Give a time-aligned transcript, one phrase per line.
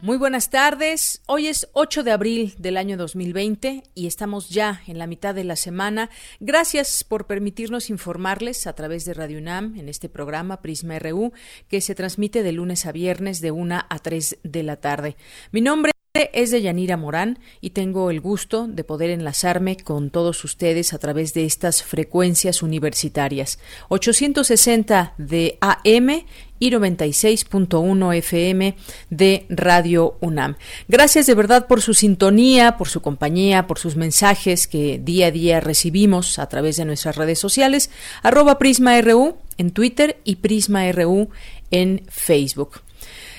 [0.00, 1.22] Muy buenas tardes.
[1.26, 5.42] Hoy es 8 de abril del año 2020 y estamos ya en la mitad de
[5.42, 6.08] la semana.
[6.38, 11.32] Gracias por permitirnos informarles a través de Radio UNAM en este programa Prisma RU
[11.66, 15.16] que se transmite de lunes a viernes de 1 a 3 de la tarde.
[15.50, 15.90] Mi nombre
[16.32, 20.98] es de Yanira Morán y tengo el gusto de poder enlazarme con todos ustedes a
[20.98, 23.58] través de estas frecuencias universitarias.
[23.88, 26.24] 860 de AM
[26.58, 28.76] y 96.1 FM
[29.10, 30.56] de Radio UNAM.
[30.88, 35.30] Gracias de verdad por su sintonía, por su compañía, por sus mensajes que día a
[35.30, 37.90] día recibimos a través de nuestras redes sociales,
[38.22, 41.28] arroba PrismaRU en Twitter y PrismaRU
[41.70, 42.80] en Facebook.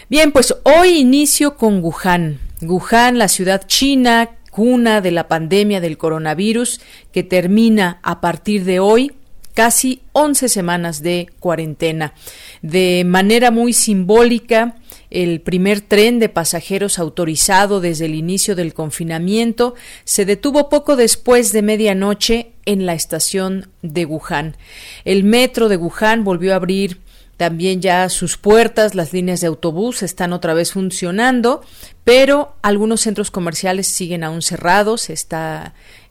[0.09, 2.48] Bien, pues hoy inicio con Wuhan.
[2.61, 8.79] Wuhan, la ciudad china, cuna de la pandemia del coronavirus, que termina a partir de
[8.79, 9.13] hoy
[9.53, 12.13] casi 11 semanas de cuarentena.
[12.61, 14.75] De manera muy simbólica,
[15.09, 21.51] el primer tren de pasajeros autorizado desde el inicio del confinamiento se detuvo poco después
[21.51, 24.55] de medianoche en la estación de Wuhan.
[25.03, 26.99] El metro de Wuhan volvió a abrir
[27.39, 31.61] también ya sus puertas, las líneas de autobús están otra vez funcionando,
[32.03, 35.09] pero algunos centros comerciales siguen aún cerrados.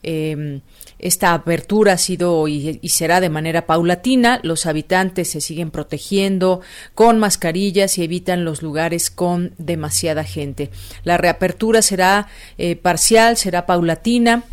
[0.03, 0.61] Eh,
[0.99, 4.41] esta apertura ha sido y, será de manera paulatina.
[4.43, 6.62] Los habitantes se siguen protegiendo
[6.95, 10.71] con mascarillas y evitan los lugares con demasiada gente.
[11.05, 14.44] La reapertura será eh, parcial, será paulatina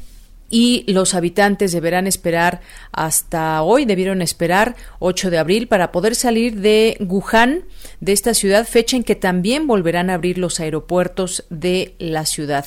[0.49, 2.61] y los habitantes deberán esperar
[2.91, 7.63] hasta hoy, debieron esperar 8 de abril para poder salir de Wuhan,
[7.99, 12.65] de esta ciudad, fecha en que también volverán a abrir los aeropuertos de la ciudad.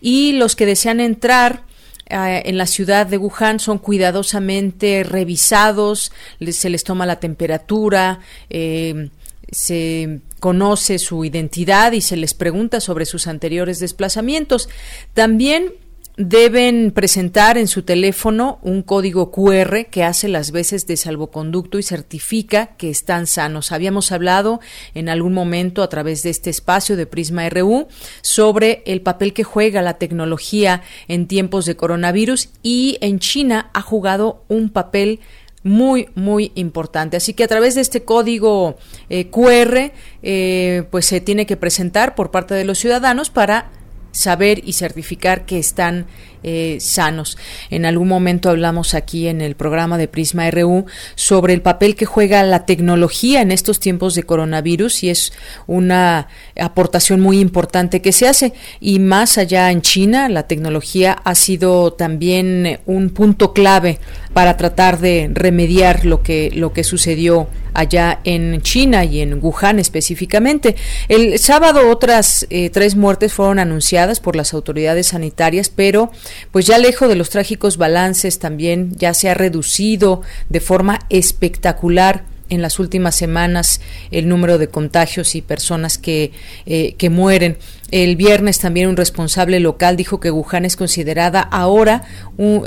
[0.00, 1.64] Y los que desean entrar
[2.06, 6.12] eh, en la ciudad de Wuhan son cuidadosamente revisados,
[6.50, 9.10] se les toma la temperatura, eh,
[9.52, 14.68] se conoce su identidad y se les pregunta sobre sus anteriores desplazamientos.
[15.14, 15.72] También
[16.20, 21.82] deben presentar en su teléfono un código QR que hace las veces de salvoconducto y
[21.82, 23.72] certifica que están sanos.
[23.72, 24.60] Habíamos hablado
[24.94, 27.88] en algún momento a través de este espacio de Prisma RU
[28.20, 33.80] sobre el papel que juega la tecnología en tiempos de coronavirus y en China ha
[33.80, 35.20] jugado un papel
[35.62, 38.78] muy muy importante así que a través de este código
[39.10, 39.92] eh, QR
[40.22, 43.70] eh, pues se tiene que presentar por parte de los ciudadanos para
[44.12, 46.06] saber y certificar que están
[46.42, 47.36] eh, sanos.
[47.70, 52.06] En algún momento hablamos aquí en el programa de Prisma RU sobre el papel que
[52.06, 55.32] juega la tecnología en estos tiempos de coronavirus y es
[55.66, 56.28] una
[56.58, 58.52] aportación muy importante que se hace.
[58.80, 63.98] Y más allá en China, la tecnología ha sido también un punto clave
[64.32, 69.78] para tratar de remediar lo que, lo que sucedió allá en China y en Wuhan
[69.78, 70.76] específicamente.
[71.08, 76.10] El sábado otras eh, tres muertes fueron anunciadas por las autoridades sanitarias, pero
[76.50, 82.24] pues ya lejos de los trágicos balances también ya se ha reducido de forma espectacular
[82.50, 83.80] en las últimas semanas
[84.10, 86.32] el número de contagios y personas que,
[86.66, 87.56] eh, que mueren.
[87.90, 92.04] El viernes también un responsable local dijo que Wuhan es considerada ahora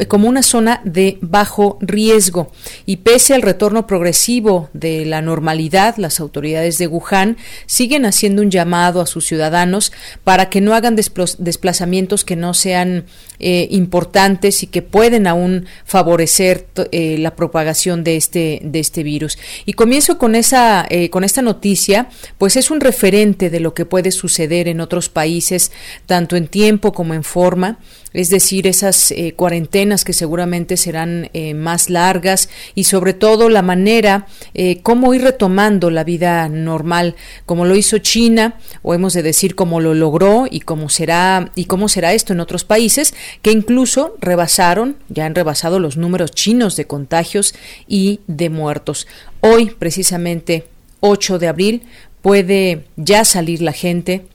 [0.07, 2.51] como una zona de bajo riesgo
[2.85, 8.51] y pese al retorno progresivo de la normalidad, las autoridades de Wuhan siguen haciendo un
[8.51, 9.91] llamado a sus ciudadanos
[10.23, 13.05] para que no hagan desplazamientos que no sean
[13.39, 19.37] eh, importantes y que pueden aún favorecer eh, la propagación de este de este virus.
[19.65, 23.85] Y comienzo con esa eh, con esta noticia, pues es un referente de lo que
[23.85, 25.71] puede suceder en otros países,
[26.05, 27.79] tanto en tiempo como en forma
[28.13, 33.63] es decir, esas eh, cuarentenas que seguramente serán eh, más largas y sobre todo la
[33.63, 37.15] manera eh, cómo ir retomando la vida normal,
[37.47, 41.65] como lo hizo China, o hemos de decir cómo lo logró y cómo será y
[41.65, 46.75] cómo será esto en otros países que incluso rebasaron, ya han rebasado los números chinos
[46.75, 47.55] de contagios
[47.87, 49.07] y de muertos.
[49.39, 50.67] Hoy, precisamente
[50.99, 51.81] 8 de abril,
[52.21, 54.27] puede ya salir la gente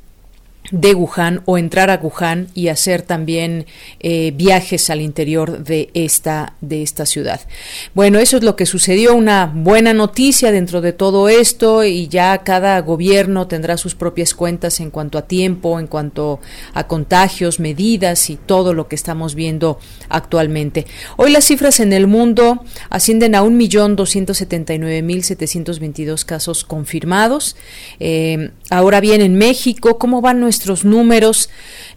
[0.70, 3.64] de Wuhan o entrar a Wuhan y hacer también
[4.00, 7.40] eh, viajes al interior de esta de esta ciudad.
[7.94, 12.36] Bueno, eso es lo que sucedió, una buena noticia dentro de todo esto y ya
[12.38, 16.40] cada gobierno tendrá sus propias cuentas en cuanto a tiempo, en cuanto
[16.74, 19.78] a contagios, medidas y todo lo que estamos viendo
[20.08, 20.86] actualmente.
[21.16, 27.56] Hoy las cifras en el mundo ascienden a 1.279.722 casos confirmados.
[28.00, 31.50] Eh, ahora bien, en México, ¿cómo van nuestros números.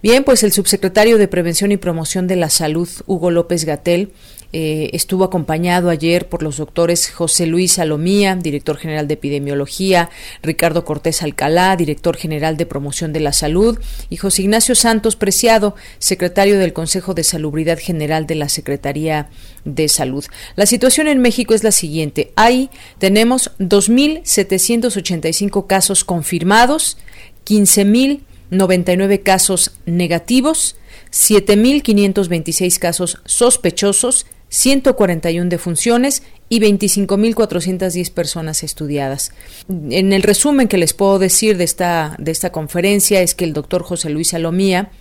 [0.04, 4.12] Bien, pues el subsecretario de Prevención y Promoción de la Salud, Hugo López Gatel,
[4.52, 10.10] eh, estuvo acompañado ayer por los doctores José Luis Salomía, director general de epidemiología,
[10.44, 15.74] Ricardo Cortés Alcalá, director general de promoción de la salud, y José Ignacio Santos Preciado,
[16.00, 19.30] secretario del Consejo de Salubridad General de la Secretaría
[19.64, 20.26] de Salud.
[20.58, 22.34] La situación en México es la siguiente.
[22.36, 26.98] Ahí tenemos 2.785 casos confirmados,
[27.46, 30.76] 15.000 99 casos negativos,
[31.12, 39.32] 7.526 casos sospechosos, 141 defunciones y 25.410 personas estudiadas.
[39.70, 43.54] En el resumen que les puedo decir de esta, de esta conferencia es que el
[43.54, 44.92] doctor José Luis Salomía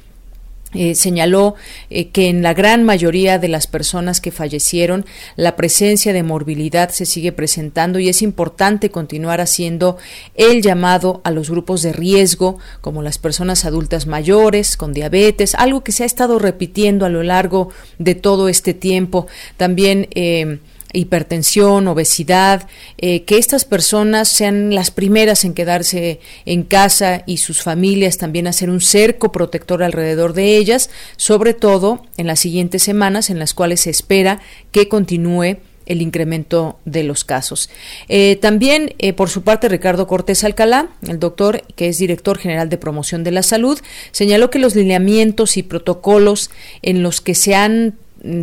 [0.73, 1.57] eh, señaló
[1.91, 6.91] eh, que en la gran mayoría de las personas que fallecieron la presencia de morbilidad
[6.91, 9.97] se sigue presentando y es importante continuar haciendo
[10.37, 15.83] el llamado a los grupos de riesgo como las personas adultas mayores con diabetes, algo
[15.83, 19.27] que se ha estado repitiendo a lo largo de todo este tiempo.
[19.57, 20.61] También eh,
[20.93, 27.63] hipertensión, obesidad, eh, que estas personas sean las primeras en quedarse en casa y sus
[27.63, 33.31] familias también hacer un cerco protector alrededor de ellas, sobre todo en las siguientes semanas
[33.31, 34.41] en las cuales se espera
[34.73, 35.59] que continúe
[35.91, 37.69] el incremento de los casos.
[38.09, 42.69] Eh, también, eh, por su parte, Ricardo Cortés Alcalá, el doctor que es director general
[42.69, 43.79] de promoción de la salud,
[44.13, 46.51] señaló que los lineamientos y protocolos
[46.83, 47.97] en los que se han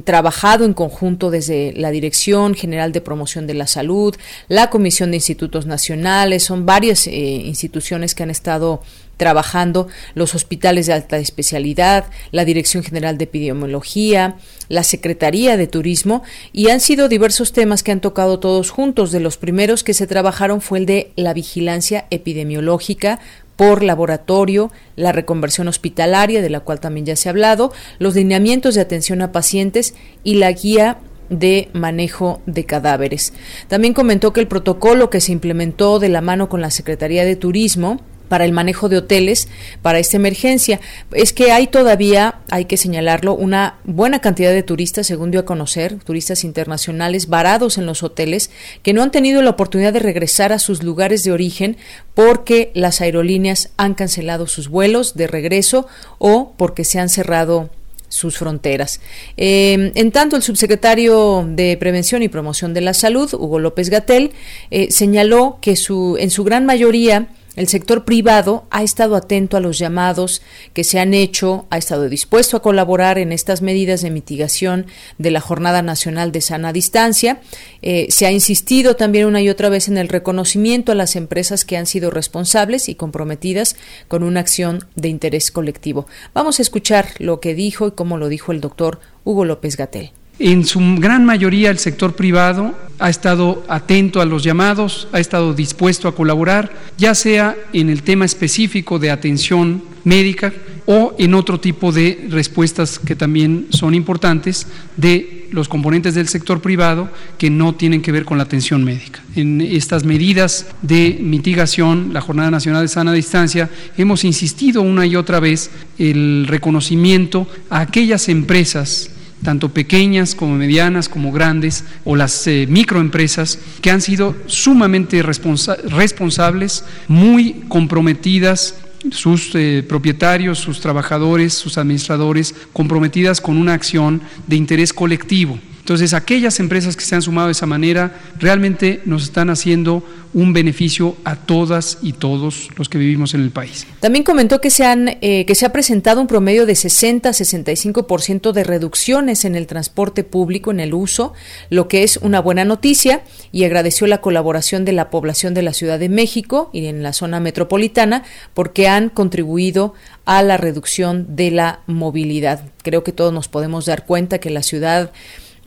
[0.03, 4.15] trabajado en conjunto desde la Dirección General de Promoción de la Salud,
[4.47, 8.81] la Comisión de Institutos Nacionales, son varias eh, instituciones que han estado
[9.17, 14.37] trabajando, los hospitales de alta especialidad, la Dirección General de Epidemiología,
[14.69, 19.11] la Secretaría de Turismo, y han sido diversos temas que han tocado todos juntos.
[19.11, 23.19] De los primeros que se trabajaron fue el de la vigilancia epidemiológica
[23.57, 28.75] por laboratorio, la reconversión hospitalaria, de la cual también ya se ha hablado, los lineamientos
[28.75, 30.99] de atención a pacientes y la guía
[31.29, 33.33] de manejo de cadáveres.
[33.67, 37.35] También comentó que el protocolo que se implementó de la mano con la Secretaría de
[37.35, 39.47] Turismo para el manejo de hoteles
[39.81, 40.79] para esta emergencia.
[41.11, 45.45] Es que hay todavía, hay que señalarlo, una buena cantidad de turistas, según dio a
[45.45, 48.51] conocer, turistas internacionales varados en los hoteles,
[48.83, 51.77] que no han tenido la oportunidad de regresar a sus lugares de origen
[52.13, 55.87] porque las aerolíneas han cancelado sus vuelos de regreso
[56.17, 57.69] o porque se han cerrado
[58.09, 59.01] sus fronteras.
[59.35, 64.31] Eh, en tanto, el subsecretario de Prevención y Promoción de la Salud, Hugo López Gatel,
[64.71, 67.27] eh, señaló que su, en su gran mayoría
[67.57, 70.41] el sector privado ha estado atento a los llamados
[70.73, 74.85] que se han hecho, ha estado dispuesto a colaborar en estas medidas de mitigación
[75.17, 77.41] de la Jornada Nacional de Sana Distancia.
[77.81, 81.65] Eh, se ha insistido también una y otra vez en el reconocimiento a las empresas
[81.65, 83.75] que han sido responsables y comprometidas
[84.07, 86.05] con una acción de interés colectivo.
[86.35, 90.11] Vamos a escuchar lo que dijo y cómo lo dijo el doctor Hugo López Gatel.
[90.39, 95.53] En su gran mayoría el sector privado ha estado atento a los llamados, ha estado
[95.53, 100.53] dispuesto a colaborar, ya sea en el tema específico de atención médica
[100.85, 106.61] o en otro tipo de respuestas que también son importantes de los componentes del sector
[106.61, 109.21] privado que no tienen que ver con la atención médica.
[109.35, 115.15] En estas medidas de mitigación, la Jornada Nacional de Sana Distancia, hemos insistido una y
[115.15, 119.11] otra vez el reconocimiento a aquellas empresas
[119.43, 126.83] tanto pequeñas como medianas como grandes, o las eh, microempresas, que han sido sumamente responsables,
[127.07, 128.75] muy comprometidas
[129.11, 135.59] sus eh, propietarios, sus trabajadores, sus administradores, comprometidas con una acción de interés colectivo.
[135.87, 140.03] Entonces, aquellas empresas que se han sumado de esa manera realmente nos están haciendo
[140.33, 143.87] un beneficio a todas y todos los que vivimos en el país.
[144.01, 148.65] También comentó que se, han, eh, que se ha presentado un promedio de 60-65% de
[148.65, 151.31] reducciones en el transporte público, en el uso,
[151.69, 155.71] lo que es una buena noticia, y agradeció la colaboración de la población de la
[155.71, 159.93] Ciudad de México y en la zona metropolitana, porque han contribuido
[160.25, 162.65] a la reducción de la movilidad.
[162.83, 165.11] Creo que todos nos podemos dar cuenta que la ciudad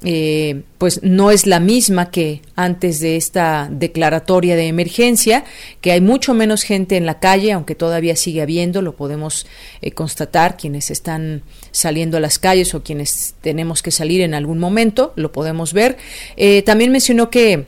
[0.03, 5.45] eh, pues no es la misma que antes de esta declaratoria de emergencia,
[5.83, 9.47] que hay mucho menos gente en la calle, aunque todavía sigue habiendo, lo podemos
[9.83, 14.59] eh, constatar quienes están saliendo a las calles o quienes tenemos que salir en algún
[14.59, 15.99] momento, lo podemos ver.
[16.37, 17.67] Eh, también mencionó que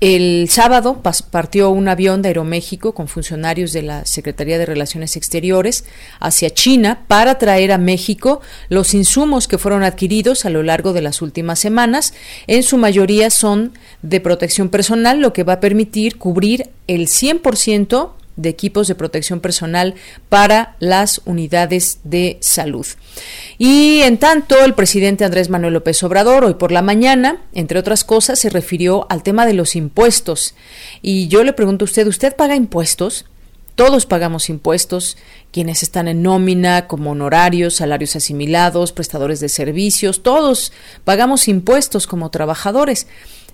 [0.00, 1.00] el sábado
[1.30, 5.84] partió un avión de Aeroméxico con funcionarios de la Secretaría de Relaciones Exteriores
[6.20, 11.00] hacia China para traer a México los insumos que fueron adquiridos a lo largo de
[11.00, 12.12] las últimas semanas.
[12.46, 13.72] En su mayoría son
[14.02, 19.40] de protección personal, lo que va a permitir cubrir el 100% de equipos de protección
[19.40, 19.94] personal
[20.28, 22.86] para las unidades de salud.
[23.58, 28.04] Y en tanto, el presidente Andrés Manuel López Obrador hoy por la mañana, entre otras
[28.04, 30.54] cosas, se refirió al tema de los impuestos.
[31.02, 33.24] Y yo le pregunto a usted, ¿usted paga impuestos?
[33.74, 35.18] Todos pagamos impuestos,
[35.52, 40.72] quienes están en nómina, como honorarios, salarios asimilados, prestadores de servicios, todos
[41.04, 43.06] pagamos impuestos como trabajadores.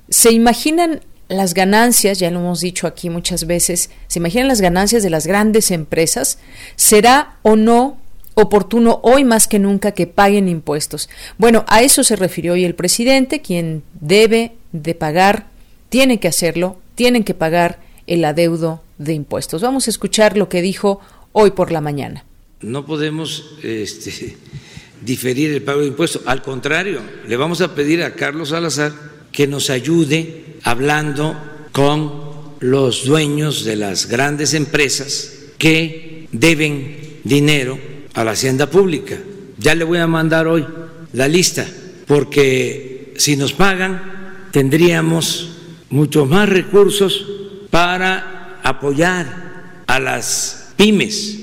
[0.08, 1.00] ¿Se imaginan
[1.36, 5.26] las ganancias, ya lo hemos dicho aquí muchas veces, ¿se imaginan las ganancias de las
[5.26, 6.38] grandes empresas?
[6.76, 7.98] ¿Será o no
[8.34, 11.08] oportuno hoy más que nunca que paguen impuestos?
[11.38, 15.46] Bueno, a eso se refirió hoy el presidente, quien debe de pagar,
[15.88, 19.62] tiene que hacerlo, tienen que pagar el adeudo de impuestos.
[19.62, 21.00] Vamos a escuchar lo que dijo
[21.32, 22.24] hoy por la mañana.
[22.60, 24.36] No podemos este,
[25.04, 28.92] diferir el pago de impuestos, al contrario, le vamos a pedir a Carlos Salazar
[29.32, 31.36] que nos ayude hablando
[31.72, 32.12] con
[32.60, 37.78] los dueños de las grandes empresas que deben dinero
[38.14, 39.18] a la hacienda pública.
[39.58, 40.64] Ya le voy a mandar hoy
[41.12, 41.66] la lista,
[42.06, 45.48] porque si nos pagan tendríamos
[45.90, 47.26] muchos más recursos
[47.70, 51.38] para apoyar a las pymes.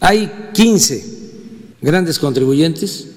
[0.00, 1.04] Hay 15
[1.80, 3.08] grandes contribuyentes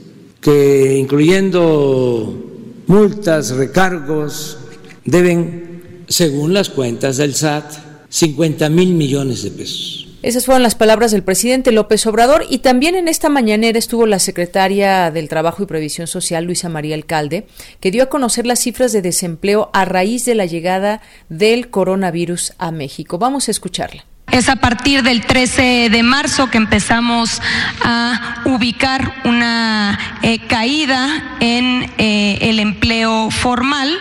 [0.42, 2.51] que, incluyendo
[2.88, 4.58] multas, recargos,
[5.06, 7.66] deben, según las cuentas del SAT,
[8.10, 10.08] 50 mil millones de pesos.
[10.22, 14.20] Esas fueron las palabras del presidente López Obrador y también en esta mañanera estuvo la
[14.20, 17.48] secretaria del Trabajo y Previsión Social, Luisa María Alcalde,
[17.80, 22.54] que dio a conocer las cifras de desempleo a raíz de la llegada del coronavirus
[22.60, 23.18] a México.
[23.18, 24.06] Vamos a escucharla.
[24.32, 27.42] Es a partir del 13 de marzo que empezamos
[27.84, 34.00] a ubicar una eh, caída en eh, el empleo formal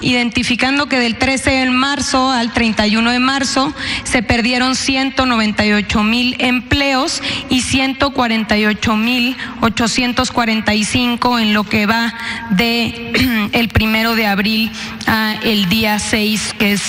[0.00, 7.22] identificando que del 13 de marzo al 31 de marzo se perdieron 198 mil empleos
[7.48, 12.14] y 148 mil 845 en lo que va
[12.50, 14.70] de el primero de abril
[15.06, 16.82] a el día 6, que es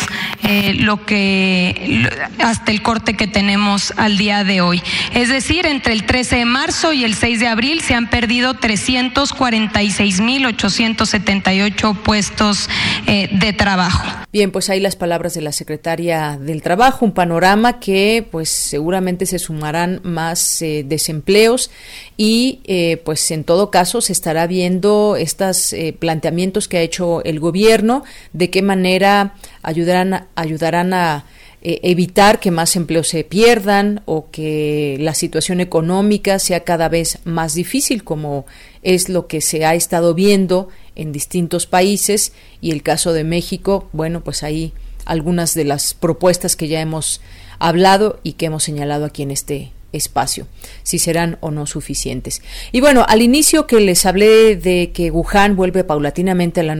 [0.44, 2.10] eh, lo que
[2.44, 4.82] hasta el corte que tenemos al día de hoy.
[5.14, 8.54] Es decir, entre el 13 de marzo y el 6 de abril se han perdido
[8.56, 12.70] 346 mil 878 puestos
[13.08, 14.06] eh, de trabajo.
[14.32, 19.26] Bien, pues ahí las palabras de la secretaria del Trabajo, un panorama que pues seguramente
[19.26, 21.72] se sumarán más eh, desempleos
[22.18, 27.40] y eh, pues en todo caso se estará viendo estos planteamientos que ha hecho el
[27.40, 28.04] gobierno,
[28.34, 31.26] de qué manera ayudarán, ayudarán a
[31.62, 37.56] evitar que más empleos se pierdan o que la situación económica sea cada vez más
[37.56, 38.46] difícil, como
[38.84, 42.32] es lo que se ha estado viendo en distintos países.
[42.62, 44.74] Y el caso de México, bueno, pues ahí
[45.06, 47.22] algunas de las propuestas que ya hemos
[47.60, 50.48] hablado y que hemos señalado aquí en este espacio,
[50.84, 52.42] si serán o no suficientes.
[52.72, 56.74] Y bueno, al inicio que les hablé de que Wuhan vuelve paulatinamente a la,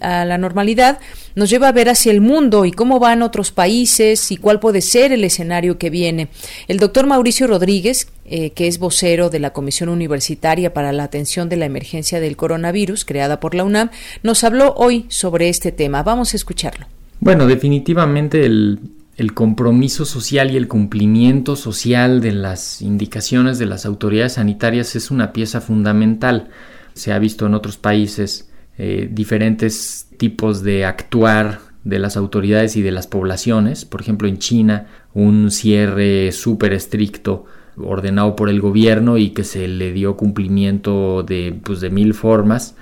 [0.00, 0.98] a la normalidad,
[1.34, 4.80] nos lleva a ver hacia el mundo y cómo van otros países y cuál puede
[4.80, 6.28] ser el escenario que viene.
[6.68, 11.48] El doctor Mauricio Rodríguez, eh, que es vocero de la Comisión Universitaria para la Atención
[11.48, 13.90] de la Emergencia del Coronavirus, creada por la UNAM,
[14.22, 16.02] nos habló hoy sobre este tema.
[16.02, 16.86] Vamos a escucharlo.
[17.20, 18.78] Bueno, definitivamente el,
[19.20, 25.10] el compromiso social y el cumplimiento social de las indicaciones de las autoridades sanitarias es
[25.10, 26.48] una pieza fundamental.
[26.94, 32.82] Se ha visto en otros países eh, diferentes tipos de actuar de las autoridades y
[32.82, 33.84] de las poblaciones.
[33.84, 37.44] Por ejemplo, en China, un cierre súper estricto
[37.76, 42.74] ordenado por el gobierno y que se le dio cumplimiento de, pues, de mil formas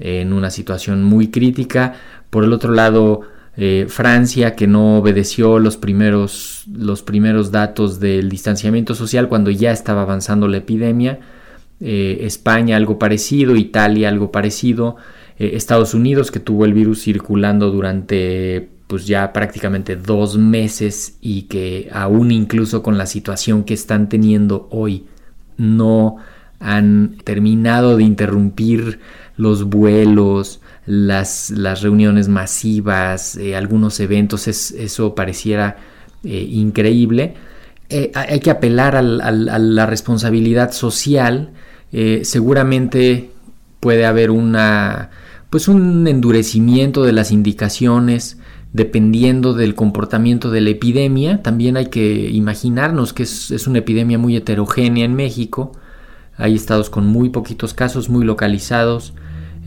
[0.00, 1.94] en una situación muy crítica.
[2.30, 8.28] Por el otro lado, eh, Francia que no obedeció los primeros, los primeros datos del
[8.28, 11.18] distanciamiento social cuando ya estaba avanzando la epidemia,
[11.80, 14.94] eh, España algo parecido, Italia algo parecido,
[15.40, 21.42] eh, Estados Unidos que tuvo el virus circulando durante pues ya prácticamente dos meses y
[21.42, 25.06] que aún incluso con la situación que están teniendo hoy
[25.56, 26.18] no
[26.60, 29.00] han terminado de interrumpir
[29.36, 35.76] los vuelos, las, las reuniones masivas, eh, algunos eventos, eso pareciera
[36.24, 37.34] eh, increíble.
[37.90, 41.50] Eh, hay que apelar a la responsabilidad social.
[42.22, 43.30] seguramente
[43.80, 45.10] puede haber una,
[45.50, 48.38] pues un endurecimiento de las indicaciones
[48.72, 51.42] dependiendo del comportamiento de la epidemia.
[51.42, 55.72] También hay que imaginarnos que es, es una epidemia muy heterogénea en México.
[56.38, 59.12] Hay estados con muy poquitos casos, muy localizados.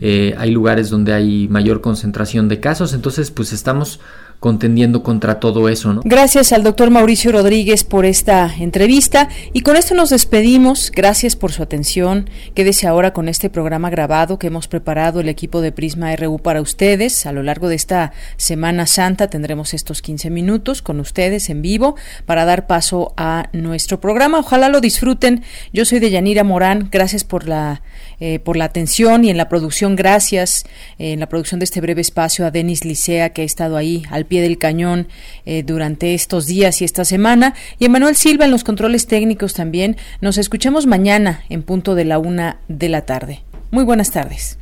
[0.04, 4.00] Eh, hay lugares donde hay mayor concentración de casos, entonces pues estamos
[4.42, 5.92] contendiendo contra todo eso.
[5.92, 6.00] ¿no?
[6.04, 10.90] Gracias al doctor Mauricio Rodríguez por esta entrevista y con esto nos despedimos.
[10.92, 12.28] Gracias por su atención.
[12.52, 16.60] Quédese ahora con este programa grabado que hemos preparado el equipo de Prisma RU para
[16.60, 17.24] ustedes.
[17.24, 21.94] A lo largo de esta Semana Santa tendremos estos 15 minutos con ustedes en vivo
[22.26, 24.40] para dar paso a nuestro programa.
[24.40, 25.44] Ojalá lo disfruten.
[25.72, 26.88] Yo soy de Yanira Morán.
[26.90, 27.82] Gracias por la
[28.24, 29.96] eh, por la atención y en la producción.
[29.96, 30.64] Gracias
[31.00, 34.04] eh, en la producción de este breve espacio a Denis Licea que ha estado ahí
[34.10, 35.08] al pie del cañón
[35.44, 37.54] eh, durante estos días y esta semana.
[37.80, 39.96] Y Emanuel Silva en los controles técnicos también.
[40.20, 43.42] Nos escuchamos mañana en punto de la una de la tarde.
[43.72, 44.56] Muy buenas tardes.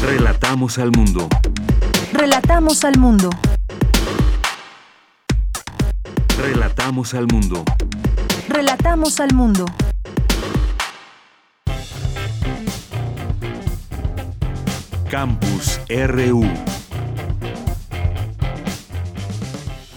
[0.00, 1.28] Relatamos al mundo.
[2.12, 3.30] Relatamos al mundo.
[6.38, 7.64] Relatamos al mundo.
[8.48, 9.66] Relatamos al mundo.
[15.12, 16.42] Campus RU.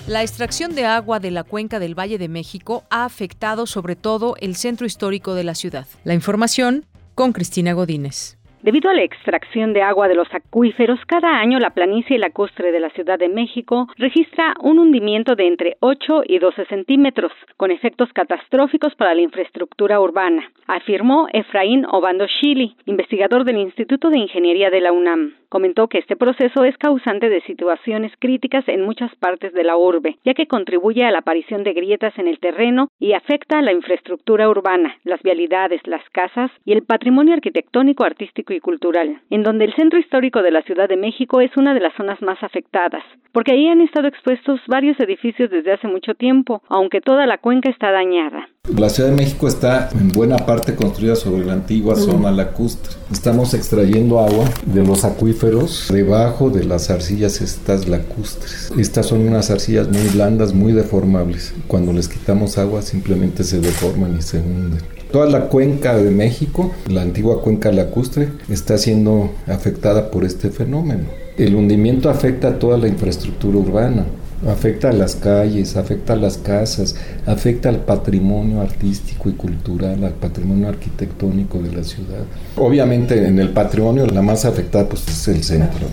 [0.07, 4.36] La extracción de agua de la cuenca del Valle de México ha afectado sobre todo
[4.41, 5.88] el centro histórico de la ciudad.
[6.03, 8.38] La información con Cristina Godínez.
[8.65, 12.79] Debido a la extracción de agua de los acuíferos, cada año la planicie lacustre de
[12.79, 18.12] la Ciudad de México registra un hundimiento de entre 8 y 12 centímetros, con efectos
[18.12, 24.81] catastróficos para la infraestructura urbana, afirmó Efraín Obando Shili, investigador del Instituto de Ingeniería de
[24.81, 25.36] la UNAM.
[25.50, 30.17] Comentó que este proceso es causante de situaciones críticas en muchas partes de la urbe,
[30.25, 33.72] ya que contribuye a la aparición de grietas en el terreno y afecta a la
[33.72, 39.66] infraestructura urbana, las vialidades, las casas y el patrimonio arquitectónico, artístico y cultural, en donde
[39.66, 43.04] el centro histórico de la Ciudad de México es una de las zonas más afectadas,
[43.32, 47.70] porque ahí han estado expuestos varios edificios desde hace mucho tiempo, aunque toda la cuenca
[47.70, 48.48] está dañada.
[48.78, 52.96] La Ciudad de México está en buena parte construida sobre la antigua zona lacustre.
[53.12, 58.72] Estamos extrayendo agua de los acuíferos debajo de las arcillas estas lacustres.
[58.78, 61.54] Estas son unas arcillas muy blandas, muy deformables.
[61.68, 64.94] Cuando les quitamos agua simplemente se deforman y se hunden.
[65.12, 71.04] Toda la cuenca de México, la antigua cuenca lacustre, está siendo afectada por este fenómeno.
[71.38, 74.06] El hundimiento afecta a toda la infraestructura urbana
[74.48, 80.13] afecta a las calles, afecta a las casas, afecta al patrimonio artístico y cultural, al
[80.13, 82.24] patrimonio arquitectónico de la ciudad.
[82.58, 85.88] Obviamente en el patrimonio la más afectada pues es el centro.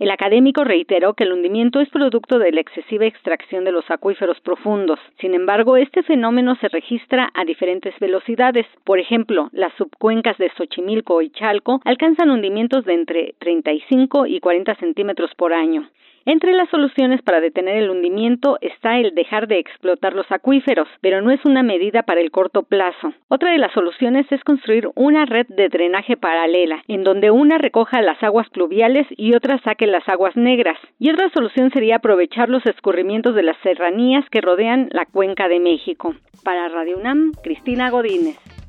[0.00, 4.40] El académico reiteró que el hundimiento es producto de la excesiva extracción de los acuíferos
[4.40, 4.98] profundos.
[5.20, 8.66] Sin embargo, este fenómeno se registra a diferentes velocidades.
[8.84, 14.74] Por ejemplo, las subcuencas de Xochimilco y Chalco alcanzan hundimientos de entre 35 y 40
[14.76, 15.86] centímetros por año.
[16.26, 21.22] Entre las soluciones para detener el hundimiento está el dejar de explotar los acuíferos, pero
[21.22, 23.14] no es una medida para el corto plazo.
[23.28, 28.02] Otra de las soluciones es construir una red de drenaje paralela, en donde una recoja
[28.02, 30.78] las aguas pluviales y otra saque las aguas negras.
[30.98, 35.58] Y otra solución sería aprovechar los escurrimientos de las serranías que rodean la cuenca de
[35.58, 36.14] México.
[36.44, 38.59] Para Radio UNAM, Cristina Godínez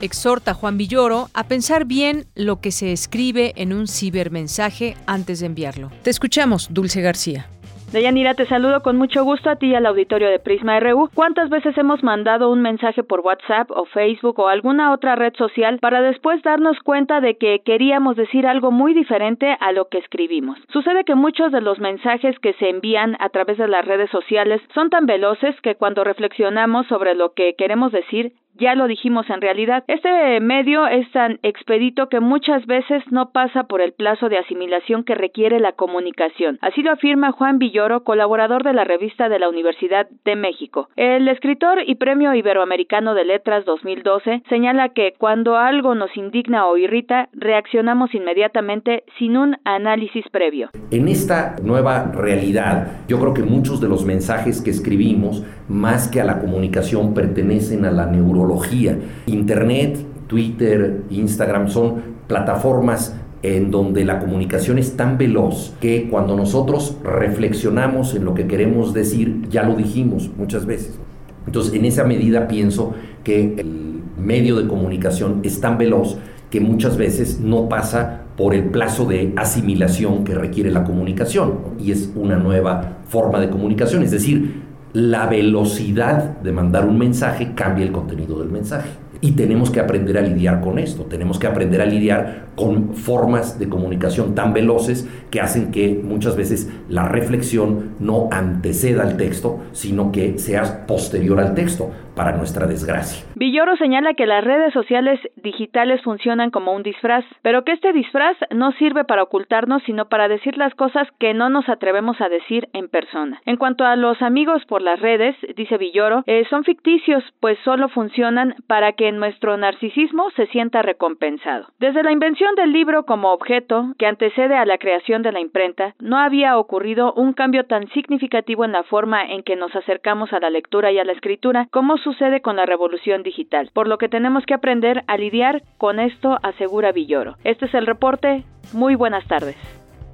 [0.00, 5.40] exhorta a Juan Villoro a pensar bien lo que se escribe en un cibermensaje antes
[5.40, 5.90] de enviarlo.
[6.02, 7.48] Te escuchamos, Dulce García.
[7.92, 11.10] Deyanira, te saludo con mucho gusto a ti y al auditorio de Prisma RU.
[11.12, 15.80] ¿Cuántas veces hemos mandado un mensaje por WhatsApp o Facebook o alguna otra red social
[15.80, 20.56] para después darnos cuenta de que queríamos decir algo muy diferente a lo que escribimos?
[20.72, 24.62] Sucede que muchos de los mensajes que se envían a través de las redes sociales
[24.72, 29.40] son tan veloces que cuando reflexionamos sobre lo que queremos decir, ya lo dijimos en
[29.40, 34.38] realidad, este medio es tan expedito que muchas veces no pasa por el plazo de
[34.38, 36.58] asimilación que requiere la comunicación.
[36.60, 37.58] Así lo afirma Juan
[38.04, 40.88] Colaborador de la revista de la Universidad de México.
[40.96, 46.76] El escritor y Premio Iberoamericano de Letras 2012 señala que cuando algo nos indigna o
[46.76, 50.68] irrita, reaccionamos inmediatamente sin un análisis previo.
[50.90, 56.20] En esta nueva realidad, yo creo que muchos de los mensajes que escribimos, más que
[56.20, 64.18] a la comunicación, pertenecen a la neurología Internet, Twitter, Instagram son plataformas en donde la
[64.18, 69.74] comunicación es tan veloz que cuando nosotros reflexionamos en lo que queremos decir, ya lo
[69.76, 70.98] dijimos muchas veces.
[71.46, 76.18] Entonces, en esa medida pienso que el medio de comunicación es tan veloz
[76.50, 81.92] que muchas veces no pasa por el plazo de asimilación que requiere la comunicación y
[81.92, 87.84] es una nueva forma de comunicación, es decir, la velocidad de mandar un mensaje cambia
[87.84, 88.90] el contenido del mensaje.
[89.20, 93.58] Y tenemos que aprender a lidiar con esto, tenemos que aprender a lidiar con formas
[93.58, 99.60] de comunicación tan veloces que hacen que muchas veces la reflexión no anteceda al texto,
[99.72, 103.24] sino que sea posterior al texto para nuestra desgracia.
[103.34, 108.36] Villoro señala que las redes sociales digitales funcionan como un disfraz, pero que este disfraz
[108.50, 112.68] no sirve para ocultarnos, sino para decir las cosas que no nos atrevemos a decir
[112.72, 113.40] en persona.
[113.46, 117.88] En cuanto a los amigos por las redes, dice Villoro, eh, son ficticios, pues solo
[117.88, 121.66] funcionan para que nuestro narcisismo se sienta recompensado.
[121.78, 125.94] Desde la invención del libro como objeto, que antecede a la creación de la imprenta,
[125.98, 130.40] no había ocurrido un cambio tan significativo en la forma en que nos acercamos a
[130.40, 134.08] la lectura y a la escritura como sucede con la revolución digital, por lo que
[134.08, 137.36] tenemos que aprender a lidiar con esto, asegura Villoro.
[137.44, 138.44] Este es el reporte.
[138.72, 139.56] Muy buenas tardes.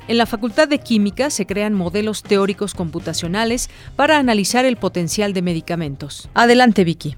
[0.08, 5.42] En la Facultad de Química se crean modelos teóricos computacionales para analizar el potencial de
[5.42, 6.30] medicamentos.
[6.32, 7.16] Adelante, Vicky.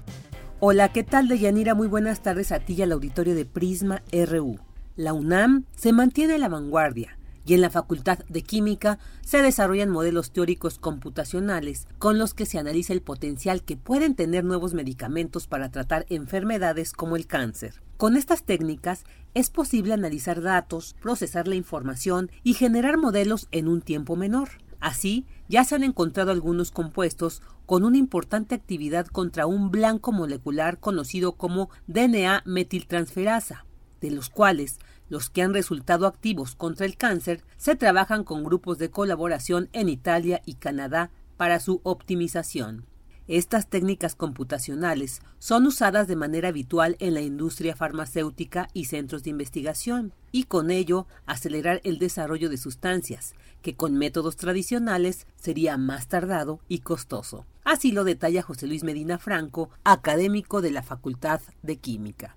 [0.61, 1.73] Hola, ¿qué tal, Deyanira?
[1.73, 4.59] Muy buenas tardes a ti y al auditorio de Prisma RU.
[4.97, 9.89] La UNAM se mantiene a la vanguardia y en la Facultad de Química se desarrollan
[9.89, 15.47] modelos teóricos computacionales con los que se analiza el potencial que pueden tener nuevos medicamentos
[15.47, 17.81] para tratar enfermedades como el cáncer.
[17.95, 23.79] Con estas técnicas es posible analizar datos, procesar la información y generar modelos en un
[23.79, 24.49] tiempo menor.
[24.81, 30.79] Así, ya se han encontrado algunos compuestos con una importante actividad contra un blanco molecular
[30.79, 33.65] conocido como DNA metiltransferasa,
[33.99, 38.77] de los cuales los que han resultado activos contra el cáncer se trabajan con grupos
[38.77, 42.85] de colaboración en Italia y Canadá para su optimización.
[43.29, 49.29] Estas técnicas computacionales son usadas de manera habitual en la industria farmacéutica y centros de
[49.29, 56.07] investigación, y con ello acelerar el desarrollo de sustancias, que con métodos tradicionales sería más
[56.07, 57.45] tardado y costoso.
[57.63, 62.35] Así lo detalla José Luis Medina Franco, académico de la Facultad de Química.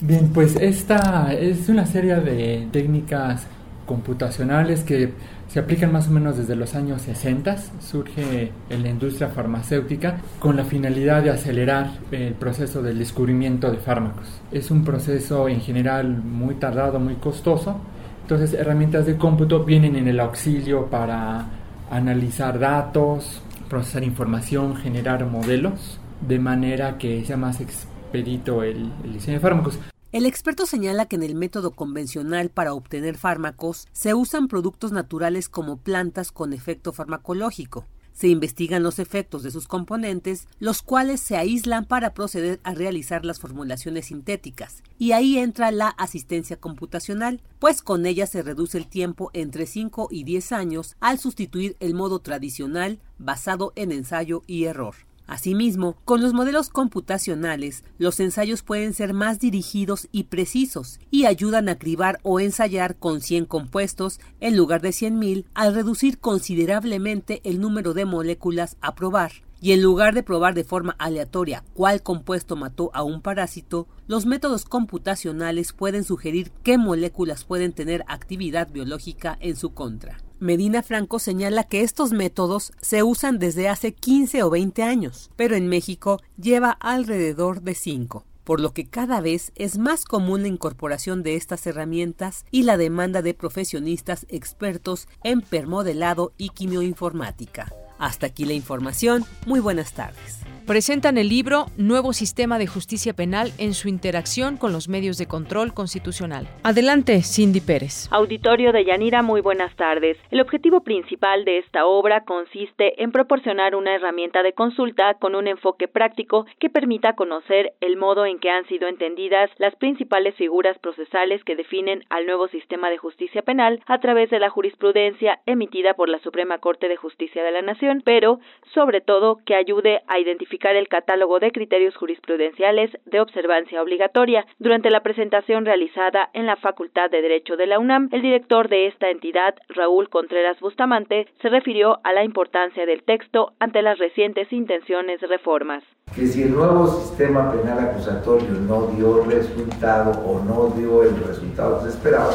[0.00, 3.46] Bien, pues esta es una serie de técnicas
[3.90, 5.14] computacionales que
[5.48, 10.56] se aplican más o menos desde los años 60, surge en la industria farmacéutica con
[10.56, 14.28] la finalidad de acelerar el proceso del descubrimiento de fármacos.
[14.52, 17.80] Es un proceso en general muy tardado, muy costoso,
[18.22, 21.46] entonces herramientas de cómputo vienen en el auxilio para
[21.90, 25.98] analizar datos, procesar información, generar modelos,
[26.28, 29.80] de manera que sea más expedito el, el diseño de fármacos.
[30.12, 35.48] El experto señala que en el método convencional para obtener fármacos se usan productos naturales
[35.48, 37.86] como plantas con efecto farmacológico.
[38.12, 43.24] Se investigan los efectos de sus componentes, los cuales se aíslan para proceder a realizar
[43.24, 44.82] las formulaciones sintéticas.
[44.98, 50.08] Y ahí entra la asistencia computacional, pues con ella se reduce el tiempo entre 5
[50.10, 54.96] y 10 años al sustituir el modo tradicional basado en ensayo y error.
[55.30, 61.68] Asimismo, con los modelos computacionales, los ensayos pueden ser más dirigidos y precisos y ayudan
[61.68, 67.60] a cribar o ensayar con 100 compuestos en lugar de 100.000 al reducir considerablemente el
[67.60, 69.30] número de moléculas a probar.
[69.60, 74.26] Y en lugar de probar de forma aleatoria cuál compuesto mató a un parásito, los
[74.26, 80.18] métodos computacionales pueden sugerir qué moléculas pueden tener actividad biológica en su contra.
[80.40, 85.54] Medina Franco señala que estos métodos se usan desde hace 15 o 20 años, pero
[85.54, 90.48] en México lleva alrededor de 5 por lo que cada vez es más común la
[90.48, 97.72] incorporación de estas herramientas y la demanda de profesionistas expertos en permodelado y quimioinformática.
[97.98, 99.24] Hasta aquí la información.
[99.46, 104.72] Muy buenas tardes presentan el libro Nuevo Sistema de Justicia Penal en su interacción con
[104.72, 106.46] los medios de control constitucional.
[106.62, 108.08] Adelante, Cindy Pérez.
[108.10, 110.16] Auditorio de Yanira, muy buenas tardes.
[110.30, 115.48] El objetivo principal de esta obra consiste en proporcionar una herramienta de consulta con un
[115.48, 120.78] enfoque práctico que permita conocer el modo en que han sido entendidas las principales figuras
[120.78, 125.94] procesales que definen al nuevo sistema de justicia penal a través de la jurisprudencia emitida
[125.94, 128.40] por la Suprema Corte de Justicia de la Nación, pero
[128.74, 134.44] sobre todo que ayude a identificar el catálogo de criterios jurisprudenciales de observancia obligatoria.
[134.58, 138.88] Durante la presentación realizada en la Facultad de Derecho de la UNAM, el director de
[138.88, 144.52] esta entidad, Raúl Contreras Bustamante, se refirió a la importancia del texto ante las recientes
[144.52, 145.84] intenciones de reformas.
[146.14, 151.86] Que si el nuevo sistema penal acusatorio no dio resultado o no dio el resultado
[151.88, 152.32] esperaba,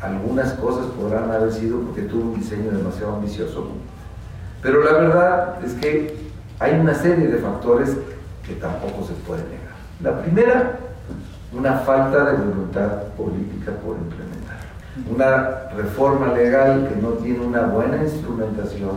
[0.00, 3.72] algunas cosas podrán haber sido porque tuvo un diseño demasiado ambicioso.
[4.62, 6.33] Pero la verdad es que
[6.64, 7.94] hay una serie de factores
[8.46, 9.74] que tampoco se pueden negar.
[10.00, 10.78] La primera,
[11.52, 14.60] una falta de voluntad política por implementar.
[15.10, 18.92] Una reforma legal que no tiene una buena instrumentación,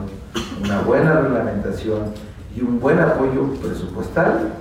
[0.63, 2.13] una buena reglamentación
[2.55, 4.53] y un buen apoyo presupuestal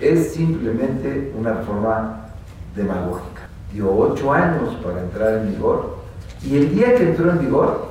[0.00, 2.26] es simplemente una reforma
[2.74, 3.42] demagógica.
[3.72, 5.98] Dio ocho años para entrar en vigor
[6.42, 7.88] y el día que entró en vigor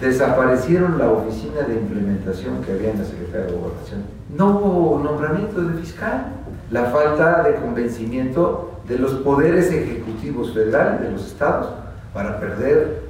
[0.00, 4.04] desaparecieron la oficina de implementación que había en la Secretaría de Gobernación.
[4.36, 6.26] No hubo nombramiento de fiscal.
[6.70, 11.68] La falta de convencimiento de los poderes ejecutivos federales de los estados
[12.12, 13.02] para perder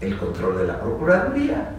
[0.00, 1.70] el control de la Procuraduría.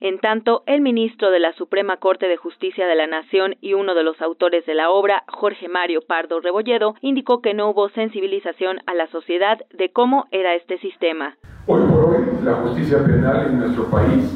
[0.00, 3.94] En tanto, el ministro de la Suprema Corte de Justicia de la Nación y uno
[3.94, 8.80] de los autores de la obra, Jorge Mario Pardo Rebolledo, indicó que no hubo sensibilización
[8.86, 11.36] a la sociedad de cómo era este sistema.
[11.66, 14.30] Hoy por hoy, la justicia penal en nuestro país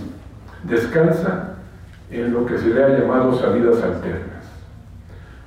[0.62, 1.58] descansa
[2.10, 4.48] en lo que se le ha llamado salidas alternas.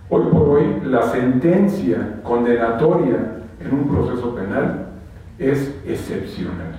[0.10, 4.88] Hoy por hoy, la sentencia condenatoria en un proceso penal
[5.40, 6.76] es excepcional.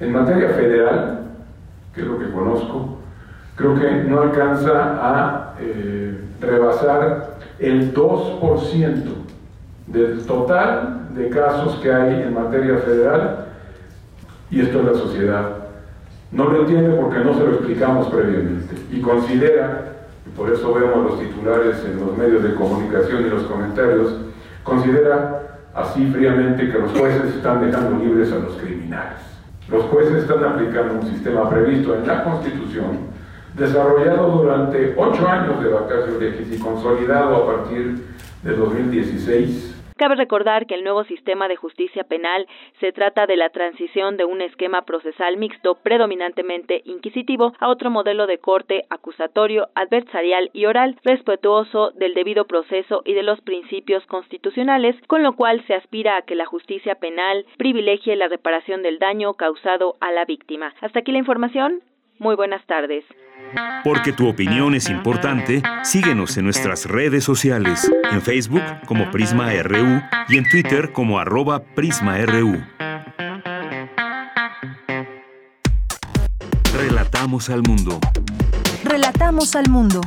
[0.00, 1.23] En materia federal,
[1.94, 2.98] que es lo que conozco,
[3.56, 9.02] creo que no alcanza a eh, rebasar el 2%
[9.86, 13.46] del total de casos que hay en materia federal
[14.50, 15.50] y esto es la sociedad.
[16.32, 19.92] No lo entiende porque no se lo explicamos previamente y considera,
[20.26, 24.16] y por eso vemos los titulares en los medios de comunicación y los comentarios,
[24.64, 29.33] considera así fríamente que los jueces están dejando libres a los criminales.
[29.68, 32.98] Los jueces están aplicando un sistema previsto en la Constitución,
[33.56, 38.04] desarrollado durante ocho años de vacaciones y consolidado a partir
[38.42, 42.48] de 2016 Cabe recordar que el nuevo sistema de justicia penal
[42.80, 48.26] se trata de la transición de un esquema procesal mixto predominantemente inquisitivo a otro modelo
[48.26, 54.96] de corte acusatorio, adversarial y oral, respetuoso del debido proceso y de los principios constitucionales,
[55.06, 59.34] con lo cual se aspira a que la justicia penal privilegie la reparación del daño
[59.34, 60.74] causado a la víctima.
[60.80, 61.82] Hasta aquí la información.
[62.18, 63.04] Muy buenas tardes.
[63.82, 70.00] Porque tu opinión es importante, síguenos en nuestras redes sociales, en Facebook como Prisma RU
[70.28, 72.62] y en Twitter como arroba PrismaRU.
[76.76, 77.98] Relatamos al mundo.
[78.84, 80.00] Relatamos al mundo.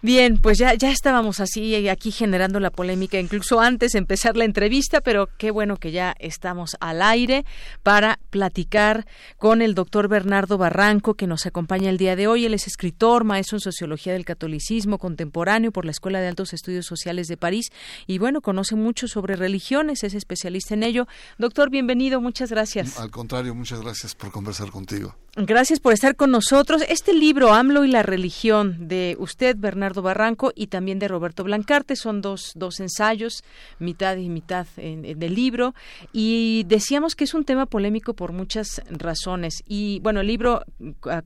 [0.00, 4.36] Bien, pues ya, ya estábamos así eh, aquí generando la polémica, incluso antes de empezar
[4.36, 7.44] la entrevista, pero qué bueno que ya estamos al aire
[7.82, 9.08] para platicar
[9.38, 12.46] con el doctor Bernardo Barranco, que nos acompaña el día de hoy.
[12.46, 16.86] Él es escritor, maestro en Sociología del Catolicismo Contemporáneo por la Escuela de Altos Estudios
[16.86, 17.70] Sociales de París
[18.06, 21.08] y bueno, conoce mucho sobre religiones, es especialista en ello.
[21.38, 23.00] Doctor, bienvenido, muchas gracias.
[23.00, 25.16] Al contrario, muchas gracias por conversar contigo.
[25.34, 26.82] Gracias por estar con nosotros.
[26.88, 31.96] Este libro, AMLO y la religión, de usted, Bernardo Barranco, y también de Roberto Blancarte,
[31.96, 33.44] son dos, dos ensayos,
[33.78, 35.74] mitad y mitad del libro.
[36.12, 39.62] Y decíamos que es un tema polémico por muchas razones.
[39.66, 40.64] Y bueno, el libro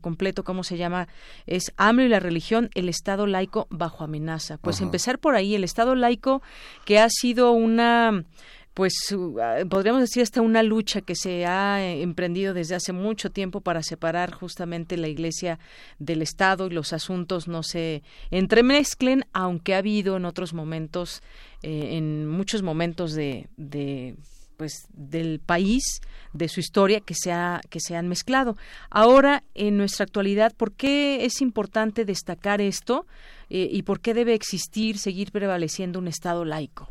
[0.00, 1.08] completo, ¿cómo se llama?
[1.46, 4.58] Es AMLO y la religión, el Estado laico bajo amenaza.
[4.58, 6.42] Pues empezar por ahí, el Estado laico
[6.84, 8.24] que ha sido una
[8.74, 8.94] pues
[9.40, 13.60] ah, podríamos decir hasta una lucha que se ha eh, emprendido desde hace mucho tiempo
[13.60, 15.58] para separar justamente la Iglesia
[15.98, 21.22] del Estado y los asuntos no se entremezclen, aunque ha habido en otros momentos,
[21.62, 24.16] eh, en muchos momentos de, de
[24.56, 26.00] pues del país,
[26.32, 28.56] de su historia que se, ha, que se han mezclado.
[28.90, 33.06] Ahora, en nuestra actualidad, ¿por qué es importante destacar esto
[33.50, 36.88] eh, y por qué debe existir, seguir prevaleciendo un Estado laico?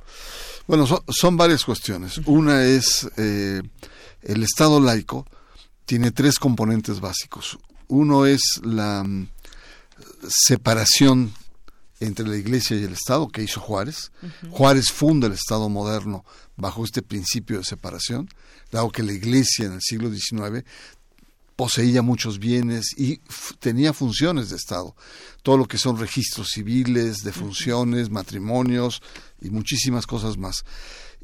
[0.67, 2.19] Bueno, son, varias cuestiones.
[2.25, 3.61] Una es eh,
[4.21, 5.25] el Estado laico
[5.85, 7.57] tiene tres componentes básicos.
[7.87, 9.27] Uno es la mm,
[10.27, 11.33] separación
[11.99, 14.11] entre la Iglesia y el Estado que hizo Juárez.
[14.49, 18.29] Juárez funda el Estado moderno bajo este principio de separación,
[18.71, 20.65] dado que la Iglesia en el siglo XIX
[21.55, 23.21] poseía muchos bienes y
[23.59, 24.95] tenía funciones de Estado.
[25.43, 29.01] Todo lo que son registros civiles, defunciones, matrimonios
[29.41, 30.63] y muchísimas cosas más.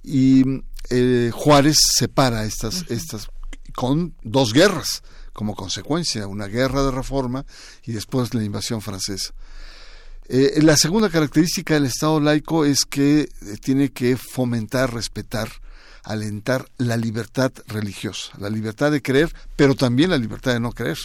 [0.03, 0.43] Y
[0.89, 3.27] eh, Juárez separa estas, estas
[3.73, 7.45] con dos guerras como consecuencia, una guerra de reforma
[7.83, 9.33] y después la invasión francesa.
[10.29, 13.29] Eh, la segunda característica del Estado laico es que eh,
[13.61, 15.49] tiene que fomentar, respetar,
[16.07, 20.97] alentar la libertad religiosa, la libertad de creer, pero también la libertad de no creer.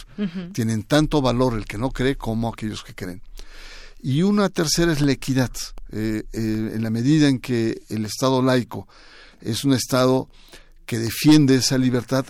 [0.53, 3.21] Tienen tanto valor el que no cree como aquellos que creen.
[4.01, 5.51] Y una tercera es la equidad.
[5.91, 8.87] Eh, en la medida en que el Estado laico
[9.41, 10.29] es un Estado
[10.85, 12.25] que defiende esa libertad,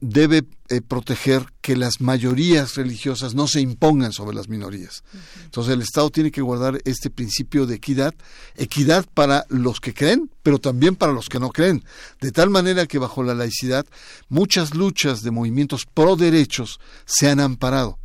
[0.00, 5.04] debe eh, proteger que las mayorías religiosas no se impongan sobre las minorías.
[5.44, 8.14] Entonces el Estado tiene que guardar este principio de equidad,
[8.56, 11.84] equidad para los que creen, pero también para los que no creen,
[12.20, 13.86] de tal manera que bajo la laicidad
[14.28, 17.98] muchas luchas de movimientos pro derechos se han amparado.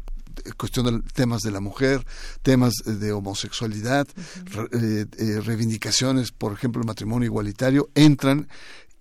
[0.55, 2.05] Cuestión de temas de la mujer,
[2.43, 4.07] temas de homosexualidad,
[4.71, 8.47] eh, eh, reivindicaciones, por ejemplo, el matrimonio igualitario, entran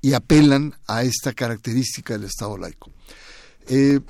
[0.00, 2.90] y apelan a esta característica del Estado laico.
[3.68, 4.00] Eh,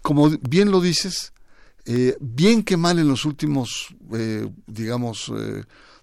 [0.00, 1.32] como bien lo dices,
[1.84, 5.32] eh, bien que mal en los últimos, eh, digamos,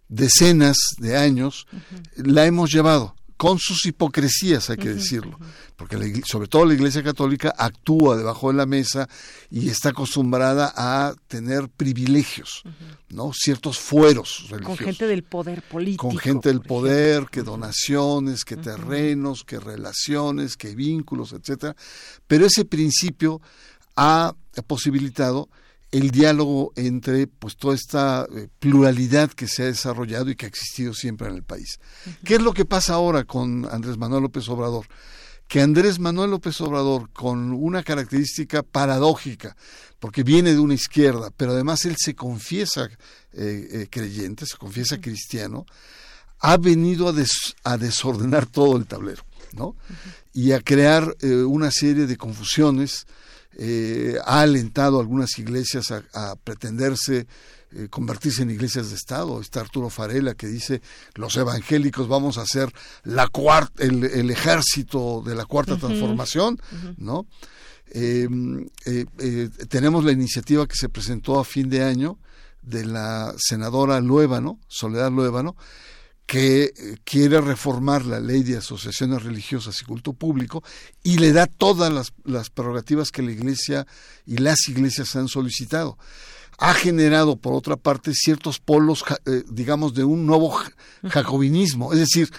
[0.07, 1.67] decenas de años,
[2.15, 5.39] la hemos llevado con sus hipocresías, hay que decirlo,
[5.77, 9.07] porque sobre todo la Iglesia Católica actúa debajo de la mesa
[9.49, 12.63] y está acostumbrada a tener privilegios,
[13.07, 13.31] ¿no?
[13.33, 14.77] Ciertos fueros religiosos.
[14.77, 16.09] Con gente del poder político.
[16.09, 21.77] Con gente del poder, que donaciones, que terrenos, que relaciones, que vínculos, etcétera.
[22.27, 23.39] Pero ese principio
[23.95, 24.35] ha
[24.67, 25.47] posibilitado
[25.91, 30.49] el diálogo entre pues toda esta eh, pluralidad que se ha desarrollado y que ha
[30.49, 31.79] existido siempre en el país.
[32.23, 34.85] ¿Qué es lo que pasa ahora con Andrés Manuel López Obrador?
[35.47, 39.55] Que Andrés Manuel López Obrador, con una característica paradójica,
[39.99, 42.87] porque viene de una izquierda, pero además él se confiesa
[43.33, 45.65] eh, eh, creyente, se confiesa cristiano,
[46.39, 47.09] ha venido
[47.63, 49.23] a, desordenar todo el tablero,
[49.53, 49.75] ¿no?
[50.33, 53.07] Y a crear una serie de confusiones,
[53.57, 57.27] eh, ha alentado a algunas iglesias a, pretenderse
[57.71, 59.41] eh, convertirse en iglesias de Estado.
[59.41, 60.81] Está Arturo Farela que dice
[61.15, 62.71] los evangélicos vamos a ser
[63.03, 66.59] la cuarta, el, ejército de la cuarta transformación,
[66.97, 67.27] ¿no?
[67.91, 72.19] Em, eh, tenemos la iniciativa que se presentó a fin de año
[72.61, 75.55] de la senadora Luébano, Soledad Luébano,
[76.29, 76.71] que eh,
[77.03, 80.63] quiere reformar la ley de asociaciones religiosas y culto público
[81.01, 81.91] y le da todas
[82.23, 83.87] las, prerrogativas que la Iglesia
[84.27, 85.97] y las iglesias han solicitado.
[86.59, 90.55] Ha generado, por otra parte, ciertos polos, eh, digamos, de un nuevo
[91.03, 91.93] jacobinismo.
[91.93, 92.29] Es decir,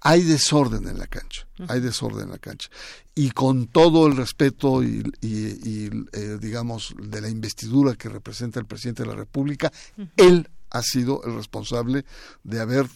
[0.00, 2.70] hay desorden en la cancha, hay desorden en la cancha.
[3.12, 9.02] Y con todo el respeto y, eh, digamos, de la investidura que representa el presidente
[9.02, 9.72] de la República,
[10.16, 12.04] él ha sido el responsable
[12.42, 12.86] de haber,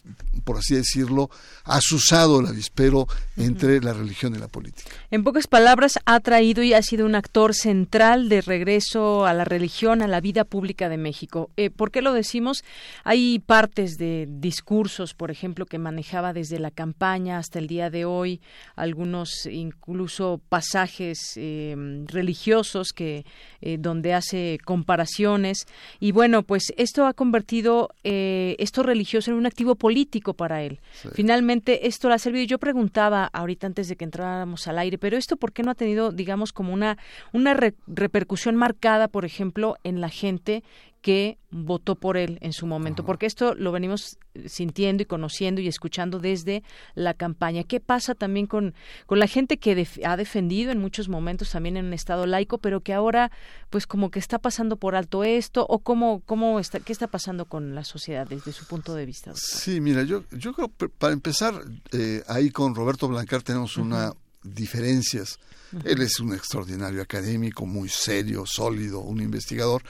[0.45, 1.31] por así decirlo,
[1.65, 4.91] asusado el avispero entre la religión y la política.
[5.11, 9.45] En pocas palabras, ha traído y ha sido un actor central de regreso a la
[9.45, 11.51] religión, a la vida pública de México.
[11.57, 12.65] Eh, ¿Por qué lo decimos?
[13.05, 18.05] Hay partes de discursos, por ejemplo, que manejaba desde la campaña hasta el día de
[18.05, 18.41] hoy,
[18.75, 21.75] algunos incluso pasajes eh,
[22.07, 23.27] religiosos que
[23.61, 25.67] eh, donde hace comparaciones
[26.01, 27.65] y bueno, pues esto ha convertido
[28.05, 30.81] eh, esto religioso en un activo político para él.
[31.12, 32.44] Finalmente, esto le ha servido.
[32.44, 35.74] Yo preguntaba ahorita antes de que entráramos al aire, pero esto, ¿por qué no ha
[35.74, 36.98] tenido, digamos, como una,
[37.33, 37.55] una
[37.87, 40.62] repercusión marcada, por ejemplo, en la gente
[41.07, 45.69] que votó por él en su momento, porque esto lo venimos sintiendo y conociendo y
[45.69, 46.64] escuchando desde
[46.97, 47.62] la campaña.
[47.62, 48.75] ¿Qué pasa también con,
[49.07, 52.81] con la gente que ha defendido en muchos momentos también en un estado laico, pero
[52.81, 53.31] que ahora
[53.71, 57.45] pues como que está pasando por alto esto o cómo, cómo está, qué está pasando
[57.45, 59.31] con la sociedad desde su punto de vista?
[59.37, 60.66] Sí, mira, yo, yo creo,
[60.99, 61.55] para empezar,
[61.92, 64.12] eh, ahí con Roberto Blancar tenemos una
[64.54, 65.38] diferencias.
[65.85, 69.82] Él es un extraordinario académico, muy serio, sólido, un investigador,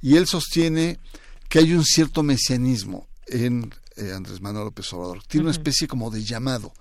[0.00, 1.00] y él sostiene
[1.48, 5.22] que hay un cierto mesianismo en eh, Andrés Manuel López Obrador.
[5.26, 6.72] Tiene una especie como de llamado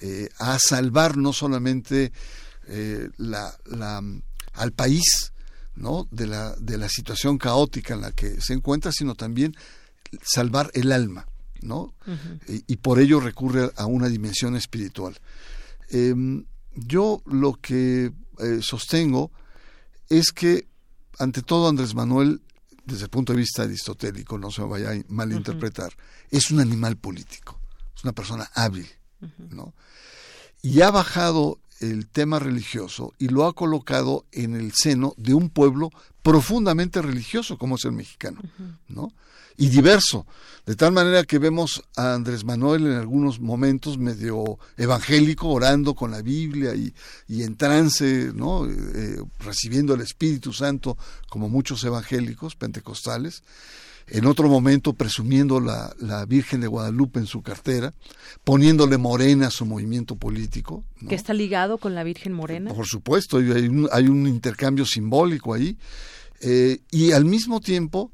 [0.00, 2.12] eh, a salvar no solamente
[2.68, 4.02] eh, la, la,
[4.54, 5.32] al país
[5.74, 6.06] ¿no?
[6.10, 9.54] de, la, de la situación caótica en la que se encuentra, sino también
[10.22, 11.26] salvar el alma.
[11.60, 11.94] ¿no?
[12.46, 15.18] y, por ello recurre a una dimensión espiritual.
[15.90, 16.44] Em,
[16.74, 19.30] yo lo que eh, sostengo
[20.08, 20.66] es que,
[21.18, 22.42] ante todo, Andrés Manuel,
[22.84, 25.92] desde el punto de vista aristotélico, no se me vaya a malinterpretar,
[26.30, 27.58] es un animal político,
[27.96, 28.88] es una persona hábil,
[29.50, 29.74] ¿no?
[30.62, 35.50] Y ha bajado el tema religioso y lo ha colocado en el seno de un
[35.50, 35.90] pueblo
[36.22, 38.40] profundamente religioso como es el mexicano,
[38.88, 39.12] ¿no?
[39.56, 40.26] Y diverso,
[40.66, 46.10] de tal manera que vemos a Andrés Manuel en algunos momentos medio evangélico, orando con
[46.10, 48.66] la Biblia y, en trance, ¿no?
[48.66, 50.96] Eh, recibiendo el Espíritu Santo
[51.28, 53.42] como muchos evangélicos pentecostales,
[54.06, 57.94] en otro momento presumiendo la, la, Virgen de Guadalupe en su cartera,
[58.42, 60.84] poniéndole morena a su movimiento político.
[61.08, 62.74] ¿Que está ligado con la Virgen Morena?
[62.74, 65.78] Por supuesto, hay un, hay un intercambio simbólico ahí.
[66.40, 68.10] Eh, y al mismo tiempo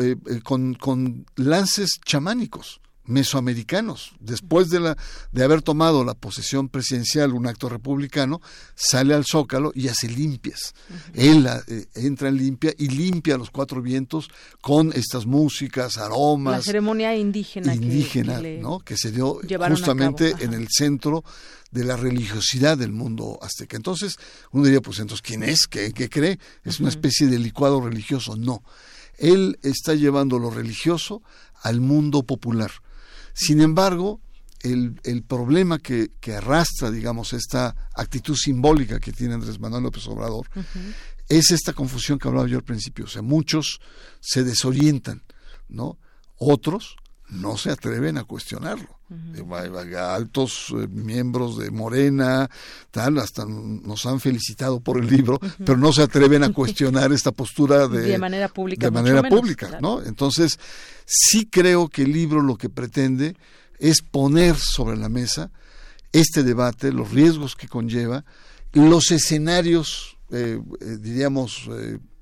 [0.00, 4.12] eh, eh, con, con, lances chamánicos, mesoamericanos.
[4.20, 4.96] Después de, la,
[5.32, 8.40] de haber tomado la posesión presidencial, un acto republicano,
[8.74, 10.72] sale al Zócalo y hace limpias.
[11.14, 14.30] Él eh, entra en limpia y limpia los cuatro vientos
[14.60, 16.58] con estas músicas, aromas.
[16.58, 17.74] La ceremonia indígena.
[17.74, 18.78] Indígena, que, ¿no?
[18.78, 21.24] Que se dio justamente en el centro
[21.70, 23.76] de la religiosidad del mundo azteca.
[23.76, 24.16] Entonces,
[24.52, 25.66] uno diría, pues entonces, ¿quién es?
[25.68, 26.38] ¿Qué, qué cree?
[26.64, 28.36] ¿Es una especie de licuado religioso?
[28.36, 28.62] No.
[29.20, 31.22] Él está llevando lo religioso
[31.62, 32.72] al mundo popular.
[33.34, 34.20] Sin embargo,
[34.60, 40.06] el, el problema que, que, arrastra, digamos, esta actitud simbólica que tiene Andrés Manuel López
[40.08, 40.48] Obrador,
[41.28, 43.04] es esta confusión que hablaba yo al principio.
[43.04, 43.80] O sea, muchos
[44.20, 45.22] se desorientan,
[45.68, 45.98] ¿no?
[46.36, 46.96] Otros
[47.30, 48.88] no se atreven a cuestionarlo.
[49.98, 52.48] Altos eh, miembros de Morena,
[52.90, 57.32] tal, hasta nos han felicitado por el libro, pero no se atreven a cuestionar esta
[57.32, 58.86] postura de, manera pública.
[58.86, 60.02] De manera pública, ¿no?
[60.02, 60.58] Entonces,
[61.04, 63.36] sí creo que el libro lo que pretende
[63.78, 65.50] es poner sobre la mesa
[66.12, 68.24] este debate, los riesgos que conlleva,
[68.72, 71.68] los escenarios, eh, eh, diríamos,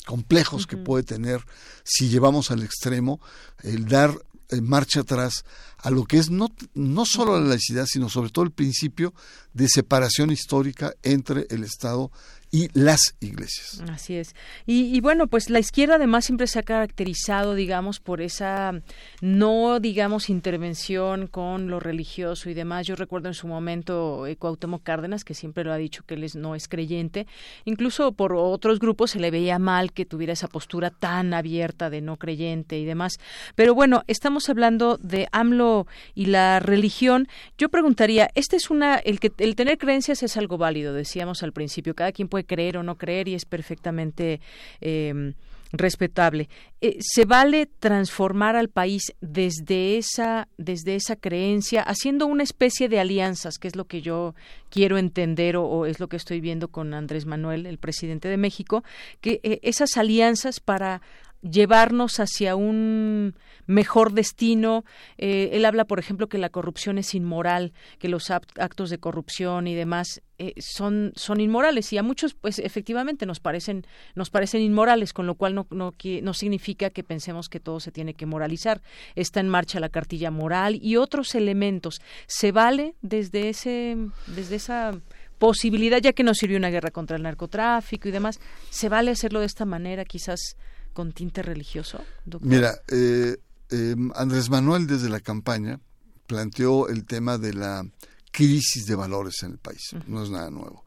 [0.06, 1.42] complejos que puede tener
[1.84, 3.20] si llevamos al extremo
[3.62, 4.18] el dar
[4.62, 5.44] marcha atrás
[5.78, 9.14] a lo que es no, no solo la laicidad, sino sobre todo el principio
[9.52, 12.10] de separación histórica entre el Estado
[12.50, 13.82] y las iglesias.
[13.90, 14.34] Así es.
[14.66, 18.80] Y, bueno, pues la izquierda además siempre se ha caracterizado, digamos, por esa
[19.20, 22.86] no, digamos, intervención con lo religioso y demás.
[22.86, 26.26] Yo recuerdo en su momento eh, Cuauhtémoc Cárdenas, que siempre lo ha dicho que él
[26.34, 27.26] no es creyente.
[27.64, 32.00] Incluso por otros grupos se le veía mal que tuviera esa postura tan abierta de
[32.00, 33.18] no creyente y demás.
[33.54, 37.28] Pero bueno, estamos hablando de AMLO y la religión.
[37.56, 41.52] Yo preguntaría, este es una, el que el tener creencias es algo válido, decíamos al
[41.52, 41.94] principio.
[41.94, 44.40] Cada quien puede creer o no creer y es perfectamente
[44.80, 45.34] em,
[45.72, 46.48] respetable.
[46.80, 53.00] Eh, ¿Se vale transformar al país desde esa, desde esa creencia, haciendo una especie de
[53.00, 54.34] alianzas, que es lo que yo
[54.70, 58.84] quiero entender o, es lo que estoy viendo con Andrés Manuel, el presidente de México,
[59.20, 61.02] que eh, esas alianzas para
[61.42, 63.34] llevarnos hacia un
[63.66, 64.84] mejor destino.
[65.18, 69.66] Eh, él habla, por ejemplo, que la corrupción es inmoral, que los actos de corrupción
[69.66, 74.62] y demás eh, son, son inmorales y a muchos, pues efectivamente nos parecen, nos parecen
[74.62, 78.26] inmorales, con lo cual no, no, no significa que pensemos que todo se tiene que
[78.26, 78.80] moralizar.
[79.14, 82.00] Está en marcha la cartilla moral y otros elementos.
[82.26, 84.92] ¿Se vale desde, ese, desde esa
[85.38, 89.40] posibilidad, ya que nos sirvió una guerra contra el narcotráfico y demás, ¿se vale hacerlo
[89.40, 90.56] de esta manera, quizás
[90.98, 92.04] con tinte religioso?
[92.40, 93.36] Mira, eh,
[93.70, 95.78] em, Andrés Manuel desde la campaña
[96.26, 97.86] planteó el tema de la
[98.32, 100.84] crisis de valores en el país, no es nada nuevo.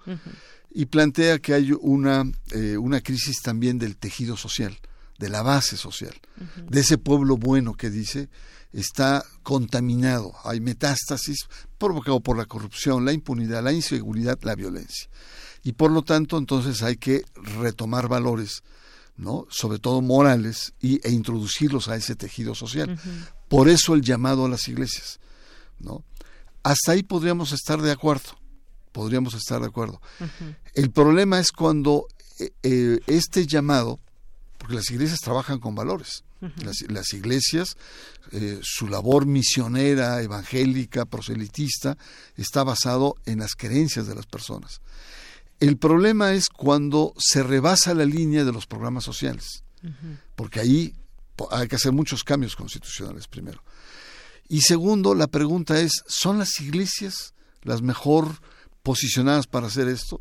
[0.69, 4.77] Y plantea que hay una, eh, una crisis también del tejido social,
[5.17, 6.19] de la base social,
[6.57, 8.27] de ese pueblo bueno que dice
[8.73, 11.47] está contaminado, hay metástasis
[11.77, 15.09] provocado por la corrupción, la impunidad, la inseguridad, la violencia.
[15.63, 17.23] Y por lo tanto, entonces hay que
[17.61, 18.61] retomar valores
[19.17, 19.45] ¿no?
[19.49, 22.99] sobre todo morales, y, e introducirlos a ese tejido social.
[23.47, 25.19] Por eso el llamado a las iglesias.
[25.79, 26.03] ¿no?
[26.63, 28.37] Hasta ahí podríamos estar de acuerdo,
[28.91, 30.01] podríamos estar de acuerdo.
[30.73, 32.07] El problema es cuando
[32.39, 33.99] eh, eh, este llamado,
[34.57, 36.23] porque las iglesias trabajan con valores,
[36.87, 37.77] las, iglesias,
[38.31, 41.97] eh, su labor misionera, evangélica, proselitista,
[42.35, 44.81] está basado en las creencias de las personas.
[45.61, 49.63] El problema es cuando se rebasa la línea de los programas sociales,
[50.35, 50.95] porque ahí
[51.51, 53.63] hay que hacer muchos cambios constitucionales primero.
[54.49, 58.27] Y segundo, la pregunta es, ¿son las iglesias las mejor
[58.81, 60.19] posicionadas para hacer esto?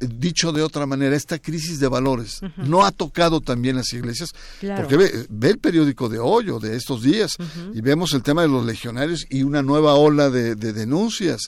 [0.00, 4.96] Dicho de otra manera, esta crisis de valores no ha tocado también las iglesias, porque
[4.96, 7.36] ve, el periódico de hoy o de estos días
[7.72, 11.42] y vemos el tema de los legionarios y una nueva ola de, denuncias,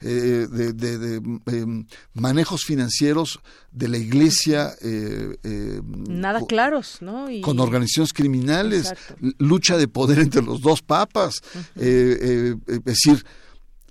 [0.00, 1.16] eh, de,
[1.46, 3.40] em, manejos financieros
[3.70, 4.72] de la iglesia.
[4.80, 7.26] Eh, eh, Nada claros, ¿no?
[7.42, 8.94] Con organizaciones criminales,
[9.38, 11.42] lucha de poder entre los dos papas,
[11.76, 13.24] es decir,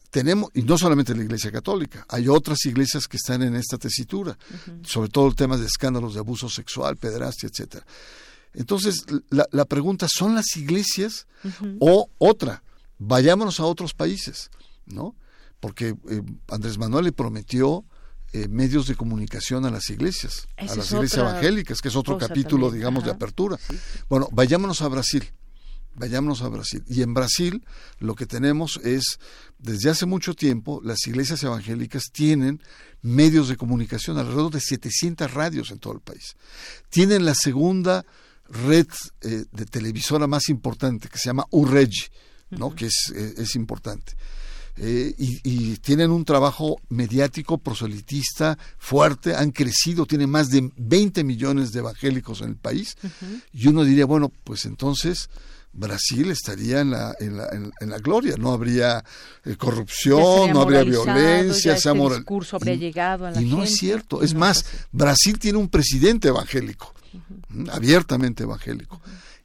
[0.10, 4.38] tenemos, y no solamente la Iglesia Católica, hay otras iglesias que están en esta tesitura,
[4.84, 7.86] sobre todo el tema de escándalos de abuso sexual, pederastia, etcétera.
[8.54, 11.28] Entonces, la, pregunta, ¿son las iglesias
[11.80, 12.64] o otra?
[12.98, 14.50] Vayámonos a otros países,
[14.86, 15.16] ¿no?
[15.60, 17.86] Porque eh, Andrés Manuel le prometió
[18.34, 22.72] eh, medios de comunicación a las iglesias, a las iglesias evangélicas, que es otro capítulo,
[22.72, 23.58] digamos, de apertura.
[24.10, 25.32] Bueno, vayámonos a Brasil
[25.98, 26.84] vayámonos a Brasil.
[26.88, 27.64] Y en Brasil
[28.00, 29.20] lo que tenemos es,
[29.60, 32.62] desde hace mucho tiempo, las iglesias evangélicas tienen
[33.02, 36.36] medios de comunicación, alrededor de 700 radios en todo el país.
[36.90, 38.06] Tienen la segunda
[38.50, 38.88] red
[39.22, 42.06] eh, de televisora más importante, que se llama UREGI,
[42.52, 42.74] ¿no?
[42.74, 44.14] Que es, es importante.
[44.80, 51.72] Eh, y, tienen un trabajo mediático, proselitista, fuerte, han crecido, tienen más de 20 millones
[51.72, 52.96] de evangélicos en el país,
[53.54, 55.30] y uno diría, bueno, pues entonces
[55.78, 59.04] Brasil estaría en la, en la, en, la gloria, no habría
[59.46, 64.24] eh, corrupción, no habría violencia, este discurso habría llegado a la y no es cierto,
[64.24, 66.94] es más, Brasil tiene un presidente evangélico,
[67.72, 69.00] abiertamente evangélico,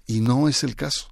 [0.06, 1.08] y no es el caso.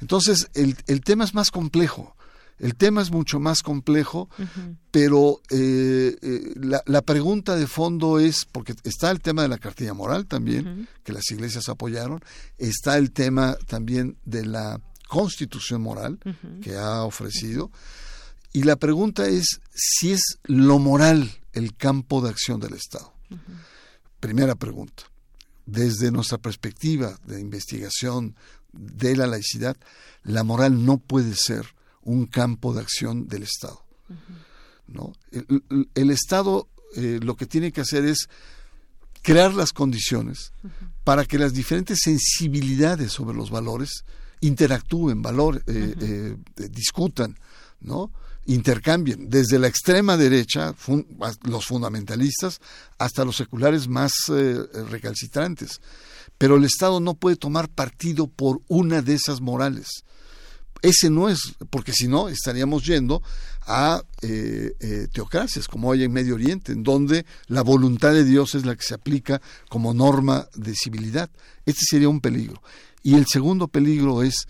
[0.00, 2.15] Entonces, el, el tema es más complejo.
[2.58, 4.30] El tema es mucho más complejo,
[4.90, 9.92] pero eh, eh, la, pregunta de fondo es, porque está el tema de la cartilla
[9.92, 12.20] moral también, que las iglesias apoyaron,
[12.56, 16.18] está el tema también de la constitución moral
[16.62, 17.70] que ha ofrecido,
[18.52, 23.12] y la pregunta es si es lo moral el campo de acción del Estado.
[24.18, 25.02] Primera pregunta.
[25.66, 28.34] Desde nuestra perspectiva de investigación
[28.72, 29.76] de la laicidad,
[30.22, 31.75] la moral no puede ser
[32.06, 33.84] un campo de acción del Estado.
[34.86, 35.12] ¿no?
[35.94, 38.28] El, Estado eh, lo que tiene que hacer es
[39.22, 40.52] crear las condiciones
[41.04, 44.04] para que las diferentes sensibilidades sobre los valores
[44.40, 46.36] interactúen, valor, eh, eh,
[46.70, 47.36] discutan,
[47.80, 48.12] ¿no?
[48.48, 50.72] intercambien, desde la extrema derecha,
[51.42, 52.60] los fundamentalistas,
[52.96, 54.12] hasta los seculares más
[54.88, 55.80] recalcitrantes.
[56.38, 60.04] Pero el Estado no puede tomar partido por una de esas morales.
[60.86, 63.20] Ese no es, porque si no estaríamos yendo
[63.66, 68.54] a eh, eh, teocracias como hay en Medio Oriente, en donde la voluntad de Dios
[68.54, 71.28] es la que se aplica como norma de civilidad.
[71.64, 72.62] Este sería un peligro.
[73.02, 74.46] Y el segundo peligro es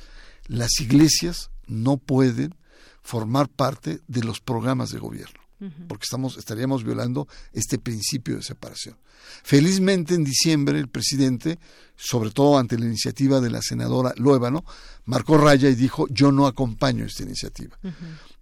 [0.46, 2.54] las iglesias no pueden
[3.00, 5.45] formar parte de los programas de gobierno
[5.88, 8.96] porque estamos, estaríamos violando este principio de separación.
[9.42, 11.58] Felizmente en diciembre el presidente,
[11.96, 14.64] sobre todo ante la iniciativa de la senadora Luébano,
[15.06, 17.78] marcó raya y dijo yo no acompaño esta iniciativa.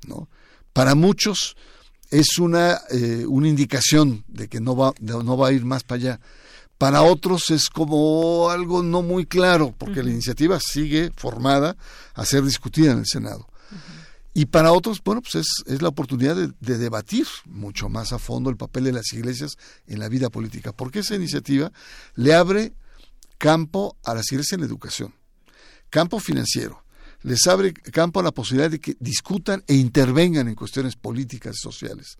[0.06, 0.28] ¿no?
[0.72, 1.56] Para muchos
[2.10, 6.00] es una, eh, una indicación de que no va, no va a ir más para
[6.00, 6.20] allá.
[6.78, 11.76] Para otros es como algo no muy claro, porque la iniciativa sigue formada
[12.14, 13.48] a ser discutida en el Senado.
[14.36, 18.50] Y para otros, bueno, pues es, es la oportunidad de, debatir mucho más a fondo
[18.50, 19.52] el papel de las iglesias
[19.86, 21.72] en la vida política, porque esa iniciativa
[22.16, 22.74] le abre
[23.38, 25.14] campo a las iglesias en la educación,
[25.88, 26.84] campo financiero,
[27.22, 31.62] les abre campo a la posibilidad de que discutan e intervengan en cuestiones políticas y
[31.62, 32.18] sociales,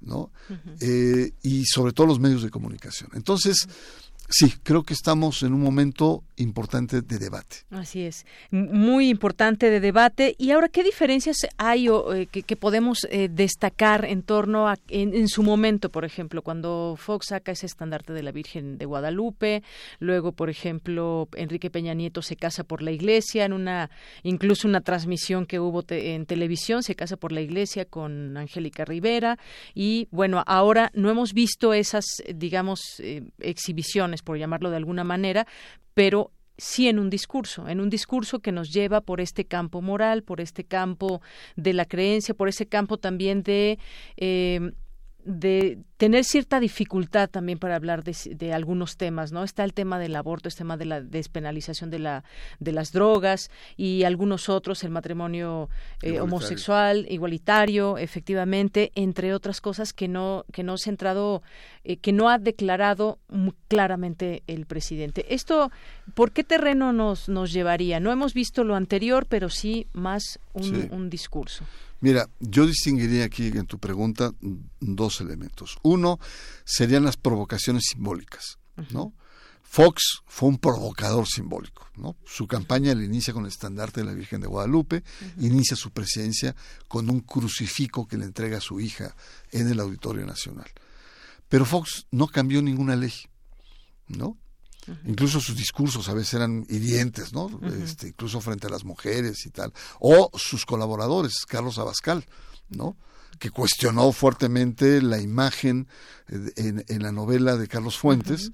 [0.00, 0.32] ¿no?
[0.80, 3.08] Eh, y sobre todo los medios de comunicación.
[3.14, 3.68] Entonces,
[4.28, 7.58] Sí, creo que estamos en un momento importante de debate.
[7.70, 10.34] Así es, muy importante de debate.
[10.38, 15.28] Y ahora, ¿qué diferencias hay o, eh, que, podemos eh, destacar en torno a, en,
[15.28, 19.62] su momento, por ejemplo, cuando Fox saca ese estandarte de la Virgen de Guadalupe,
[19.98, 23.90] luego, por ejemplo, Enrique Peña Nieto se casa por la iglesia, en una,
[24.22, 29.38] incluso una transmisión que hubo en televisión, se casa por la iglesia con Angélica Rivera,
[29.74, 32.04] y bueno, ahora no hemos visto esas,
[32.34, 35.46] digamos, eh, exhibiciones por llamarlo de alguna manera,
[35.94, 40.22] pero sí en un discurso, en un discurso que nos lleva por este campo moral,
[40.22, 41.22] por este campo
[41.56, 43.78] de la creencia, por ese campo también de
[44.18, 44.72] eh,
[45.24, 49.44] de tener cierta dificultad también para hablar de, algunos temas, ¿no?
[49.44, 52.24] Está el tema del aborto, el tema de la despenalización de, la,
[52.58, 55.68] de las drogas y algunos otros, el matrimonio
[56.02, 61.42] eh, homosexual, igualitario, efectivamente, entre otras cosas que no, que no ha centrado,
[61.84, 63.20] eh, que no ha declarado
[63.68, 65.32] claramente el presidente.
[65.32, 65.70] Esto,
[66.14, 68.00] ¿por qué terreno nos, nos llevaría?
[68.00, 71.64] No hemos visto lo anterior, pero sí más un discurso.
[72.02, 74.32] Mira, yo distinguiría aquí en tu pregunta
[74.80, 75.78] dos elementos.
[75.82, 76.18] Uno
[76.64, 78.58] serían las provocaciones simbólicas,
[78.90, 79.14] ¿no?
[79.62, 82.16] Fox fue un provocador simbólico, ¿no?
[82.26, 85.04] Su campaña le inicia con el estandarte de la Virgen de Guadalupe,
[85.38, 86.56] inicia su presidencia
[86.88, 89.14] con un crucifijo que le entrega a su hija
[89.52, 90.70] en el Auditorio Nacional.
[91.48, 93.14] Pero Fox no cambió ninguna ley,
[94.08, 94.36] ¿no?
[95.04, 97.60] Incluso sus discursos a veces eran hirientes, ¿no?
[97.84, 99.72] este, incluso frente a las mujeres y tal.
[100.00, 102.26] O sus colaboradores, Carlos Abascal,
[102.70, 102.96] ¿no?
[103.38, 105.88] que cuestionó fuertemente la imagen
[106.28, 108.52] en, en la novela de Carlos Fuentes.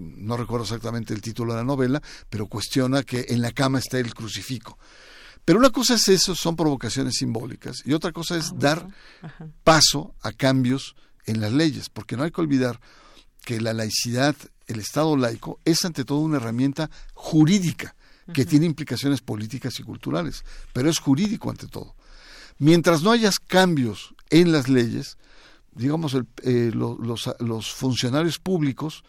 [0.00, 3.98] no recuerdo exactamente el título de la novela, pero cuestiona que en la cama está
[3.98, 4.78] el crucifijo.
[5.44, 8.88] Pero una cosa es eso, son provocaciones simbólicas, y otra cosa es ah, dar
[9.62, 10.96] paso a cambios
[11.26, 12.80] en las leyes, porque no hay que olvidar
[13.44, 14.34] que la laicidad,
[14.66, 17.94] el Estado laico, es ante todo una herramienta jurídica
[18.32, 21.94] que tiene implicaciones políticas y culturales, pero es jurídico ante todo.
[22.58, 25.18] Mientras no hayas cambios en las leyes,
[25.72, 29.04] digamos, eh, los, funcionarios públicos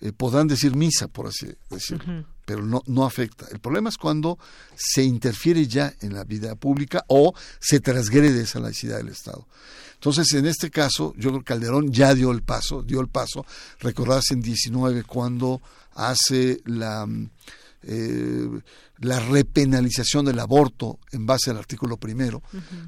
[0.00, 2.26] eh, podrán decir misa, por así decirlo.
[2.48, 3.46] Pero no, no afecta.
[3.52, 4.38] El problema es cuando
[4.74, 9.46] se interfiere ya en la vida pública o se transgrede esa laicidad del Estado.
[9.92, 13.44] Entonces, en este caso, yo creo que Calderón ya dio el paso, dio el paso.
[13.80, 15.60] Recordás en 19 cuando
[15.92, 17.06] hace la,
[17.82, 18.48] eh,
[18.96, 22.42] la repenalización del aborto en base al artículo primero,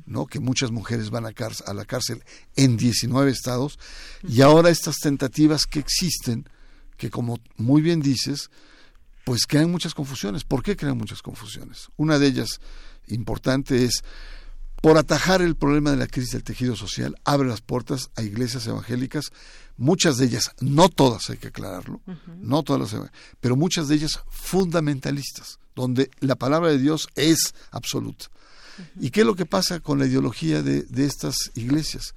[0.07, 0.25] ¿no?
[0.25, 1.33] que muchas mujeres van a,
[1.67, 2.25] a, la cárcel
[2.57, 3.79] en 19 estados,
[4.27, 6.49] y ahora estas tentativas que existen,
[6.97, 8.49] que como muy bien dices,
[9.31, 10.43] pues crean muchas confusiones.
[10.43, 11.89] ¿Por qué crean muchas confusiones?
[11.97, 12.61] Una de ellas
[13.07, 14.03] importante es,
[14.83, 18.67] por atajar el problema de la crisis del tejido social, abre las puertas a iglesias
[18.67, 19.27] evangélicas,
[19.77, 22.01] muchas de ellas, no todas hay que aclararlo,
[22.39, 28.27] no todas las, pero muchas de ellas fundamentalistas, donde la palabra de Dios es absoluta.
[28.99, 32.17] ¿Y qué es lo que pasa con la ideología de, de estas iglesias?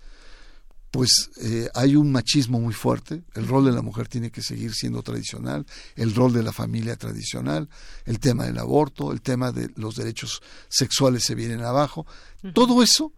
[0.94, 4.76] Pues eh, hay un machismo muy fuerte, el rol de la mujer tiene que seguir
[4.76, 5.66] siendo tradicional,
[5.96, 7.68] el rol de la familia tradicional,
[8.06, 12.06] el tema del aborto, el tema de los derechos sexuales se vienen abajo.
[12.54, 13.12] Todo eso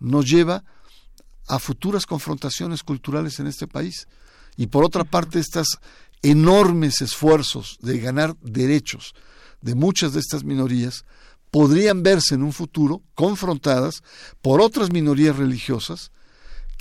[0.00, 0.64] nos lleva
[1.46, 4.08] a futuras confrontaciones culturales en este país.
[4.56, 5.78] Y por otra parte, estos
[6.22, 9.14] enormes esfuerzos de ganar derechos
[9.60, 11.04] de muchas de estas minorías
[11.52, 14.02] podrían verse en un futuro confrontadas
[14.40, 16.10] por otras minorías religiosas,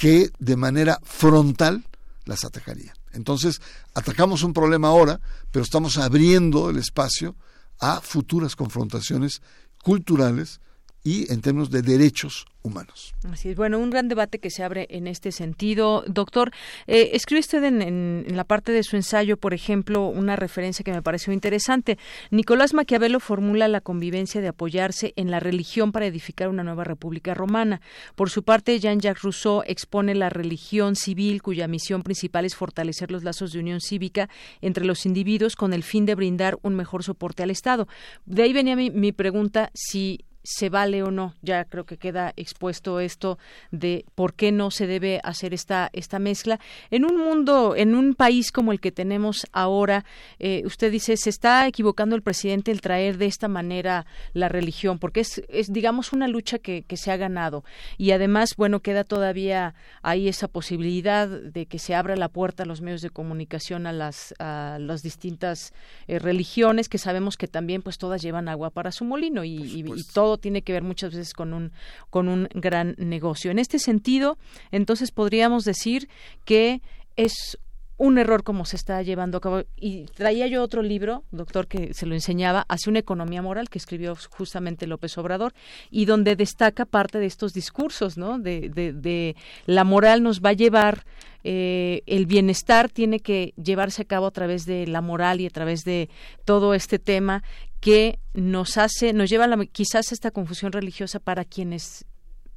[0.01, 1.85] que de manera frontal
[2.25, 2.95] las atacarían.
[3.13, 3.61] Entonces,
[3.93, 5.19] atacamos un problema ahora,
[5.51, 7.35] pero estamos abriendo el espacio
[7.79, 9.43] a futuras confrontaciones
[9.83, 10.59] culturales
[11.03, 13.15] y en términos de derechos humanos.
[13.31, 13.55] Así es.
[13.55, 16.03] Bueno, un gran debate que se abre en este sentido.
[16.07, 16.51] Doctor,
[16.85, 21.01] eh, escribe usted en, la parte de su ensayo, por ejemplo, una referencia que me
[21.01, 21.97] pareció interesante.
[22.29, 27.33] Nicolás Maquiavelo formula la convivencia de apoyarse en la religión para edificar una nueva república
[27.33, 27.81] romana.
[28.15, 33.23] Por su parte, Jean-Jacques Rousseau expone la religión civil cuya misión principal es fortalecer los
[33.23, 34.29] lazos de unión cívica
[34.61, 37.87] entre los individuos con el fin de brindar un mejor soporte al Estado.
[38.25, 41.35] De ahí venía mi, mi pregunta si se vale o no.
[41.41, 43.37] Ya creo que queda expuesto esto
[43.71, 48.15] de por qué no se debe hacer esta esta mezcla en un mundo, en un
[48.15, 50.05] país como el que tenemos ahora.
[50.39, 54.99] Eh, usted dice se está equivocando el presidente el traer de esta manera la religión,
[54.99, 57.63] porque es, es digamos una lucha que, que se ha ganado
[57.97, 62.65] y además bueno queda todavía ahí esa posibilidad de que se abra la puerta a
[62.65, 65.73] los medios de comunicación a las a las distintas
[66.07, 69.79] eh, religiones que sabemos que también pues todas llevan agua para su molino y, y,
[69.79, 71.71] y todo tiene que ver muchas veces con un,
[72.09, 73.51] con un gran negocio.
[73.51, 74.37] En este sentido,
[74.71, 76.09] entonces podríamos decir
[76.45, 76.81] que
[77.15, 77.57] es
[78.01, 79.61] un error como se está llevando a cabo.
[79.75, 83.77] Y traía yo otro libro, doctor, que se lo enseñaba, hacia una economía moral, que
[83.77, 85.53] escribió justamente López Obrador,
[85.91, 88.39] y donde destaca parte de estos discursos, ¿no?
[88.39, 89.35] De, de,
[89.67, 91.05] la moral nos va a llevar,
[91.43, 95.51] eh, el bienestar tiene que llevarse a cabo a través de la moral y a
[95.51, 96.09] través de
[96.43, 97.43] todo este tema
[97.81, 102.05] que nos hace, nos lleva a quizás esta confusión religiosa para quienes,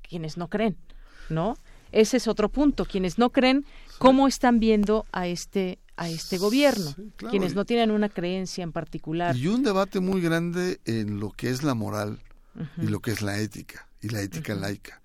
[0.08, 0.78] quienes no creen,
[1.28, 1.54] ¿no?
[1.94, 2.84] Ese es otro punto.
[2.84, 3.64] Quienes no creen,
[4.04, 6.94] ¿cómo están viendo a este a este gobierno,
[7.30, 9.36] quienes no tienen una creencia en particular.
[9.36, 12.18] Y un debate muy grande en lo que es la moral
[12.76, 15.00] y lo que es la ética y la ética laica.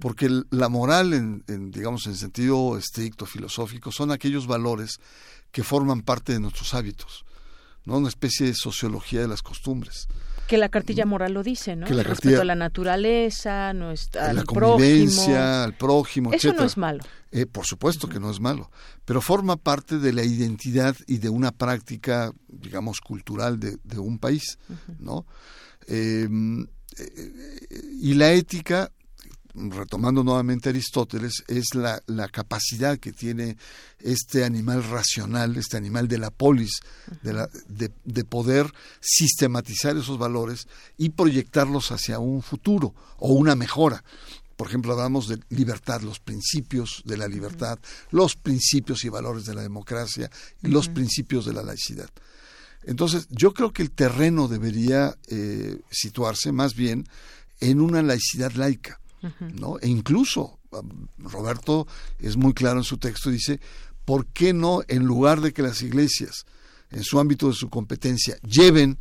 [0.00, 4.98] Porque la moral, en, en, digamos, en sentido estricto, filosófico, son aquellos valores
[5.50, 7.26] que forman parte de nuestros hábitos.
[7.84, 7.98] ¿no?
[7.98, 10.08] Una especie de sociología de las costumbres.
[10.48, 11.86] Que la cartilla moral lo dice, ¿no?
[11.86, 17.04] Que la Respecto a la naturaleza, nuestra, la convivencia, al prójimo, Eso no es malo.
[17.30, 18.70] Eh, por supuesto que no es malo,
[19.04, 24.18] pero forma parte de la identidad y de una práctica, digamos, cultural de, de un
[24.18, 24.58] país,
[24.98, 25.26] ¿no?
[25.86, 26.66] Em,
[26.98, 27.68] eh,
[28.00, 28.90] y la ética
[29.54, 33.56] retomando nuevamente Aristóteles, es la, la, capacidad que tiene
[34.00, 36.80] este animal racional, este animal de la polis,
[37.22, 44.04] de, la, de, poder sistematizar esos valores y proyectarlos hacia un futuro o una mejora.
[44.56, 47.78] Por ejemplo, hablamos de libertad, los principios de la libertad,
[48.10, 50.30] los principios y valores de la democracia
[50.62, 52.10] y los principios de la laicidad.
[52.84, 57.06] Entonces, yo creo que el terreno debería eh, situarse más bien
[57.60, 58.98] en una laicidad laica
[59.40, 59.78] ¿no?
[59.80, 61.86] E incluso um, Roberto
[62.18, 63.60] es muy claro en su texto, dice,
[64.04, 66.46] ¿por qué no en lugar de que las iglesias,
[66.90, 68.98] en su ámbito de su competencia, lleven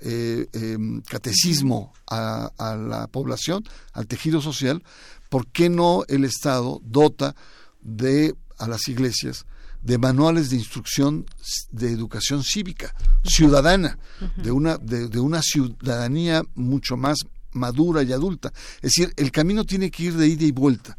[0.00, 4.82] eh, em, catecismo a, a, la población, al tejido social,
[5.28, 7.34] ¿por qué no el Estado dota
[7.82, 9.46] de a las iglesias
[9.82, 11.24] de manuales de instrucción
[11.70, 12.94] de educación cívica,
[13.24, 13.98] ciudadana,
[14.36, 17.18] de, una, de, de una ciudadanía mucho más
[17.52, 18.52] madura y adulta.
[18.76, 20.96] Es decir, el camino tiene que ir de ida y vuelta.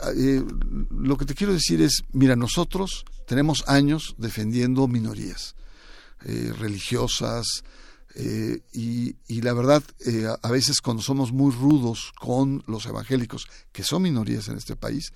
[0.00, 0.44] Ah, eh,
[0.90, 5.54] lo que te quiero decir es, mira, nosotros tenemos años defendiendo minorías.
[6.24, 7.62] eh, religiosas,
[8.14, 9.82] eh, y, la verdad,
[10.42, 15.12] a veces cuando somos muy rudos con los evangélicos, que son minorías en este país,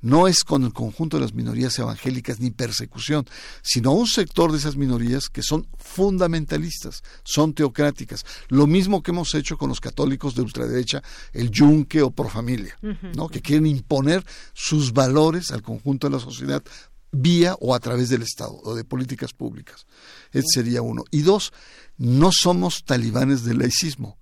[0.00, 3.26] no es con el conjunto de las minorías evangélicas ni persecución,
[3.62, 8.24] sino un sector de esas minorías que son fundamentalistas, son teocráticas.
[8.48, 12.78] Lo mismo que hemos hecho con los católicos de ultraderecha, el yunque o por familia,
[13.14, 13.28] ¿no?
[13.28, 16.62] que quieren imponer sus valores al conjunto de la sociedad
[17.10, 19.86] vía o a través del Estado o de políticas públicas.
[20.32, 21.04] Ese sería uno.
[21.10, 21.52] Y dos,
[21.96, 24.18] no somos talibanes del laicismo.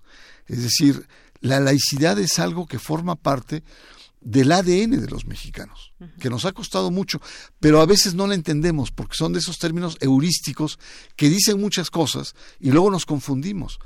[0.47, 1.07] Es decir,
[1.41, 3.63] la laicidad es algo que forma parte
[4.27, 7.21] del ADN de los mexicanos, que nos ha costado mucho,
[7.61, 10.79] pero a veces no la entendemos porque son de esos términos heurísticos
[11.15, 13.79] que dicen muchas cosas y luego nos confundimos.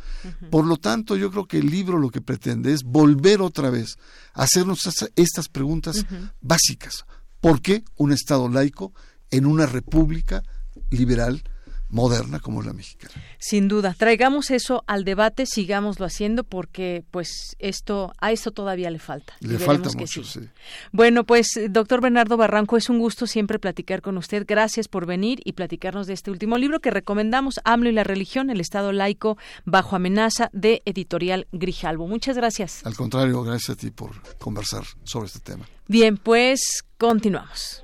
[0.50, 4.00] Por lo tanto, yo creo que el libro lo que pretende es volver otra vez
[4.34, 6.08] a hacernos estas preguntas
[6.42, 7.06] básicas.
[7.40, 8.94] ¿Por qué un Estado laico
[9.30, 10.42] en una república
[10.90, 11.44] liberal
[11.92, 13.14] moderna como la mexicana.
[13.38, 19.00] Sin duda, traigamos eso al debate, sigámoslo haciendo porque pues esto a esto todavía le
[19.00, 19.34] falta.
[19.42, 20.42] Le falta mucho, sí.
[20.92, 24.46] Bueno, pues doctor Bernardo Barranco, es un gusto siempre platicar con usted.
[24.48, 28.50] Gracias por venir y platicarnos de este último libro que recomendamos, AMLO y la religión,
[28.50, 32.08] el Estado laico bajo amenaza de Editorial Grijalvo.
[32.08, 32.86] Muchas gracias.
[32.86, 35.66] Al contrario, gracias a ti por conversar sobre este tema.
[35.88, 37.84] Bien, pues continuamos.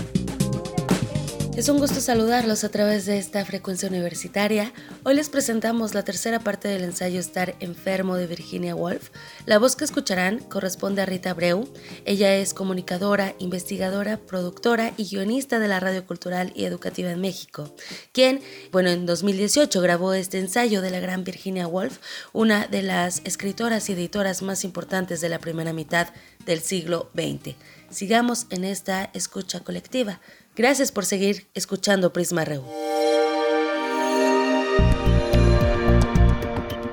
[1.61, 4.73] Es un gusto saludarlos a través de esta frecuencia universitaria.
[5.03, 9.11] Hoy les presentamos la tercera parte del ensayo Estar enfermo de Virginia Woolf.
[9.45, 11.71] La voz que escucharán corresponde a Rita Breu.
[12.03, 17.75] Ella es comunicadora, investigadora, productora y guionista de la Radio Cultural y Educativa en México,
[18.11, 18.41] quien,
[18.71, 21.99] bueno, en 2018 grabó este ensayo de la gran Virginia Woolf,
[22.33, 26.07] una de las escritoras y editoras más importantes de la primera mitad
[26.43, 27.55] del siglo XX.
[27.91, 30.21] Sigamos en esta escucha colectiva.
[30.61, 32.63] Gracias por seguir escuchando Prisma RU.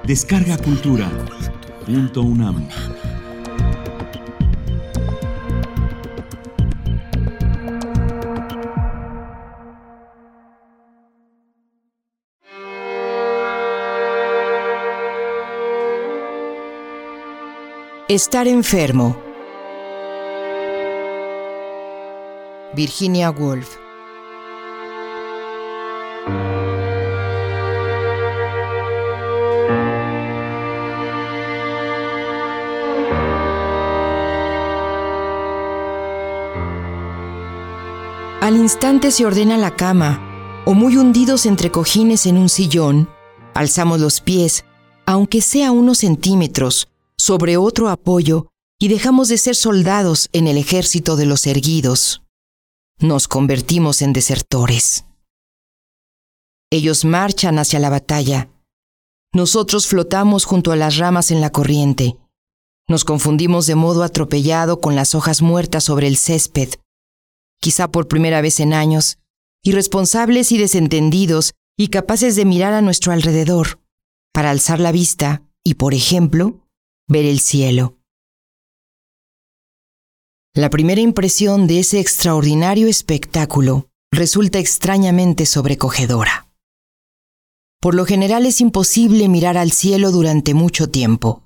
[0.05, 1.07] Descarga Cultura.
[1.85, 2.67] Punto UNAM.
[18.09, 19.28] Estar enfermo
[22.75, 23.77] Virginia Woolf.
[38.41, 43.09] Al instante se ordena la cama, o muy hundidos entre cojines en un sillón,
[43.55, 44.65] alzamos los pies,
[45.07, 48.47] aunque sea unos centímetros, sobre otro apoyo
[48.79, 52.23] y dejamos de ser soldados en el ejército de los erguidos
[53.01, 55.05] nos convertimos en desertores.
[56.71, 58.51] Ellos marchan hacia la batalla.
[59.33, 62.17] Nosotros flotamos junto a las ramas en la corriente.
[62.89, 66.71] Nos confundimos de modo atropellado con las hojas muertas sobre el césped.
[67.61, 69.19] Quizá por primera vez en años,
[69.63, 73.81] irresponsables y desentendidos y capaces de mirar a nuestro alrededor,
[74.33, 76.67] para alzar la vista y, por ejemplo,
[77.07, 77.98] ver el cielo.
[80.59, 86.49] La primera impresión de ese extraordinario espectáculo resulta extrañamente sobrecogedora.
[87.81, 91.45] Por lo general es imposible mirar al cielo durante mucho tiempo.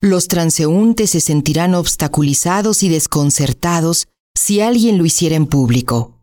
[0.00, 6.14] Los transeúntes se sentirán obstaculizados y desconcertados si alguien lo hiciera en público.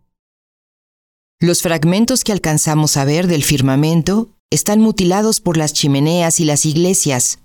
[1.40, 6.66] Los fragmentos que alcanzamos a ver del firmamento están mutilados por las chimeneas y las
[6.66, 7.38] iglesias.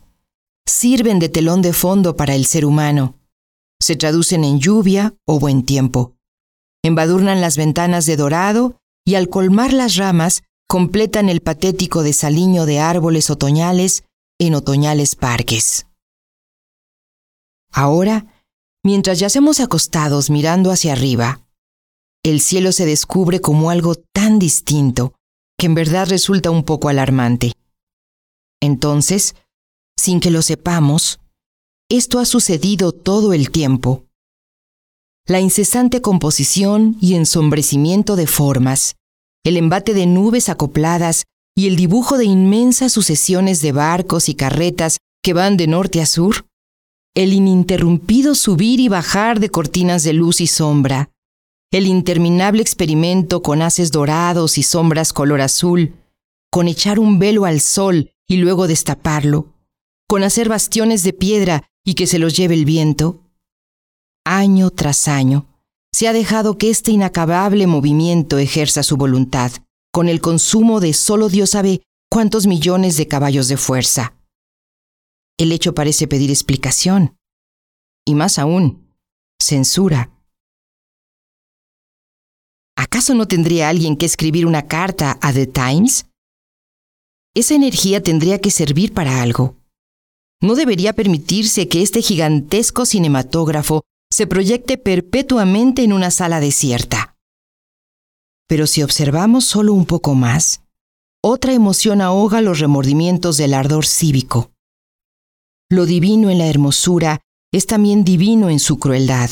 [0.64, 3.14] Sirven de telón de fondo para el ser humano
[3.80, 6.14] se traducen en lluvia o buen tiempo.
[6.84, 12.80] Embadurnan las ventanas de dorado y al colmar las ramas completan el patético desaliño de
[12.80, 14.04] árboles otoñales
[14.38, 15.86] en otoñales parques.
[17.72, 18.42] Ahora,
[18.84, 21.42] mientras yacemos acostados mirando hacia arriba,
[22.24, 25.14] el cielo se descubre como algo tan distinto
[25.58, 27.52] que en verdad resulta un poco alarmante.
[28.60, 29.36] Entonces,
[29.96, 31.20] sin que lo sepamos,
[31.88, 34.06] esto ha sucedido todo el tiempo.
[35.26, 38.96] La incesante composición y ensombrecimiento de formas,
[39.44, 41.24] el embate de nubes acopladas
[41.54, 46.06] y el dibujo de inmensas sucesiones de barcos y carretas que van de norte a
[46.06, 46.46] sur,
[47.14, 51.10] el ininterrumpido subir y bajar de cortinas de luz y sombra,
[51.72, 55.94] el interminable experimento con haces dorados y sombras color azul,
[56.50, 59.54] con echar un velo al sol y luego destaparlo,
[60.08, 63.22] con hacer bastiones de piedra y que se los lleve el viento?
[64.26, 65.46] Año tras año,
[65.94, 69.52] se ha dejado que este inacabable movimiento ejerza su voluntad,
[69.92, 71.80] con el consumo de solo Dios sabe
[72.10, 74.14] cuántos millones de caballos de fuerza.
[75.38, 77.16] El hecho parece pedir explicación,
[78.04, 78.92] y más aún,
[79.40, 80.10] censura.
[82.76, 86.06] ¿Acaso no tendría alguien que escribir una carta a The Times?
[87.34, 89.56] Esa energía tendría que servir para algo.
[90.46, 93.82] No debería permitirse que este gigantesco cinematógrafo
[94.12, 97.16] se proyecte perpetuamente en una sala desierta.
[98.46, 100.62] Pero si observamos solo un poco más,
[101.20, 104.52] otra emoción ahoga los remordimientos del ardor cívico.
[105.68, 107.22] Lo divino en la hermosura
[107.52, 109.30] es también divino en su crueldad.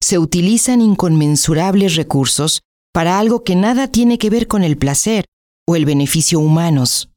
[0.00, 5.24] Se utilizan inconmensurables recursos para algo que nada tiene que ver con el placer
[5.66, 7.10] o el beneficio humanos.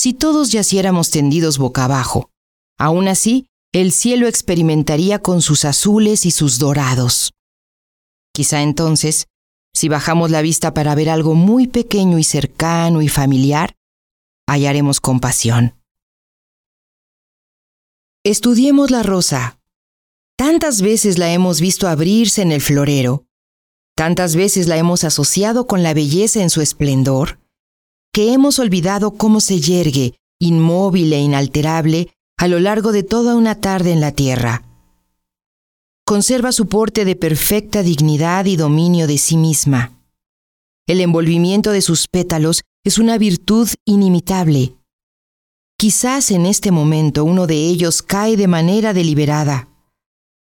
[0.00, 2.30] Si todos yaciéramos tendidos boca abajo,
[2.78, 7.32] aún así, el cielo experimentaría con sus azules y sus dorados.
[8.32, 9.26] Quizá entonces,
[9.74, 13.74] si bajamos la vista para ver algo muy pequeño y cercano y familiar,
[14.46, 15.74] hallaremos compasión.
[18.22, 19.58] Estudiemos la rosa.
[20.36, 23.26] Tantas veces la hemos visto abrirse en el florero,
[23.96, 27.40] tantas veces la hemos asociado con la belleza en su esplendor,
[28.18, 33.60] que hemos olvidado cómo se yergue, inmóvil e inalterable, a lo largo de toda una
[33.60, 34.64] tarde en la tierra.
[36.04, 39.92] Conserva su porte de perfecta dignidad y dominio de sí misma.
[40.88, 44.74] El envolvimiento de sus pétalos es una virtud inimitable,
[45.80, 49.68] Quizás en este momento uno de ellos cae de manera deliberada.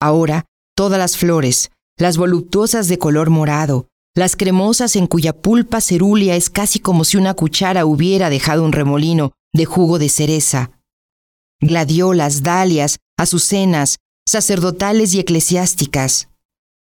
[0.00, 6.36] Ahora, todas las flores, las voluptuosas de color morado, las cremosas en cuya pulpa cerúlea
[6.36, 10.72] es casi como si una cuchara hubiera dejado un remolino de jugo de cereza.
[11.60, 16.28] Gladiolas, dalias, azucenas, sacerdotales y eclesiásticas,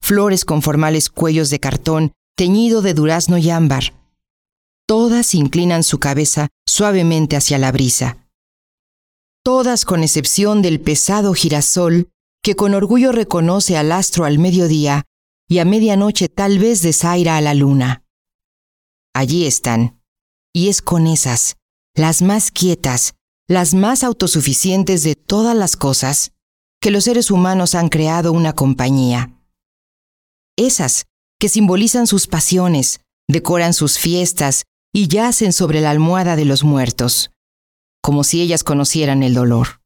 [0.02, 3.94] flores con formales cuellos de cartón teñido de durazno y ámbar.
[4.86, 8.18] Todas inclinan su cabeza suavemente hacia la brisa
[9.44, 12.08] todas con excepción del pesado girasol
[12.42, 15.04] que con orgullo reconoce al astro al mediodía
[15.48, 18.04] y a medianoche tal vez desaira a la luna.
[19.14, 20.00] Allí están,
[20.52, 21.56] y es con esas,
[21.94, 23.14] las más quietas,
[23.48, 26.32] las más autosuficientes de todas las cosas,
[26.80, 29.38] que los seres humanos han creado una compañía.
[30.56, 31.06] Esas
[31.38, 37.30] que simbolizan sus pasiones, decoran sus fiestas y yacen sobre la almohada de los muertos
[38.04, 39.80] como si ellas conocieran el dolor.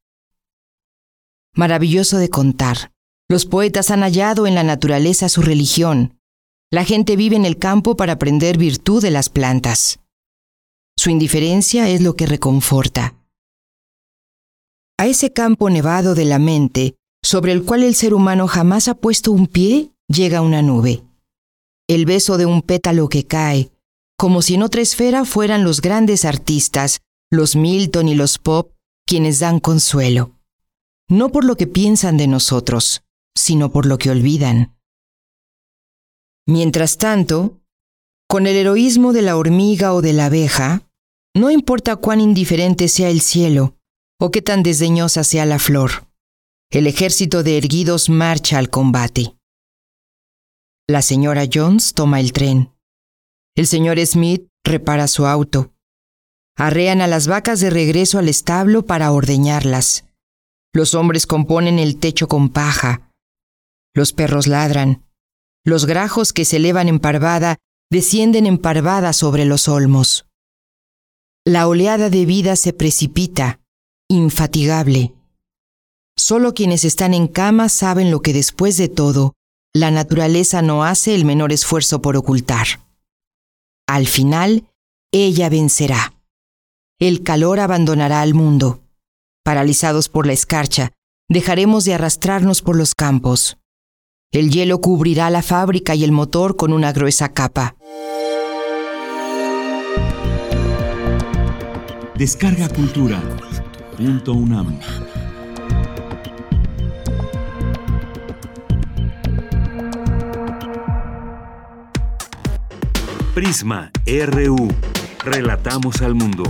[1.55, 2.91] Maravilloso de contar,
[3.29, 6.19] los poetas han hallado en la naturaleza su religión.
[6.71, 10.01] La gente vive en el campo para aprender virtud de las plantas.
[10.97, 13.15] Su indiferencia es lo que reconforta.
[14.99, 18.95] A ese campo nevado de la mente, sobre el cual el ser humano jamás ha
[18.95, 21.03] puesto un pie, llega una nube.
[21.87, 23.71] El beso de un pétalo que cae,
[24.17, 27.01] como si en otra esfera fueran los grandes artistas
[27.31, 28.73] los Milton y los Pop
[29.07, 30.33] quienes dan consuelo,
[31.09, 33.03] no por lo que piensan de nosotros,
[33.39, 34.77] sino por lo que olvidan.
[36.47, 37.61] Mientras tanto,
[38.29, 40.83] con el heroísmo de la hormiga o de la abeja,
[41.35, 43.77] no importa cuán indiferente sea el cielo
[44.21, 46.09] o qué tan desdeñosa sea la flor,
[46.71, 49.37] el ejército de erguidos marcha al combate.
[50.89, 52.73] La señora Jones toma el tren.
[53.55, 55.73] El señor Smith repara su auto.
[56.57, 60.07] Arrean a las vacas de regreso al establo para ordeñarlas.
[60.75, 63.08] Los hombres componen el techo con paja.
[63.99, 65.03] Los perros ladran.
[65.65, 67.57] Los grajos que se elevan en parvada
[67.91, 70.25] descienden en parvada sobre los olmos.
[71.45, 73.61] La oleada de vida se precipita,
[74.09, 75.17] infatigable.
[76.17, 79.35] Solo quienes están en cama saben lo que después de todo,
[79.75, 82.87] la naturaleza no hace el menor esfuerzo por ocultar.
[83.89, 84.71] Al final,
[85.13, 86.15] ella vencerá
[87.01, 88.81] el calor abandonará al mundo.
[89.45, 90.93] Paralizados por la escarcha,
[91.29, 93.58] dejaremos de arrastrarnos por los campos.
[94.31, 97.77] El hielo cubrirá la fábrica y el motor con una gruesa capa.
[102.15, 103.23] Descarga Cultura.
[103.97, 104.79] Punto UNAM.
[113.35, 114.69] Prisma RU.
[115.25, 116.43] Relatamos al mundo.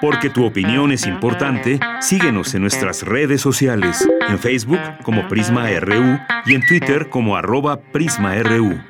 [0.00, 6.18] Porque tu opinión es importante, síguenos en nuestras redes sociales, en Facebook como Prisma RU
[6.44, 8.80] y en Twitter como arroba PrismaRU.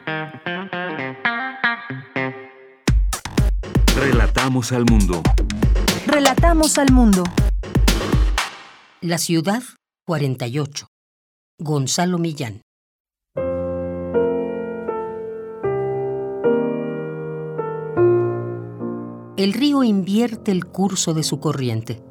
[3.97, 5.22] Relatamos al mundo.
[6.07, 7.24] Relatamos al mundo.
[9.01, 9.62] La ciudad
[10.07, 10.87] 48.
[11.59, 12.61] Gonzalo Millán.
[19.37, 22.03] El río invierte el curso de su corriente.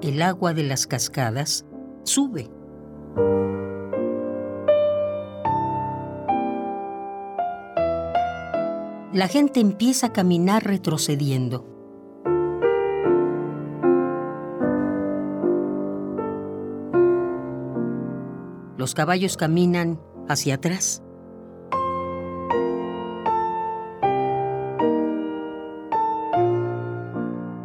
[0.00, 1.66] El agua de las cascadas
[2.04, 2.48] sube.
[9.12, 11.66] La gente empieza a caminar retrocediendo.
[18.76, 19.98] Los caballos caminan
[20.28, 21.02] hacia atrás.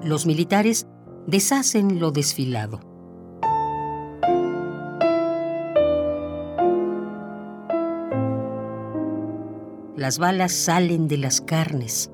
[0.04, 0.88] Los militares
[1.26, 2.80] deshacen lo desfilado.
[9.96, 12.12] Las balas salen de las carnes.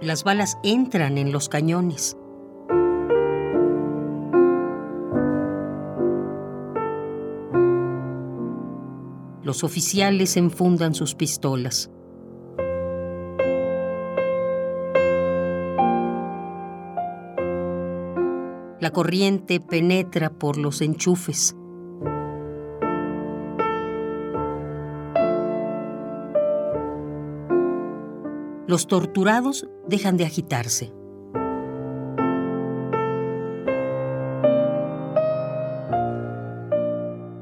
[0.00, 2.16] Las balas entran en los cañones.
[9.44, 11.90] Los oficiales enfundan sus pistolas.
[18.80, 21.54] La corriente penetra por los enchufes.
[28.66, 30.94] Los torturados dejan de agitarse.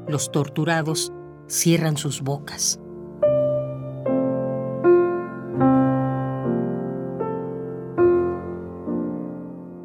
[0.09, 1.13] Los torturados
[1.47, 2.79] cierran sus bocas.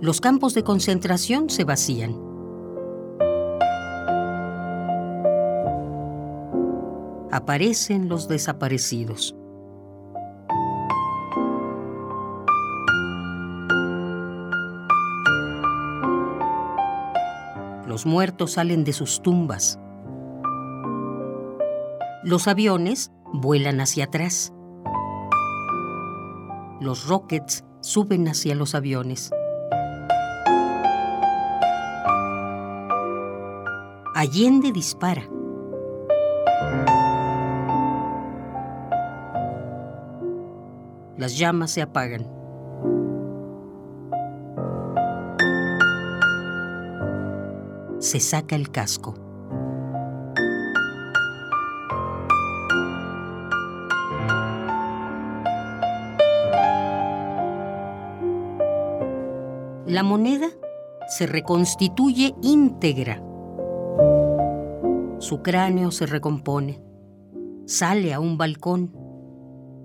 [0.01, 2.17] Los campos de concentración se vacían.
[7.31, 9.35] Aparecen los desaparecidos.
[17.87, 19.79] Los muertos salen de sus tumbas.
[22.29, 24.53] Los aviones vuelan hacia atrás.
[26.79, 29.31] Los rockets suben hacia los aviones.
[34.15, 35.23] Allende dispara.
[41.17, 42.27] Las llamas se apagan.
[48.01, 49.28] Se saca el casco.
[59.99, 60.47] La moneda
[61.09, 63.21] se reconstituye íntegra.
[65.19, 66.81] Su cráneo se recompone.
[67.67, 68.93] Sale a un balcón.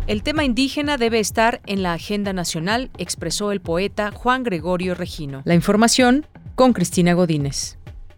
[0.08, 5.42] El tema indígena debe estar en la agenda nacional, expresó el poeta Juan Gregorio Regino.
[5.44, 7.78] La información con Cristina Godínez.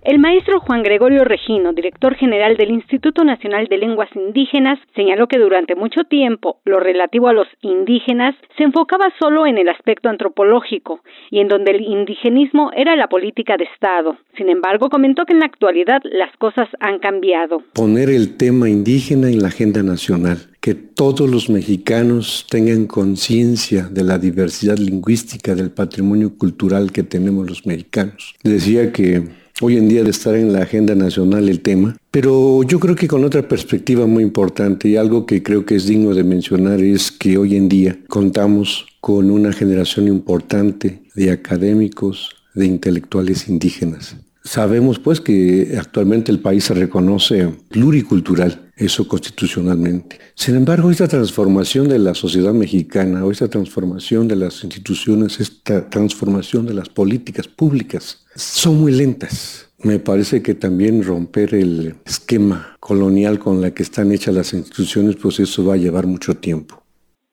[0.09, 5.37] El maestro Juan Gregorio Regino, director general del Instituto Nacional de Lenguas Indígenas, señaló que
[5.37, 11.01] durante mucho tiempo lo relativo a los indígenas se enfocaba solo en el aspecto antropológico
[11.29, 14.17] y en donde el indigenismo era la política de Estado.
[14.35, 17.61] Sin embargo, comentó que en la actualidad las cosas han cambiado.
[17.73, 24.03] Poner el tema indígena en la agenda nacional que todos los mexicanos tengan conciencia de
[24.03, 28.35] la diversidad lingüística del patrimonio cultural que tenemos los mexicanos.
[28.43, 29.23] Decía que
[29.61, 33.07] hoy en día de estar en la agenda nacional el tema, pero yo creo que
[33.07, 37.11] con otra perspectiva muy importante y algo que creo que es digno de mencionar es
[37.11, 44.15] que hoy en día contamos con una generación importante de académicos, de intelectuales indígenas.
[44.43, 50.17] Sabemos pues que actualmente el país se reconoce pluricultural eso constitucionalmente.
[50.33, 55.89] Sin embargo, esta transformación de la sociedad mexicana o esta transformación de las instituciones, esta
[55.89, 59.69] transformación de las políticas públicas son muy lentas.
[59.83, 65.17] Me parece que también romper el esquema colonial con la que están hechas las instituciones,
[65.17, 66.81] pues eso va a llevar mucho tiempo.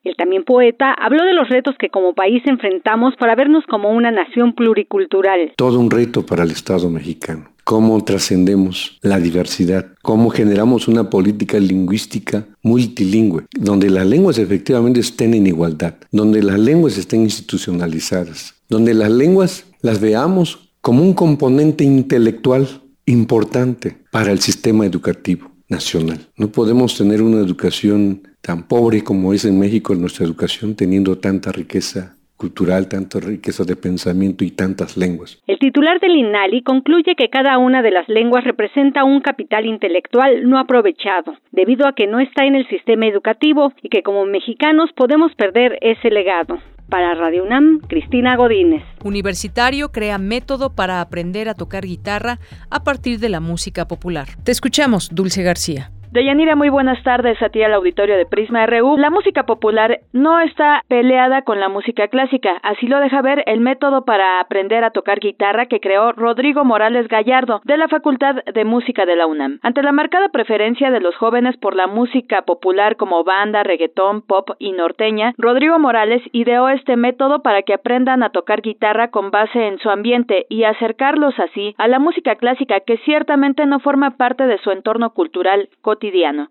[0.04, 4.12] El también poeta habló de los retos que como país enfrentamos para vernos como una
[4.12, 5.52] nación pluricultural.
[5.56, 11.58] Todo un reto para el Estado mexicano cómo trascendemos la diversidad, cómo generamos una política
[11.58, 18.94] lingüística multilingüe, donde las lenguas efectivamente estén en igualdad, donde las lenguas estén institucionalizadas, donde
[18.94, 22.68] las lenguas las veamos como un componente intelectual
[23.04, 26.28] importante para el sistema educativo nacional.
[26.36, 31.50] No podemos tener una educación tan pobre como es en México nuestra educación, teniendo tanta
[31.50, 35.42] riqueza cultural, tanta riqueza de pensamiento y tantas lenguas.
[35.46, 40.48] El titular del INALI concluye que cada una de las lenguas representa un capital intelectual
[40.48, 44.90] no aprovechado, debido a que no está en el sistema educativo y que como mexicanos
[44.94, 46.58] podemos perder ese legado.
[46.88, 48.82] Para Radio UNAM, Cristina Godínez.
[49.02, 52.38] Universitario crea método para aprender a tocar guitarra
[52.70, 54.28] a partir de la música popular.
[54.44, 55.90] Te escuchamos, Dulce García.
[56.12, 58.96] Deyanira, muy buenas tardes a ti al auditorio de Prisma RU.
[58.96, 63.60] La música popular no está peleada con la música clásica, así lo deja ver el
[63.60, 68.64] método para aprender a tocar guitarra que creó Rodrigo Morales Gallardo de la Facultad de
[68.64, 69.58] Música de la UNAM.
[69.62, 74.50] Ante la marcada preferencia de los jóvenes por la música popular como banda, reggaetón, pop
[74.58, 79.66] y norteña, Rodrigo Morales ideó este método para que aprendan a tocar guitarra con base
[79.66, 84.46] en su ambiente y acercarlos así a la música clásica que ciertamente no forma parte
[84.46, 85.68] de su entorno cultural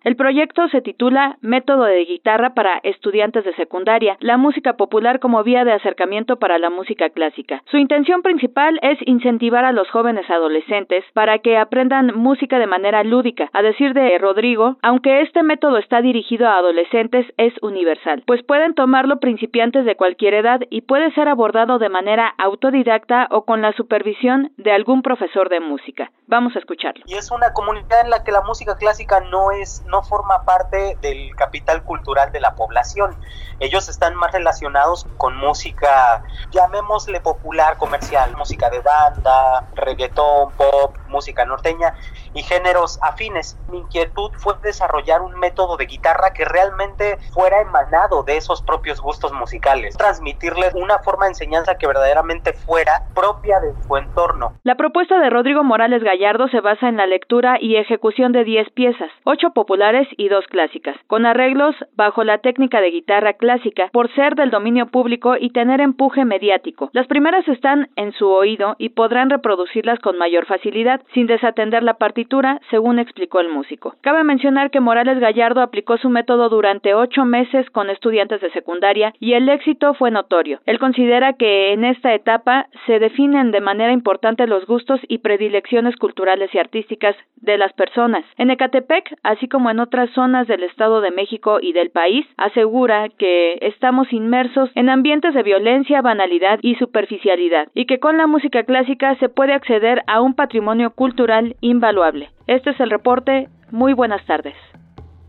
[0.03, 5.43] el proyecto se titula Método de guitarra para estudiantes de secundaria, la música popular como
[5.43, 7.61] vía de acercamiento para la música clásica.
[7.69, 13.03] Su intención principal es incentivar a los jóvenes adolescentes para que aprendan música de manera
[13.03, 13.49] lúdica.
[13.53, 18.73] A decir de Rodrigo, aunque este método está dirigido a adolescentes, es universal, pues pueden
[18.73, 23.73] tomarlo principiantes de cualquier edad y puede ser abordado de manera autodidacta o con la
[23.73, 26.11] supervisión de algún profesor de música.
[26.27, 27.03] Vamos a escucharlo.
[27.05, 30.43] Y es una comunidad en la que la música clásica no no es, no forma
[30.45, 33.17] parte del capital cultural de la población.
[33.59, 41.43] Ellos están más relacionados con música, llamémosle popular, comercial, música de banda, reggaetón, pop, música
[41.43, 41.95] norteña
[42.35, 43.57] y géneros afines.
[43.71, 49.01] Mi inquietud fue desarrollar un método de guitarra que realmente fuera emanado de esos propios
[49.01, 54.53] gustos musicales, transmitirles una forma de enseñanza que verdaderamente fuera propia de su entorno.
[54.63, 58.71] La propuesta de Rodrigo Morales Gallardo se basa en la lectura y ejecución de 10
[58.71, 64.13] piezas, 8 populares y 2 clásicas, con arreglos bajo la técnica de guitarra clásica por
[64.13, 66.89] ser del dominio público y tener empuje mediático.
[66.91, 71.95] Las primeras están en su oído y podrán reproducirlas con mayor facilidad, sin desatender la
[71.95, 72.24] partitura,
[72.69, 73.95] según explicó el músico.
[74.01, 79.13] Cabe mencionar que Morales Gallardo aplicó su método durante ocho meses con estudiantes de secundaria
[79.19, 80.59] y el éxito fue notorio.
[80.65, 85.95] Él considera que en esta etapa se definen de manera importante los gustos y predilecciones
[85.97, 88.25] culturales y artísticas de las personas.
[88.37, 93.09] En Ecatepec, así como en otras zonas del Estado de México y del país, asegura
[93.09, 98.63] que estamos inmersos en ambientes de violencia, banalidad y superficialidad, y que con la música
[98.63, 102.14] clásica se puede acceder a un patrimonio cultural invaluable.
[102.47, 103.49] Este es el reporte.
[103.71, 104.55] Muy buenas tardes.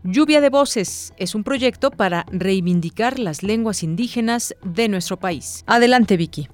[0.03, 5.63] Lluvia de Voces es un proyecto para reivindicar las lenguas indígenas de nuestro país.
[5.67, 6.47] Adelante, Vicky.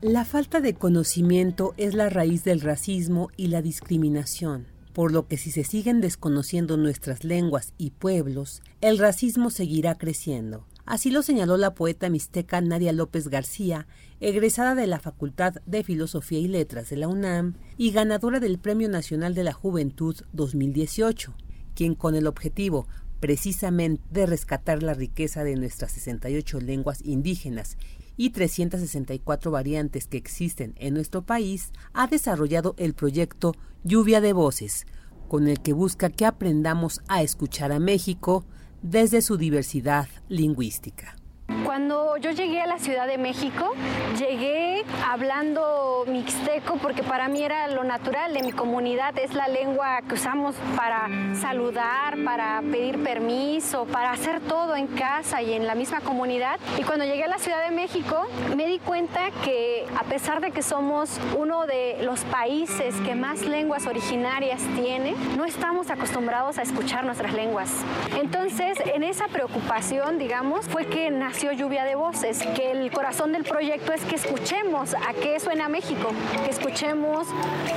[0.00, 4.66] La falta de conocimiento es la raíz del racismo y la discriminación.
[4.94, 10.66] por lo que si se siguen desconociendo nuestras lenguas y pueblos, el racismo seguirá creciendo.
[10.86, 13.86] Así lo señaló la poeta mixteca Nadia López García,
[14.20, 18.88] egresada de la Facultad de Filosofía y Letras de la UNAM y ganadora del Premio
[18.90, 21.34] Nacional de la Juventud 2018,
[21.74, 22.86] quien con el objetivo
[23.18, 27.78] precisamente de rescatar la riqueza de nuestras 68 lenguas indígenas
[28.18, 34.86] y 364 variantes que existen en nuestro país, ha desarrollado el proyecto Lluvia de Voces,
[35.28, 38.44] con el que busca que aprendamos a escuchar a México
[38.84, 41.16] desde su diversidad lingüística.
[41.46, 43.72] Cuando yo llegué a la Ciudad de México,
[44.18, 50.00] llegué hablando mixteco porque para mí era lo natural de mi comunidad, es la lengua
[50.08, 55.74] que usamos para saludar, para pedir permiso, para hacer todo en casa y en la
[55.74, 56.58] misma comunidad.
[56.78, 58.26] Y cuando llegué a la Ciudad de México,
[58.56, 63.42] me di cuenta que a pesar de que somos uno de los países que más
[63.42, 67.70] lenguas originarias tiene, no estamos acostumbrados a escuchar nuestras lenguas.
[68.18, 73.42] Entonces, en esa preocupación, digamos, fue que nació Lluvia de Voces, que el corazón del
[73.42, 76.08] proyecto es que escuchemos a qué suena México,
[76.44, 77.26] que escuchemos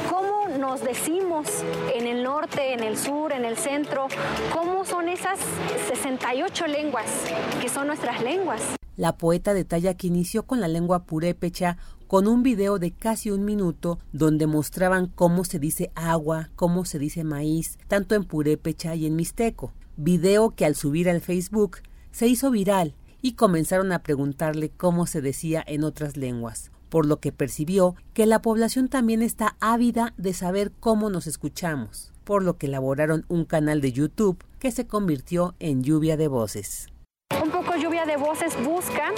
[0.09, 1.47] cómo nos decimos
[1.93, 4.07] en el norte, en el sur, en el centro,
[4.53, 5.39] cómo son esas
[5.87, 7.05] 68 lenguas
[7.59, 8.61] que son nuestras lenguas.
[8.95, 11.77] La poeta detalla que inició con la lengua purépecha
[12.07, 16.99] con un video de casi un minuto donde mostraban cómo se dice agua, cómo se
[16.99, 19.73] dice maíz, tanto en purépecha y en mixteco.
[19.97, 21.79] Video que al subir al Facebook
[22.11, 22.93] se hizo viral
[23.27, 28.25] y comenzaron a preguntarle cómo se decía en otras lenguas, por lo que percibió que
[28.25, 33.43] la población también está ávida de saber cómo nos escuchamos, por lo que elaboraron un
[33.43, 36.87] canal de YouTube que se convirtió en Lluvia de Voces.
[37.43, 39.11] Un poco Lluvia de Voces busca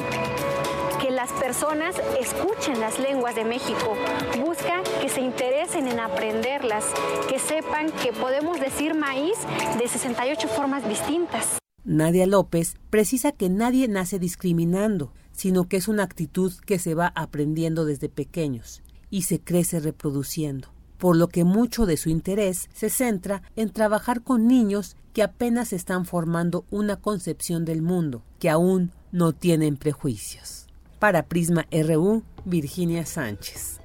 [0.99, 3.95] que las personas escuchen las lenguas de México,
[4.44, 6.84] busca que se interesen en aprenderlas,
[7.30, 9.38] que sepan que podemos decir maíz
[9.77, 11.60] de 68 formas distintas.
[11.85, 17.14] Nadia López precisa que nadie nace discriminando, sino que es una actitud que se va
[17.15, 22.89] aprendiendo desde pequeños y se crece reproduciendo, por lo que mucho de su interés se
[22.89, 28.91] centra en trabajar con niños que apenas están formando una concepción del mundo, que aún
[29.11, 30.68] no tienen prejuicios.
[30.99, 33.80] Para Prisma RU, Virginia Sánchez.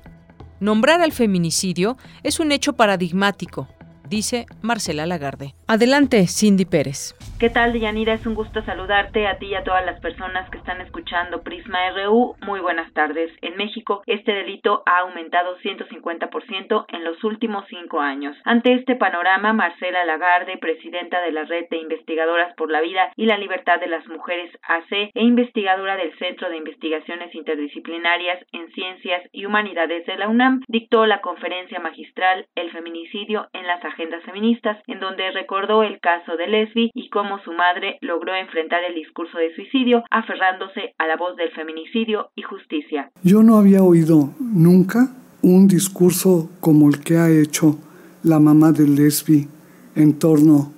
[0.61, 3.69] Nombrar al feminicidio es un hecho paradigmático
[4.09, 5.55] dice Marcela Lagarde.
[5.67, 7.15] Adelante, Cindy Pérez.
[7.39, 8.15] ¿Qué tal, Deyanira?
[8.15, 11.79] Es un gusto saludarte a ti y a todas las personas que están escuchando Prisma
[11.91, 12.37] RU.
[12.47, 13.31] Muy buenas tardes.
[13.43, 18.37] En México, este delito ha aumentado 150% en los últimos cinco años.
[18.45, 23.27] Ante este panorama, Marcela Lagarde, presidenta de la Red de Investigadoras por la Vida y
[23.27, 29.23] la Libertad de las Mujeres AC e investigadora del Centro de Investigaciones Interdisciplinarias en Ciencias
[29.33, 34.77] y Humanidades de la UNAM, dictó la conferencia magistral El feminicidio en las agendas feministas,
[34.87, 39.39] en donde recordó el caso de Lesbi y cómo su madre logró enfrentar el discurso
[39.39, 43.11] de suicidio, aferrándose a la voz del feminicidio y justicia.
[43.23, 47.79] Yo no había oído nunca un discurso como el que ha hecho
[48.23, 49.47] la mamá de Lesbi
[49.95, 50.73] en torno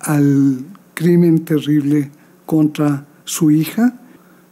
[0.00, 0.64] al
[0.94, 2.10] crimen terrible
[2.44, 3.94] contra su hija.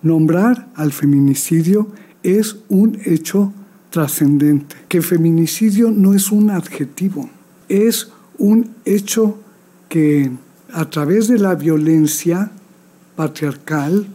[0.02, 1.88] Nombrar al feminicidio
[2.22, 3.52] es un hecho
[3.90, 7.30] trascendente, que feminicidio no es un adjetivo,
[7.68, 9.38] es un hecho
[9.88, 10.30] que
[10.72, 12.50] a través de la violencia
[13.14, 14.06] patriarcal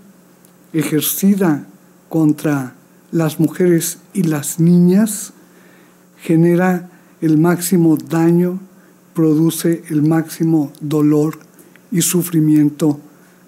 [0.73, 1.67] ejercida
[2.09, 2.75] contra
[3.11, 5.33] las mujeres y las niñas
[6.17, 8.59] genera el máximo daño,
[9.13, 11.39] produce el máximo dolor
[11.91, 12.99] y sufrimiento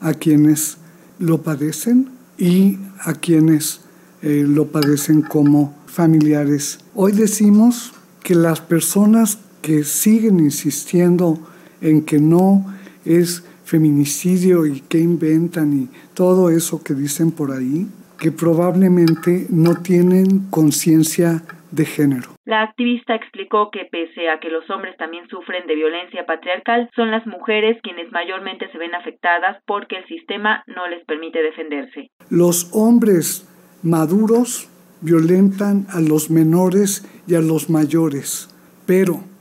[0.02, 0.78] a quienes
[1.20, 3.82] lo padecen y a quienes
[4.22, 6.80] eh, lo padecen como familiares.
[6.96, 11.40] Hoy decimos que las personas que siguen insistiendo
[11.82, 12.66] en que no
[13.06, 17.88] es feminicidio y que inventan y todo eso que dicen por ahí,
[18.20, 21.42] que probablemente no tienen conciencia
[21.72, 22.30] de género.
[22.46, 27.10] La activista explicó que pese a que los hombres también sufren de violencia patriarcal, son
[27.10, 32.12] las mujeres quienes mayormente se ven afectadas porque el sistema no les permite defenderse.
[32.30, 33.50] Los hombres
[33.82, 34.70] maduros
[35.02, 38.54] violentan a los menores y a los mayores,
[38.86, 39.33] pero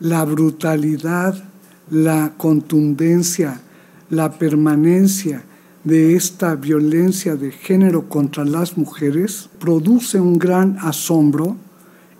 [0.00, 1.44] la brutalidad,
[1.90, 3.60] la contundencia,
[4.08, 5.44] la permanencia
[5.84, 11.56] de esta violencia de género contra las mujeres produce un gran asombro,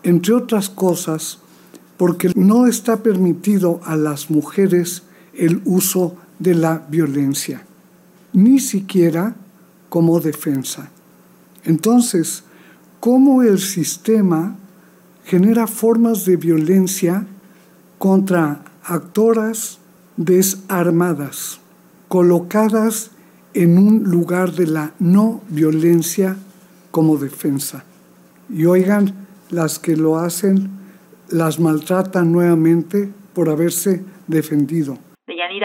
[0.02, 1.38] entre otras cosas,
[1.96, 5.02] porque no está permitido a las mujeres
[5.34, 7.64] el uso de la violencia,
[8.32, 9.34] ni siquiera
[9.88, 10.90] como defensa.
[11.64, 12.44] Entonces,
[13.00, 14.56] ¿cómo el sistema
[15.24, 17.26] genera formas de violencia
[18.00, 19.78] contra actoras
[20.16, 21.60] desarmadas,
[22.08, 23.10] colocadas
[23.52, 26.38] en un lugar de la no violencia
[26.90, 27.84] como defensa.
[28.48, 29.12] Y oigan,
[29.50, 30.70] las que lo hacen
[31.28, 34.96] las maltratan nuevamente por haberse defendido.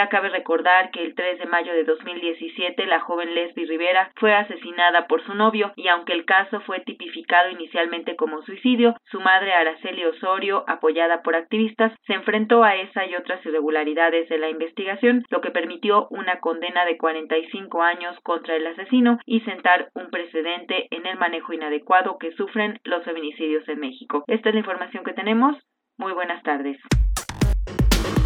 [0.09, 5.07] Cabe recordar que el 3 de mayo de 2017 la joven Lesbi Rivera fue asesinada
[5.07, 10.03] por su novio y aunque el caso fue tipificado inicialmente como suicidio, su madre Araceli
[10.05, 15.41] Osorio, apoyada por activistas, se enfrentó a esa y otras irregularidades de la investigación, lo
[15.41, 21.05] que permitió una condena de 45 años contra el asesino y sentar un precedente en
[21.05, 24.23] el manejo inadecuado que sufren los feminicidios en México.
[24.27, 25.55] Esta es la información que tenemos.
[25.97, 26.77] Muy buenas tardes.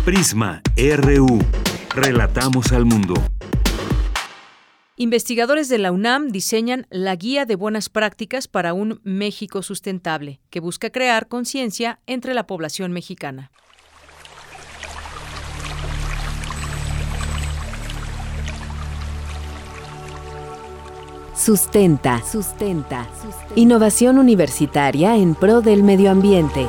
[0.10, 1.40] Prisma RU.
[1.94, 3.14] Relatamos al mundo.
[4.96, 10.62] Investigadores de la UNAM diseñan la Guía de Buenas Prácticas para un México Sustentable, que
[10.62, 13.52] busca crear conciencia entre la población mexicana.
[21.36, 22.24] Sustenta.
[22.26, 23.08] Sustenta.
[23.56, 26.66] Innovación universitaria en pro del medio ambiente.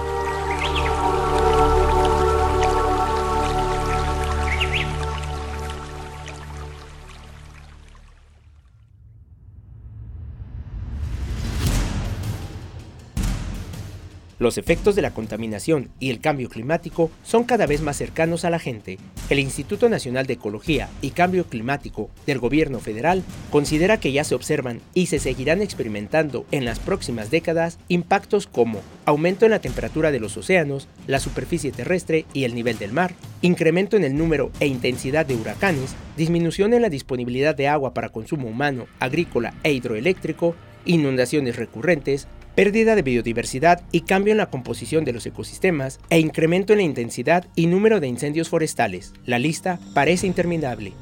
[14.40, 18.50] Los efectos de la contaminación y el cambio climático son cada vez más cercanos a
[18.50, 18.96] la gente.
[19.28, 24.34] El Instituto Nacional de Ecología y Cambio Climático del Gobierno Federal considera que ya se
[24.34, 30.10] observan y se seguirán experimentando en las próximas décadas impactos como aumento en la temperatura
[30.10, 33.12] de los océanos, la superficie terrestre y el nivel del mar,
[33.42, 38.08] incremento en el número e intensidad de huracanes, disminución en la disponibilidad de agua para
[38.08, 40.54] consumo humano, agrícola e hidroeléctrico,
[40.86, 46.72] inundaciones recurrentes, pérdida de biodiversidad y cambio en la composición de los ecosistemas e incremento
[46.72, 49.12] en la intensidad y número de incendios forestales.
[49.26, 50.92] La lista parece interminable.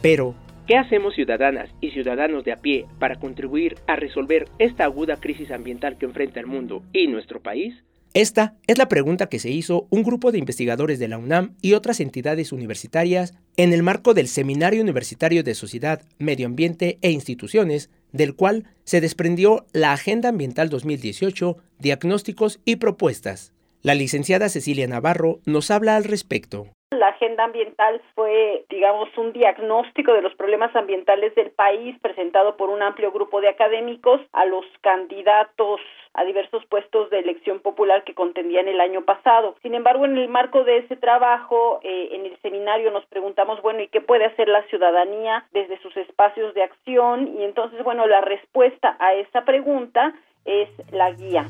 [0.00, 0.34] Pero,
[0.66, 5.50] ¿qué hacemos ciudadanas y ciudadanos de a pie para contribuir a resolver esta aguda crisis
[5.50, 7.74] ambiental que enfrenta el mundo y nuestro país?
[8.18, 11.74] Esta es la pregunta que se hizo un grupo de investigadores de la UNAM y
[11.74, 17.92] otras entidades universitarias en el marco del Seminario Universitario de Sociedad, Medio Ambiente e Instituciones,
[18.10, 23.54] del cual se desprendió la Agenda Ambiental 2018, Diagnósticos y Propuestas.
[23.84, 26.66] La licenciada Cecilia Navarro nos habla al respecto.
[26.90, 32.70] La agenda ambiental fue, digamos, un diagnóstico de los problemas ambientales del país presentado por
[32.70, 35.80] un amplio grupo de académicos a los candidatos
[36.18, 39.56] a diversos puestos de elección popular que contendían el año pasado.
[39.62, 43.82] Sin embargo, en el marco de ese trabajo, eh, en el seminario nos preguntamos, bueno,
[43.82, 47.38] ¿y qué puede hacer la ciudadanía desde sus espacios de acción?
[47.38, 50.12] Y entonces, bueno, la respuesta a esa pregunta
[50.44, 51.46] es la guía.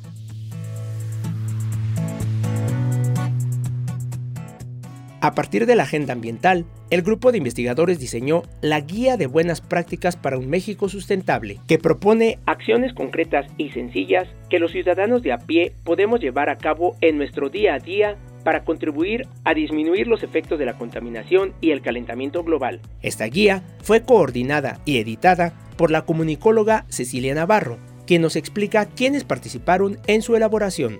[5.21, 9.61] A partir de la agenda ambiental, el grupo de investigadores diseñó la Guía de Buenas
[9.61, 15.33] Prácticas para un México Sustentable, que propone acciones concretas y sencillas que los ciudadanos de
[15.33, 20.07] a pie podemos llevar a cabo en nuestro día a día para contribuir a disminuir
[20.07, 22.81] los efectos de la contaminación y el calentamiento global.
[23.03, 29.25] Esta guía fue coordinada y editada por la comunicóloga Cecilia Navarro, quien nos explica quiénes
[29.25, 30.99] participaron en su elaboración.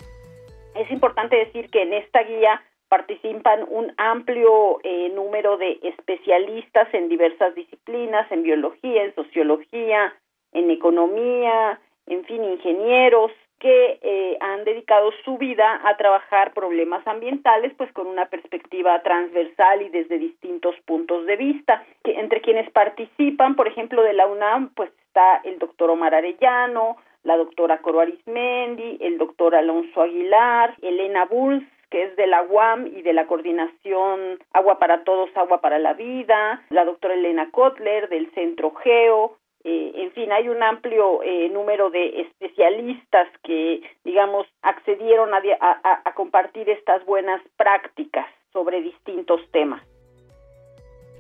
[0.75, 7.09] Es importante decir que en esta guía participan un amplio eh, número de especialistas en
[7.09, 10.15] diversas disciplinas, en biología, en sociología,
[10.53, 17.73] en economía, en fin, ingenieros que eh, han dedicado su vida a trabajar problemas ambientales,
[17.77, 21.85] pues con una perspectiva transversal y desde distintos puntos de vista.
[22.05, 26.99] Que entre quienes participan, por ejemplo, de la UNAM, pues está el doctor Omar Arellano,
[27.25, 32.87] la doctora Coro Arismendi, el doctor Alonso Aguilar, Elena Bulls, que es de la UAM
[32.87, 38.09] y de la coordinación Agua para Todos, Agua para la Vida, la doctora Elena Kotler
[38.09, 44.47] del Centro Geo, eh, en fin, hay un amplio eh, número de especialistas que, digamos,
[44.63, 49.83] accedieron a, compartir estas buenas prácticas sobre distintos temas.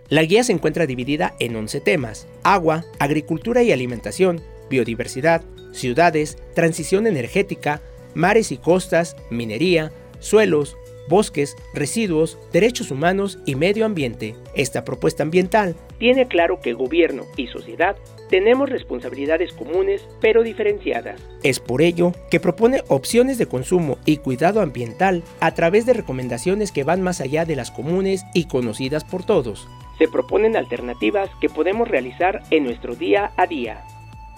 [0.09, 4.39] La guía se encuentra dividida en 11 temas, agua, agricultura y alimentación,
[4.71, 5.43] biodiversidad,
[5.73, 7.81] ciudades, transición energética,
[8.15, 9.91] mares y costas, minería,
[10.21, 10.77] suelos,
[11.09, 14.35] bosques, residuos, derechos humanos y medio ambiente.
[14.55, 17.97] Esta propuesta ambiental tiene claro que gobierno y sociedad
[18.29, 21.21] tenemos responsabilidades comunes pero diferenciadas.
[21.43, 26.73] Es por ello que propone opciones de consumo y cuidado ambiental a través de recomendaciones
[26.73, 29.67] que van más allá de las comunes y conocidas por todos.
[29.99, 33.85] Se proponen alternativas que podemos realizar en nuestro día a día.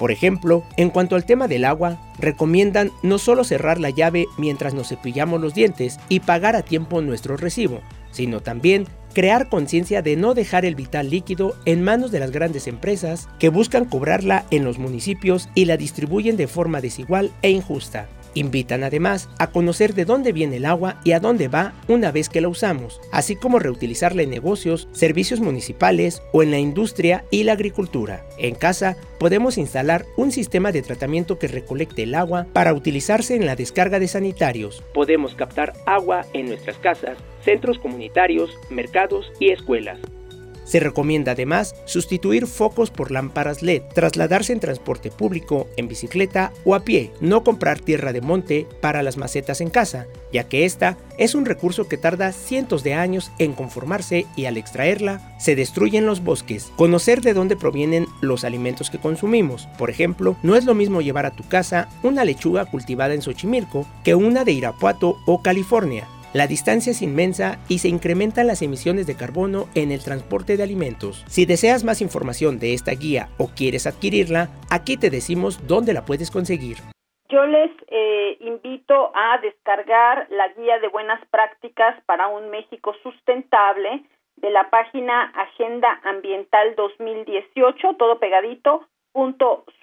[0.01, 4.73] Por ejemplo, en cuanto al tema del agua, recomiendan no solo cerrar la llave mientras
[4.73, 10.17] nos cepillamos los dientes y pagar a tiempo nuestro recibo, sino también crear conciencia de
[10.17, 14.65] no dejar el vital líquido en manos de las grandes empresas que buscan cobrarla en
[14.65, 18.09] los municipios y la distribuyen de forma desigual e injusta.
[18.35, 22.29] Invitan además a conocer de dónde viene el agua y a dónde va una vez
[22.29, 27.45] que la usamos, así como reutilizarla en negocios, servicios municipales o en la industria y
[27.45, 28.25] la agricultura.
[28.39, 33.47] En casa podemos instalar un sistema de tratamiento que recolecte el agua para utilizarse en
[33.47, 34.83] la descarga de sanitarios.
[34.95, 39.99] Podemos captar agua en nuestras casas, centros comunitarios, mercados y escuelas.
[40.71, 46.77] Se recomienda además sustituir focos por lámparas LED, trasladarse en transporte público, en bicicleta o
[46.77, 50.97] a pie, no comprar tierra de monte para las macetas en casa, ya que esta
[51.19, 56.07] es un recurso que tarda cientos de años en conformarse y al extraerla se destruyen
[56.07, 56.71] los bosques.
[56.77, 59.67] Conocer de dónde provienen los alimentos que consumimos.
[59.77, 63.89] Por ejemplo, no es lo mismo llevar a tu casa una lechuga cultivada en Xochimilco
[64.05, 66.07] que una de Irapuato o California.
[66.33, 70.63] La distancia es inmensa y se incrementan las emisiones de carbono en el transporte de
[70.63, 71.25] alimentos.
[71.27, 76.05] Si deseas más información de esta guía o quieres adquirirla, aquí te decimos dónde la
[76.05, 76.77] puedes conseguir.
[77.31, 84.05] Yo les eh, invito a descargar la guía de buenas prácticas para un México sustentable
[84.37, 88.87] de la página Agenda Ambiental 2018, todo pegadito,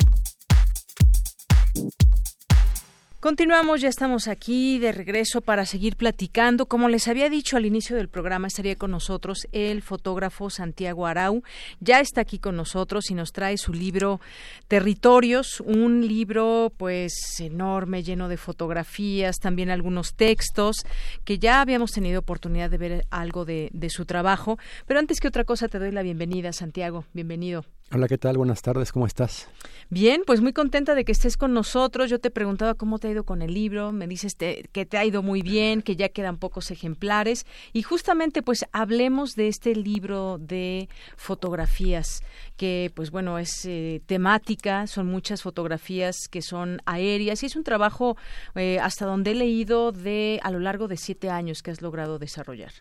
[3.25, 6.67] Continuamos, ya estamos aquí de regreso para seguir platicando.
[6.67, 11.41] Como les había dicho al inicio del programa, estaría con nosotros el fotógrafo Santiago Arau.
[11.79, 14.21] Ya está aquí con nosotros y nos trae su libro
[14.67, 20.75] Territorios, un libro pues enorme, lleno de fotografías, también algunos textos,
[21.23, 24.59] que ya habíamos tenido oportunidad de ver algo de, de su trabajo.
[24.85, 27.05] Pero antes que otra cosa, te doy la bienvenida, Santiago.
[27.13, 27.65] Bienvenido.
[27.91, 28.37] Hola, ¿qué tal?
[28.37, 29.47] Buenas tardes, ¿cómo estás?
[29.91, 32.09] Bien, pues muy contenta de que estés con nosotros.
[32.09, 35.05] Yo te preguntaba cómo te ha ido con el libro, me dices que te ha
[35.05, 40.39] ido muy bien, que ya quedan pocos ejemplares y justamente pues hablemos de este libro
[40.39, 42.23] de fotografías
[42.57, 47.63] que pues bueno es eh, temática, son muchas fotografías que son aéreas y es un
[47.63, 48.17] trabajo
[48.55, 52.17] eh, hasta donde he leído de a lo largo de siete años que has logrado
[52.17, 52.71] desarrollar.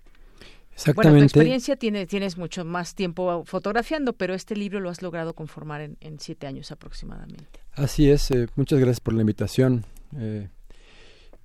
[0.75, 1.11] Exactamente.
[1.11, 5.35] Bueno, tu experiencia tiene, tienes mucho más tiempo fotografiando, pero este libro lo has logrado
[5.35, 7.61] conformar en, en siete años aproximadamente.
[7.73, 9.85] Así es, eh, muchas gracias por la invitación.
[10.19, 10.49] Eh,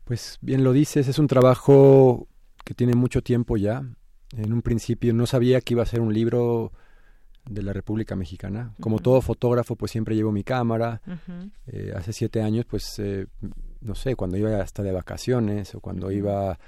[0.03, 2.27] pues bien lo dices, es un trabajo
[2.65, 3.83] que tiene mucho tiempo ya.
[4.35, 6.71] En un principio no sabía que iba a ser un libro
[7.47, 8.73] de la República Mexicana.
[8.79, 11.01] Como todo fotógrafo, pues siempre llevo mi cámara.
[11.67, 13.01] eh, hace siete años, pues,
[13.81, 16.59] no sé, cuando iba hasta de vacaciones o cuando iba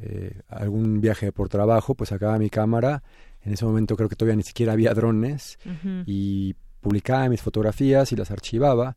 [0.00, 3.02] eh, algún viaje por trabajo, pues sacaba mi cámara.
[3.42, 5.58] En ese momento creo que todavía ni siquiera había drones
[6.06, 8.96] y publicaba mis fotografías y las archivaba.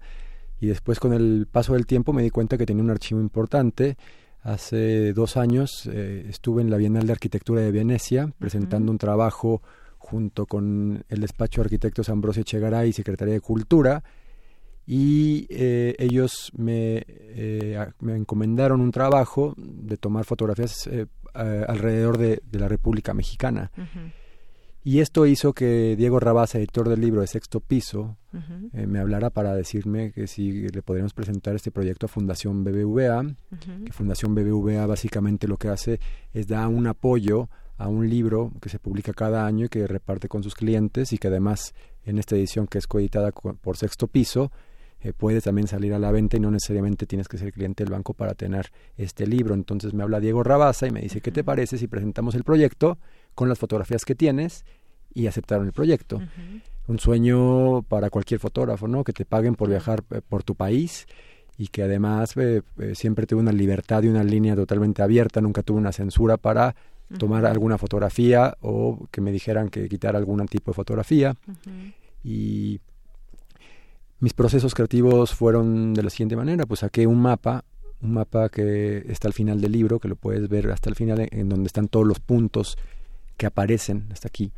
[0.59, 3.97] Y después con el paso del tiempo me di cuenta que tenía un archivo importante.
[4.43, 9.61] Hace dos años eh, estuve en la Bienal de Arquitectura de Venecia presentando un trabajo
[9.97, 14.03] junto con el despacho de arquitectos Ambrosio Echegaray y Secretaría de Cultura
[14.85, 22.17] y eh, ellos me, eh, me encomendaron un trabajo de tomar fotografías eh, a- alrededor
[22.17, 23.71] de, de la República Mexicana.
[24.83, 28.17] Y esto hizo que Diego Rabasa, editor del libro de Sexto Piso,
[28.73, 33.23] eh, me hablara para decirme que si le podríamos presentar este proyecto a Fundación BBVA,
[33.85, 35.99] que Fundación BBVA básicamente lo que hace
[36.33, 37.47] es dar un apoyo
[37.77, 41.19] a un libro que se publica cada año y que reparte con sus clientes y
[41.19, 44.51] que además en esta edición que es coeditada co- por Sexto Piso
[45.03, 47.91] eh, puede también salir a la venta y no necesariamente tienes que ser cliente del
[47.91, 49.55] banco para tener este libro.
[49.55, 52.99] Entonces me habla Diego Rabasa y me dice, ¿qué te parece si presentamos el proyecto
[53.33, 54.63] con las fotografías que tienes?
[55.13, 56.21] Y aceptaron el proyecto.
[56.87, 59.03] Un sueño para cualquier fotógrafo, ¿no?
[59.03, 61.07] Que te paguen por viajar eh, por tu país
[61.57, 62.61] y que además eh,
[62.93, 66.75] siempre tuve una libertad y una línea totalmente abierta, nunca tuve una censura para
[67.17, 71.35] tomar alguna fotografía o que me dijeran que quitar algún tipo de fotografía.
[72.23, 72.79] Y
[74.21, 77.65] mis procesos creativos fueron de la siguiente manera, pues saqué un mapa,
[78.01, 81.27] un mapa que está al final del libro, que lo puedes ver hasta el final,
[81.31, 82.77] en donde están todos los puntos
[83.35, 84.51] que aparecen hasta aquí.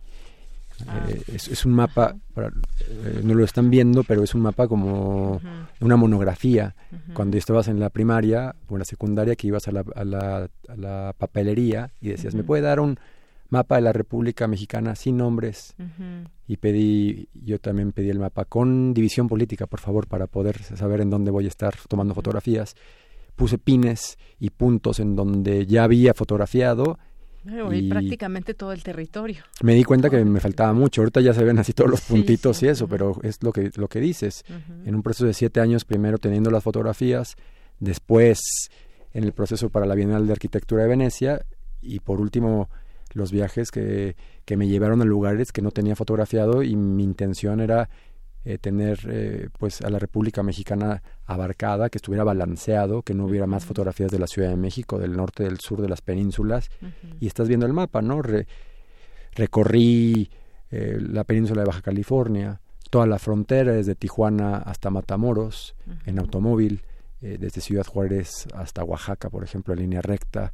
[0.88, 1.06] Ah.
[1.07, 5.40] Eh, es, un mapa, eh, no lo están viendo, pero es un mapa como
[5.80, 6.76] una monografía.
[7.14, 10.49] Cuando estabas en la primaria o en la secundaria, que ibas a la, a la,
[10.68, 12.99] a la papelería y decías, ¿me puede dar un
[13.53, 15.75] mapa de la República Mexicana sin nombres?
[16.47, 21.01] Y pedí, yo también pedí el mapa con división política, por favor, para poder saber
[21.01, 22.75] en dónde voy a estar tomando fotografías.
[23.35, 26.97] Puse pines y puntos en donde ya había fotografiado
[27.71, 29.43] y, prácticamente todo el territorio.
[29.61, 31.01] Me di cuenta que me faltaba mucho.
[31.01, 33.88] Ahorita ya se ven así todos los puntitos y eso, pero es lo que, lo
[33.88, 34.43] que dices.
[34.85, 37.35] En un proceso de siete años, primero teniendo las fotografías,
[37.80, 38.39] después
[39.13, 41.45] en el proceso para la Bienal de Arquitectura de Venecia
[41.81, 42.69] y por último
[43.14, 44.15] los viajes que,
[44.45, 47.90] que me llevaron a lugares que no tenía fotografiado y mi intención era
[48.45, 53.48] eh, tener eh, pues a la República Mexicana abarcada, que estuviera balanceado, que no hubiera
[53.48, 56.69] más fotografías de la Ciudad de México, del norte, del sur, de las penínsulas.
[57.22, 58.22] Y estás viendo el mapa, ¿no?
[59.35, 60.30] recorrí
[60.72, 62.60] eh, la península de Baja California,
[62.90, 65.73] toda la frontera desde Tijuana hasta Matamoros
[66.06, 66.81] en automóvil.
[67.23, 70.51] Desde Ciudad Juárez hasta Oaxaca, por ejemplo, en línea recta,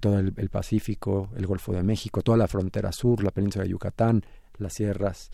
[0.00, 4.24] todo el, Pacífico, el Golfo de México, toda la frontera sur, la península de Yucatán,
[4.58, 5.30] las sierras,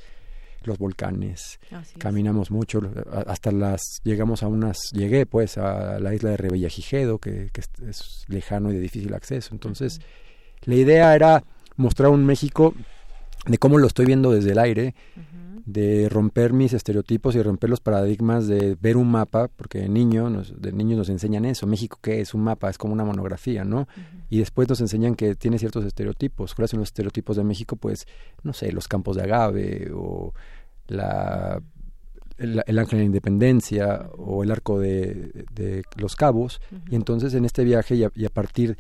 [0.65, 1.61] los volcanes.
[1.99, 2.81] Caminamos mucho,
[3.27, 8.25] hasta las llegamos a unas, llegué pues a la isla de Rebellagigedo, que, que es,
[8.29, 9.51] lejano y de difícil acceso.
[9.53, 10.01] Entonces,
[10.63, 11.45] la idea era
[11.77, 12.75] mostrar un México
[13.47, 14.95] de cómo lo estoy viendo desde el aire,
[15.69, 20.31] de romper mis estereotipos y romper los paradigmas de ver un mapa, porque de niño
[20.31, 23.65] nos, de niños nos enseñan eso, México qué es un mapa, es como una monografía,
[23.65, 23.87] ¿no?
[24.31, 26.55] Y después nos enseñan que tiene ciertos estereotipos.
[26.55, 27.77] ¿Cuáles son los estereotipos de México?
[27.77, 28.07] Pues,
[28.43, 30.33] no sé, los campos de agave o
[30.87, 31.61] la
[32.39, 36.63] el, Ángel de la Independencia o el Arco de, de los Cabos.
[36.91, 38.79] Y entonces en este viaje y a, partir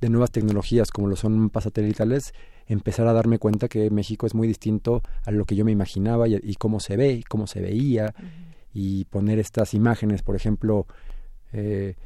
[0.00, 2.32] de nuevas tecnologías como lo son mapas satelitales,
[2.72, 6.28] empezar a darme cuenta que México es muy distinto a lo que yo me imaginaba
[6.28, 8.14] y, cómo se ve, y cómo se veía,
[8.72, 10.86] y poner estas imágenes, por ejemplo,
[11.52, 11.96] eh,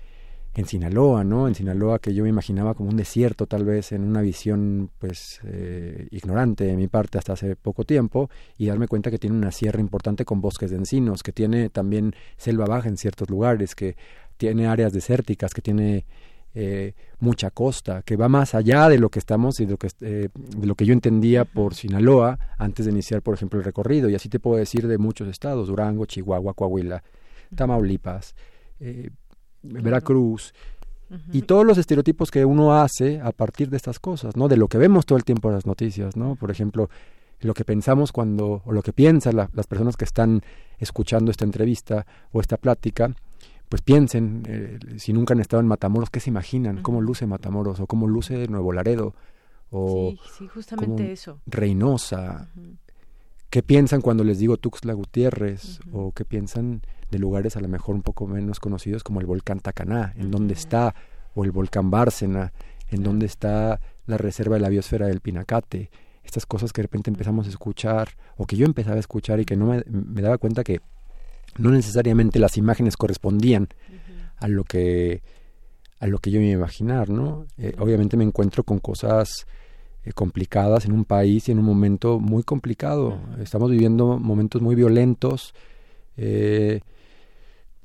[0.54, 1.48] en Sinaloa, ¿no?
[1.48, 5.40] En Sinaloa que yo me imaginaba como un desierto tal vez en una visión pues
[5.44, 9.50] eh, ignorante de mi parte hasta hace poco tiempo y darme cuenta que tiene una
[9.50, 13.96] sierra importante con bosques de encinos, que tiene también selva baja en ciertos lugares, que
[14.36, 16.06] tiene áreas desérticas, que tiene
[16.54, 19.88] eh, mucha costa, que va más allá de lo que estamos y de lo que,
[20.00, 24.08] eh, de lo que yo entendía por Sinaloa antes de iniciar, por ejemplo, el recorrido.
[24.08, 27.02] Y así te puedo decir de muchos estados, Durango, Chihuahua, Coahuila,
[27.54, 28.34] Tamaulipas,
[28.78, 29.10] eh,
[29.62, 30.54] Veracruz,
[31.32, 34.48] y todos los estereotipos que uno hace a partir de estas cosas, ¿no?
[34.48, 36.34] De lo que vemos todo el tiempo en las noticias, ¿no?
[36.34, 36.88] Por ejemplo,
[37.40, 40.42] lo que pensamos cuando, o lo que piensan las personas que están
[40.78, 43.14] escuchando esta entrevista o esta plática,
[43.74, 46.80] pues piensen, eh, si nunca han estado en Matamoros, ¿qué se imaginan?
[46.80, 47.80] ¿Cómo luce Matamoros?
[47.80, 49.16] ¿O cómo luce Nuevo Laredo?
[49.72, 51.40] O sí, justamente eso.
[51.44, 52.50] Reynosa.
[53.50, 55.80] ¿Qué piensan cuando les digo Tuxtla Gutiérrez?
[55.92, 59.58] ¿O qué piensan de lugares a lo mejor un poco menos conocidos como el volcán
[59.58, 60.14] Tacaná?
[60.18, 60.94] ¿En dónde está?
[61.34, 62.52] O el volcán Bárcena,
[62.90, 65.90] ¿en dónde está la reserva de la biosfera del Pinacate?
[66.22, 69.44] Estas cosas que de repente empezamos a escuchar, o que yo empezaba a escuchar y
[69.44, 69.82] que no me,
[70.22, 70.80] daba cuenta que
[71.58, 73.68] no necesariamente las imágenes correspondían
[74.36, 75.22] a lo que
[76.00, 77.46] a lo que yo me iba a imaginar, ¿no?
[77.56, 79.46] Eh, obviamente me encuentro con cosas
[80.06, 83.18] eh, complicadas en un país y en un momento muy complicado.
[83.40, 85.54] Estamos viviendo momentos muy violentos,
[86.18, 86.80] eh,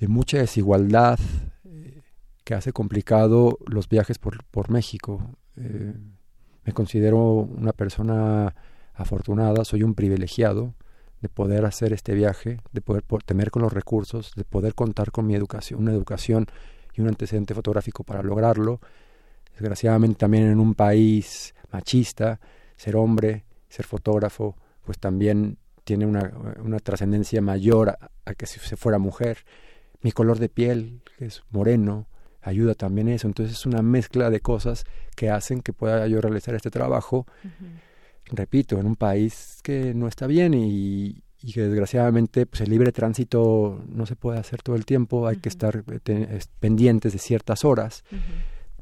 [0.02, 1.18] de mucha desigualdad,
[1.64, 2.02] eh,
[2.44, 5.22] que hace complicado los viajes por, por México.
[5.56, 8.54] me considero una persona
[8.94, 10.74] afortunada, soy un privilegiado
[11.22, 15.28] de poder hacer este viaje, de poder tener con los recursos, de poder contar con
[15.28, 16.48] mi educación, una educación
[16.94, 18.80] y un antecedente fotográfico para lograrlo.
[19.52, 22.40] Desgraciadamente también en un país machista,
[22.76, 24.56] ser hombre, ser fotógrafo,
[24.86, 26.32] pues también tiene una,
[26.64, 29.40] una trascendencia mayor a, que si se fuera mujer.
[30.02, 32.08] Mi color de piel, que es moreno,
[32.42, 33.28] ayuda también eso.
[33.28, 34.86] Entonces es una mezcla de cosas
[35.16, 37.26] que hacen que pueda yo realizar este trabajo,
[38.32, 42.92] repito, en un país que no está bien y, y que desgraciadamente pues el libre
[42.92, 47.64] tránsito no se puede hacer todo el tiempo, hay que estar eh, pendientes de ciertas
[47.64, 48.04] horas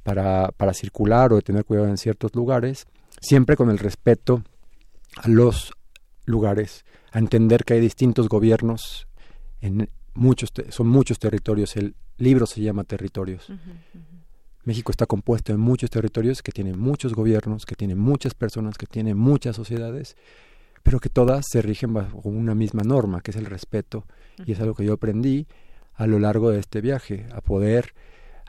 [0.03, 2.87] para, para circular o tener cuidado en ciertos lugares,
[3.19, 4.43] siempre con el respeto
[5.17, 5.73] a los
[6.25, 9.07] lugares, a entender que hay distintos gobiernos
[9.61, 13.51] en muchos son muchos territorios, el libro se llama Territorios.
[14.67, 18.85] México está compuesto de muchos territorios que tienen muchos gobiernos, que tienen muchas personas, que
[18.85, 20.17] tienen muchas sociedades,
[20.83, 24.05] pero que todas se rigen bajo una misma norma, que es el respeto,
[24.45, 25.47] y es algo que yo aprendí
[25.95, 27.93] a lo largo de este viaje, a poder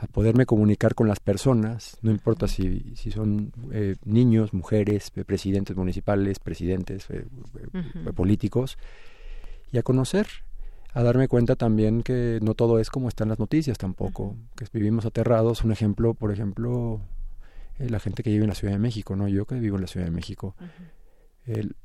[0.00, 5.24] a poderme comunicar con las personas, no importa si, si son eh, niños, mujeres, eh,
[5.24, 7.26] presidentes municipales, presidentes eh,
[8.14, 8.78] políticos,
[9.72, 10.26] y a conocer
[10.94, 15.04] a darme cuenta también que no todo es como están las noticias tampoco, que vivimos
[15.06, 15.64] aterrados.
[15.64, 17.00] Un ejemplo, por ejemplo,
[17.78, 19.28] eh, la gente que vive en la Ciudad de México, ¿no?
[19.28, 20.54] Yo que vivo en la Ciudad de México.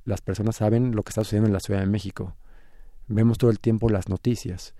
[0.04, 2.36] las personas saben lo que está sucediendo en la Ciudad de México.
[3.08, 4.74] Vemos todo el tiempo las noticias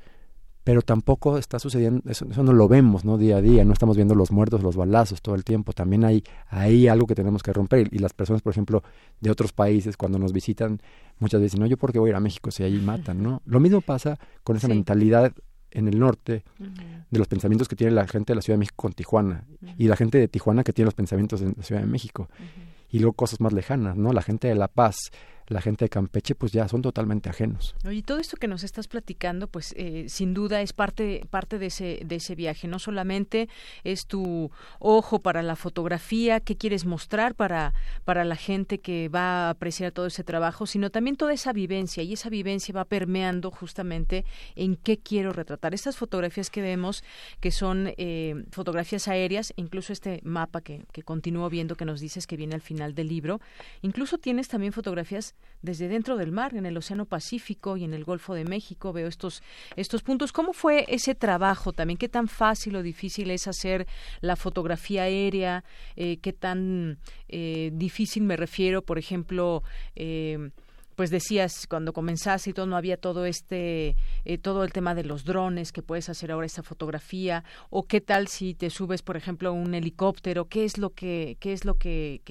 [0.64, 3.18] pero tampoco está sucediendo, eso, no lo vemos, ¿no?
[3.18, 6.24] Día a día, no estamos viendo los muertos, los balazos todo el tiempo, también hay,
[6.48, 8.84] hay algo que tenemos que romper y las personas, por ejemplo,
[9.20, 10.82] de otros países cuando nos visitan,
[11.20, 13.42] muchas veces, no, yo por qué voy a ir a México si ahí matan, ¿no?
[13.46, 15.34] Lo mismo pasa con esa mentalidad
[15.72, 16.44] en el norte
[17.10, 19.46] de los pensamientos que tiene la gente de la Ciudad de México con Tijuana
[19.78, 22.30] y la gente de Tijuana que tiene los pensamientos en la Ciudad de México
[22.90, 24.14] y luego cosas más lejanas, ¿no?
[24.14, 24.96] La gente de La Paz
[25.48, 27.76] la gente de Campeche pues ya son totalmente ajenos.
[27.90, 31.68] Y todo esto que nos estás platicando pues eh, sin duda es parte parte de
[31.68, 33.50] ese de ese viaje, no solamente
[33.84, 37.74] es tu ojo para la fotografía, qué quieres mostrar para
[38.06, 42.04] para la gente que va a apreciar todo ese trabajo, sino también toda esa vivencia
[42.04, 44.26] y esa vivencia va permeando justamente
[44.56, 45.74] en qué quiero retratar.
[45.74, 47.04] Estas fotografías que vemos
[47.40, 52.28] que son eh, fotografías aéreas, incluso este mapa que, que continúo viendo que nos dices
[52.28, 53.42] que viene al final del libro,
[53.82, 55.33] incluso tienes también fotografías
[55.64, 58.94] desde dentro del mar, en el Océano Pacífico y en el Golfo de México.
[58.94, 59.42] Veo estos,
[59.78, 60.32] estos puntos.
[60.32, 61.98] ¿Cómo fue ese trabajo también?
[61.98, 63.88] ¿Qué tan fácil o difícil es hacer
[64.20, 65.64] la fotografía aérea?
[65.96, 67.00] Eh, ¿Qué tan
[67.30, 69.64] eh, difícil me refiero, por ejemplo,
[69.96, 70.52] eh,
[70.96, 73.96] pues decías cuando comenzaste y todo no había todo este
[74.26, 78.02] eh, todo el tema de los drones que puedes hacer ahora esta fotografía o qué
[78.02, 81.76] tal si te subes por ejemplo un helicóptero qué es lo que qué es lo
[81.76, 82.22] que,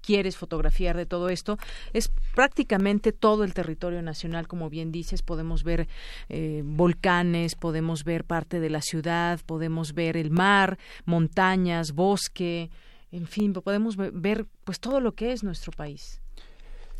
[0.00, 1.58] quieres fotografiar de todo esto.
[1.92, 5.88] Es prácticamente todo el territorio nacional como bien dices podemos ver
[6.28, 12.70] eh, volcanes podemos ver parte de la ciudad podemos ver el mar montañas bosque
[13.10, 16.21] en fin podemos ver pues todo lo que es nuestro país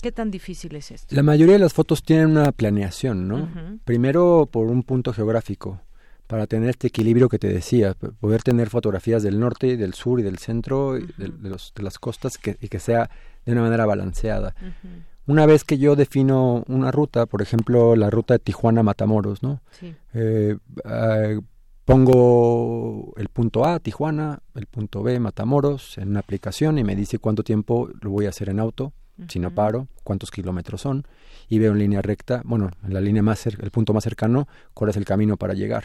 [0.03, 1.15] ¿Qué tan difícil es esto?
[1.15, 3.49] La mayoría de las fotos tienen una planeación, ¿no?
[3.85, 5.81] Primero por un punto geográfico,
[6.27, 10.25] para tener este equilibrio que te decía, poder tener fotografías del norte, del sur y
[10.25, 13.11] del centro, de, los, de, las costas que, y que sea
[13.47, 14.57] de una manera balanceada.
[15.29, 19.63] Una vez que yo defino una ruta, por ejemplo, la ruta de Tijuana-Matamoros, ¿no?
[19.79, 19.95] Sí.
[20.15, 21.39] Eh, ah,
[21.85, 27.21] pongo el punto A, Tijuana, el punto B, Matamoros, en una aplicación y me dice
[27.21, 28.93] cuánto tiempo lo voy a hacer en auto
[29.29, 31.07] si no paro, cuántos kilómetros son,
[31.49, 34.91] y veo en línea recta, bueno, en la línea más el punto más cercano, cuál
[34.91, 35.85] es el camino para llegar.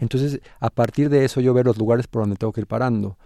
[0.00, 3.18] Entonces, a partir de eso yo veo los lugares por donde tengo que ir parando.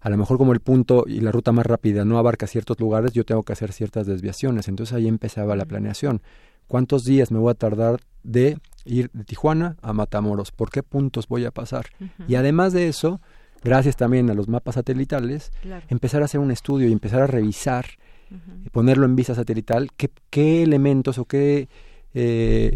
[0.00, 3.12] A lo mejor como el punto y la ruta más rápida no abarca ciertos lugares,
[3.12, 4.68] yo tengo que hacer ciertas desviaciones.
[4.68, 6.22] Entonces ahí empezaba la planeación.
[6.68, 10.52] ¿Cuántos días me voy a tardar de ir de Tijuana a Matamoros?
[10.52, 11.86] ¿Por qué puntos voy a pasar?
[12.28, 13.20] Y además de eso,
[13.64, 15.50] gracias también a los mapas satelitales,
[15.88, 17.86] empezar a hacer un estudio y empezar a revisar
[18.72, 21.68] ponerlo en vista satelital, qué, qué elementos o qué,
[22.14, 22.72] eh,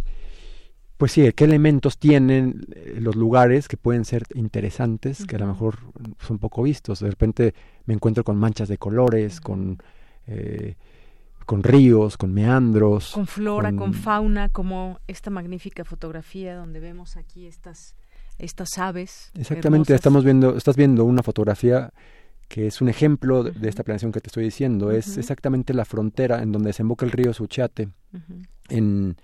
[0.97, 5.47] pues sí, qué elementos tienen eh, los lugares que pueden ser interesantes, que a lo
[5.47, 5.79] mejor
[6.20, 7.01] son poco vistos.
[7.01, 7.55] De repente
[7.87, 9.79] me encuentro con manchas de colores, con...
[10.27, 10.77] Eh,
[11.45, 13.11] con ríos, con meandros.
[13.12, 13.95] Con flora, con...
[13.95, 17.97] fauna, como esta magnífica fotografía donde vemos aquí estas,
[18.39, 19.33] estas aves.
[19.35, 21.93] Exactamente, estamos viendo, estás viendo una fotografía
[22.53, 24.91] que es un ejemplo de, esta planeación que te estoy diciendo.
[24.91, 27.89] Es exactamente la frontera en donde desemboca el río Suchiate,
[28.69, 29.16] en,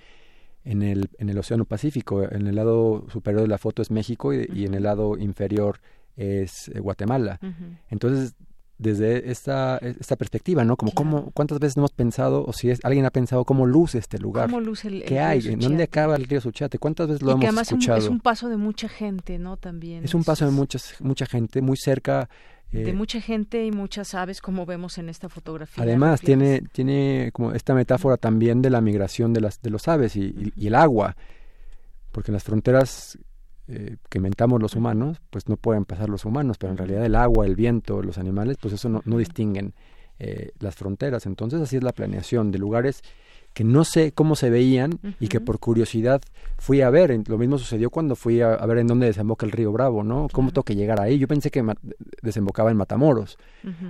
[0.65, 2.23] en, el, en el Océano Pacífico.
[2.23, 5.79] En el lado superior de la foto es México y, en el lado inferior
[6.17, 7.39] es eh, Guatemala.
[7.91, 8.35] Entonces,
[8.79, 10.79] desde esta, esta perspectiva, ¿no?
[10.79, 14.19] Como cómo, cuántas veces hemos pensado, o si es, alguien ha pensado cómo luce este
[14.19, 14.47] lugar.
[14.49, 15.47] ¿Cómo luce el, ¿Qué hay?
[15.49, 16.79] ¿En dónde acaba el río Suchiate?
[16.79, 17.99] ¿Cuántas veces lo hemos escuchado?
[17.99, 19.59] Es un, paso de mucha gente, ¿no?
[19.59, 20.03] También.
[20.03, 22.31] Es un paso de muchas, mucha gente, muy cerca
[22.71, 25.83] de eh, mucha gente y muchas aves como vemos en esta fotografía.
[25.83, 30.17] Además tiene tiene como esta metáfora también de la migración de las de los aves
[30.17, 31.17] y, el agua,
[32.13, 33.19] porque en las fronteras
[33.69, 37.15] eh, que inventamos los humanos, pues no pueden pasar los humanos, pero en realidad el
[37.15, 39.75] agua, el viento, los animales, pues eso no, no distinguen
[40.19, 41.27] eh, las fronteras.
[41.27, 43.03] Entonces así es la planeación de lugares
[43.59, 46.23] que no sé cómo se veían y que por curiosidad
[46.59, 47.25] fui a ver.
[47.27, 50.29] Lo mismo sucedió cuando fui a, ver en dónde desemboca el río Bravo, ¿no?
[50.33, 51.19] ¿Cómo tengo que llegar ahí?
[51.19, 51.65] Yo pensé que
[52.23, 53.37] desembocaba en Matamoros.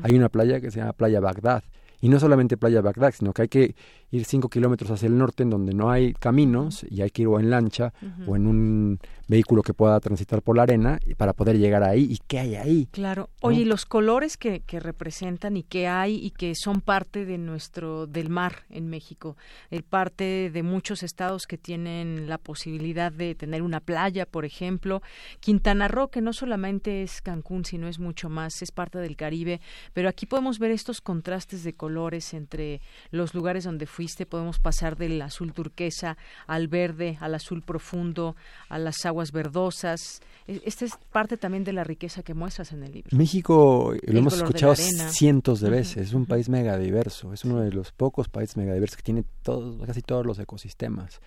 [0.02, 1.64] Hay una playa que se llama Playa Bagdad.
[2.00, 3.74] Y no solamente Playa Bagdad, sino que hay que
[4.10, 7.28] ir cinco kilómetros hacia el norte en donde no hay caminos y hay que ir
[7.28, 7.92] o en lancha
[8.26, 8.98] o en un
[9.28, 12.04] vehículo que pueda transitar por la arena para poder llegar ahí.
[12.10, 12.88] ¿Y qué hay ahí?
[12.90, 13.28] Claro.
[13.42, 17.36] Oye, y los colores que, que, representan y que hay y que son parte de
[17.36, 19.36] nuestro, del mar en México,
[19.70, 25.02] el parte de muchos estados que tienen la posibilidad de tener una playa, por ejemplo.
[25.40, 29.60] Quintana Roo, que no solamente es Cancún, sino es mucho más, es parte del Caribe,
[29.92, 32.80] pero aquí podemos ver estos contrastes de colores entre
[33.10, 36.16] los lugares donde fuiste, podemos pasar del azul turquesa
[36.46, 38.36] al verde, al azul profundo,
[38.68, 40.20] a las aguas verdosas.
[40.46, 43.10] E, esta es parte también de la riqueza que muestras en el libro.
[43.10, 47.90] México, lo hemos escuchado cientos de veces, es un país megadiverso, es uno de los
[47.90, 51.20] pocos países megadiversos que tiene todos, casi todos los ecosistemas.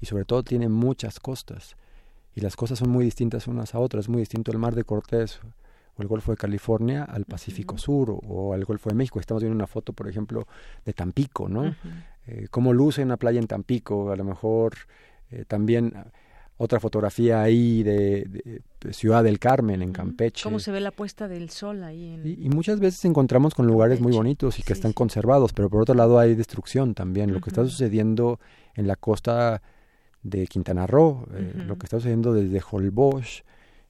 [0.00, 1.76] Y sobre todo tiene muchas costas.
[2.34, 4.84] Y las costas son muy distintas unas a otras, es muy distinto el mar de
[4.84, 5.40] Cortés
[5.96, 9.20] o el Golfo de California al Pacífico Sur o, al Golfo de México.
[9.20, 10.46] Estamos viendo una foto, por ejemplo,
[10.84, 11.74] de Tampico, ¿no?
[12.26, 14.74] Eh, cómo luce una playa en Tampico, a lo mejor
[15.30, 15.94] eh, también
[16.56, 20.44] otra fotografía ahí de, Ciudad del Carmen, en Campeche.
[20.44, 22.20] ¿Cómo se ve la puesta del sol ahí?
[22.22, 25.94] Y, muchas veces encontramos con lugares muy bonitos y que están conservados, pero por otro
[25.94, 27.32] lado hay destrucción también.
[27.32, 28.38] Lo que está sucediendo
[28.74, 29.62] en la costa
[30.22, 33.44] de Quintana Roo, eh, lo que está sucediendo desde Holbox,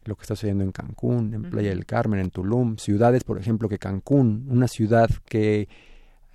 [0.04, 3.68] lo que está sucediendo en Cancún, en Playa del Carmen, en Tulum, ciudades, por ejemplo,
[3.68, 5.68] que Cancún, una ciudad que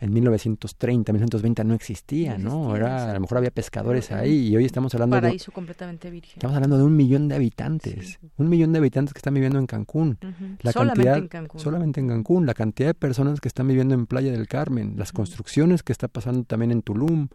[0.02, 2.74] en 1930, 1920 no existía, ¿no?
[2.76, 5.24] Era, a lo mejor había pescadores ahí y hoy estamos hablando de...
[5.24, 6.36] Paraíso completamente virgen.
[6.36, 9.68] Estamos hablando de un millón de habitantes, un millón de habitantes que están viviendo en
[9.68, 10.18] Cancún.
[10.62, 11.60] la solamente cantidad, en Cancún.
[11.60, 12.46] Solamente en Cancún.
[12.46, 16.08] La cantidad de personas que están viviendo en Playa del Carmen, las construcciones que está
[16.08, 17.28] pasando también en Tulum.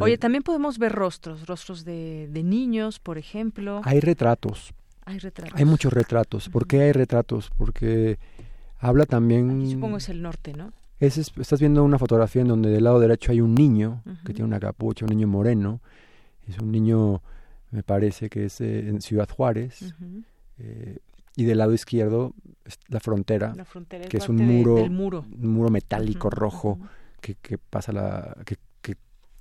[0.00, 3.80] Oye, también podemos ver rostros, rostros de, de niños, por ejemplo.
[3.84, 4.72] Hay retratos.
[5.06, 5.58] Hay retratos.
[5.58, 6.48] Hay muchos retratos.
[6.48, 7.50] ¿Por qué hay retratos?
[7.56, 8.18] Porque
[8.78, 9.70] habla también...
[9.70, 10.72] supongo es el norte, ¿no?
[11.00, 14.60] estás viendo una fotografía en donde del lado derecho hay un niño que tiene una
[14.60, 15.80] capucha, un niño moreno.
[16.46, 17.22] Es un niño,
[17.70, 19.94] me parece que es eh, en Ciudad Juárez.
[20.58, 20.98] Eh,
[21.36, 22.32] y del lado izquierdo
[22.88, 23.54] la frontera,
[24.08, 26.78] que es un muro, un muro metálico rojo
[27.20, 28.56] que, que, pasa la que,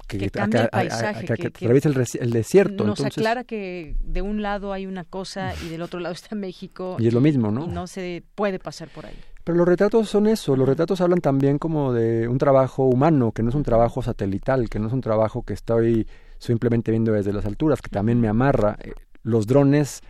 [0.07, 2.83] que, que, cambia el paisaje, que, atraviesa el, desierto.
[2.83, 6.97] Nos aclara que de un lado hay una cosa y del otro lado está México.
[6.99, 7.65] Y es lo mismo, ¿no?
[7.65, 9.15] Y no se puede pasar por ahí.
[9.43, 13.43] Pero los retratos son eso, los retratos hablan también como de un trabajo humano, que
[13.43, 16.07] no es un trabajo satelital, que no es un trabajo que estoy
[16.37, 18.77] simplemente viendo desde las alturas, que también me amarra.
[18.81, 20.01] Eh, los drones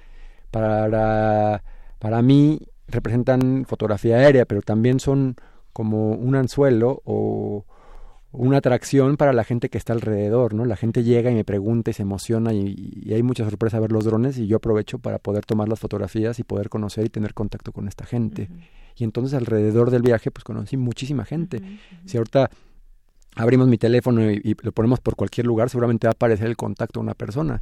[0.52, 1.64] para,
[1.98, 5.36] para mí representan fotografía aérea, pero también son
[5.72, 7.66] como un anzuelo o
[8.34, 10.66] una atracción para la gente que está alrededor, ¿no?
[10.66, 14.06] La gente llega y me pregunta y se emociona y, hay mucha sorpresa ver los
[14.06, 17.72] drones y yo aprovecho para poder tomar las fotografías y poder conocer y tener contacto
[17.72, 18.50] con esta gente.
[18.96, 21.62] Y entonces alrededor del viaje pues conocí muchísima gente.
[22.06, 22.50] Si ahorita
[23.36, 27.00] abrimos mi teléfono y, lo ponemos por cualquier lugar, seguramente va a aparecer el contacto
[27.00, 27.62] de una persona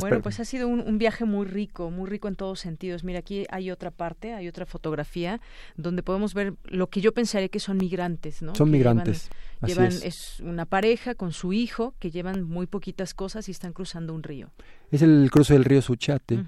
[0.00, 3.04] bueno, pues ha sido un, viaje muy rico, muy rico en todos sentidos.
[3.04, 5.40] Mira, aquí hay otra parte, hay otra fotografía
[5.76, 8.54] donde podemos ver lo que yo pensaría que son migrantes, ¿no?
[8.54, 9.30] Son migrantes.
[9.66, 10.40] Llevan, es.
[10.40, 14.50] una pareja con su hijo que llevan muy poquitas cosas y están cruzando un río.
[14.90, 16.44] Es el cruce del río Suchate.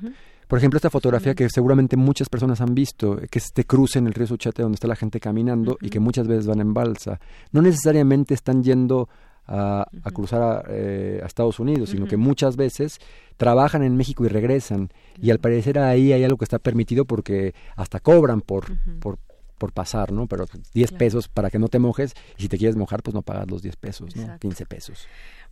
[0.48, 4.06] Por ejemplo, esta fotografía que seguramente muchas personas han visto, que es este cruce en
[4.06, 7.18] el río Suchate donde está la gente caminando y que muchas veces van en balsa.
[7.52, 9.08] No necesariamente están yendo
[9.46, 12.98] a, cruzar eh, a, Estados Unidos, sino que muchas veces
[13.36, 14.90] trabajan en México y regresan.
[15.20, 18.66] Y al parecer ahí hay algo que está permitido porque hasta cobran por,
[19.00, 19.18] por,
[19.58, 20.26] por pasar, ¿no?
[20.26, 23.22] Pero 10 pesos para que no te mojes y si te quieres mojar, pues no
[23.22, 24.38] pagas los 10 pesos, ¿no?
[24.38, 25.06] 15 pesos.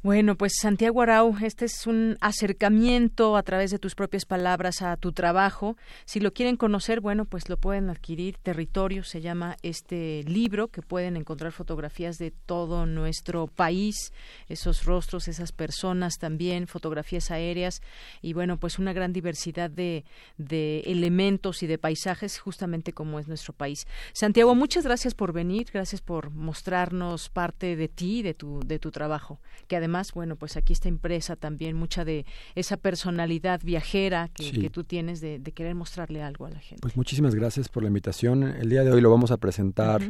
[0.05, 4.97] Bueno, pues Santiago Arau, este es un acercamiento a través de tus propias palabras a
[4.97, 5.77] tu trabajo.
[6.07, 8.37] Si lo quieren conocer, bueno, pues lo pueden adquirir.
[8.39, 14.13] Territorio se llama este libro, que pueden encontrar fotografías de todo nuestro país,
[14.49, 17.81] esos rostros, esas personas también, fotografías aéreas
[18.23, 20.05] y bueno, pues una gran diversidad de,
[20.37, 23.87] de elementos y de paisajes, justamente como es nuestro país.
[24.15, 28.91] Santiago, muchas gracias por venir, gracias por mostrarnos parte de ti, de tu, de tu
[28.91, 29.39] trabajo,
[29.69, 32.25] que además además, bueno, pues aquí está impresa también mucha de
[32.55, 36.81] esa personalidad viajera que, tú tienes de, querer mostrarle algo a la gente.
[36.81, 38.43] Pues muchísimas gracias por la invitación.
[38.43, 40.01] El día de hoy lo vamos a presentar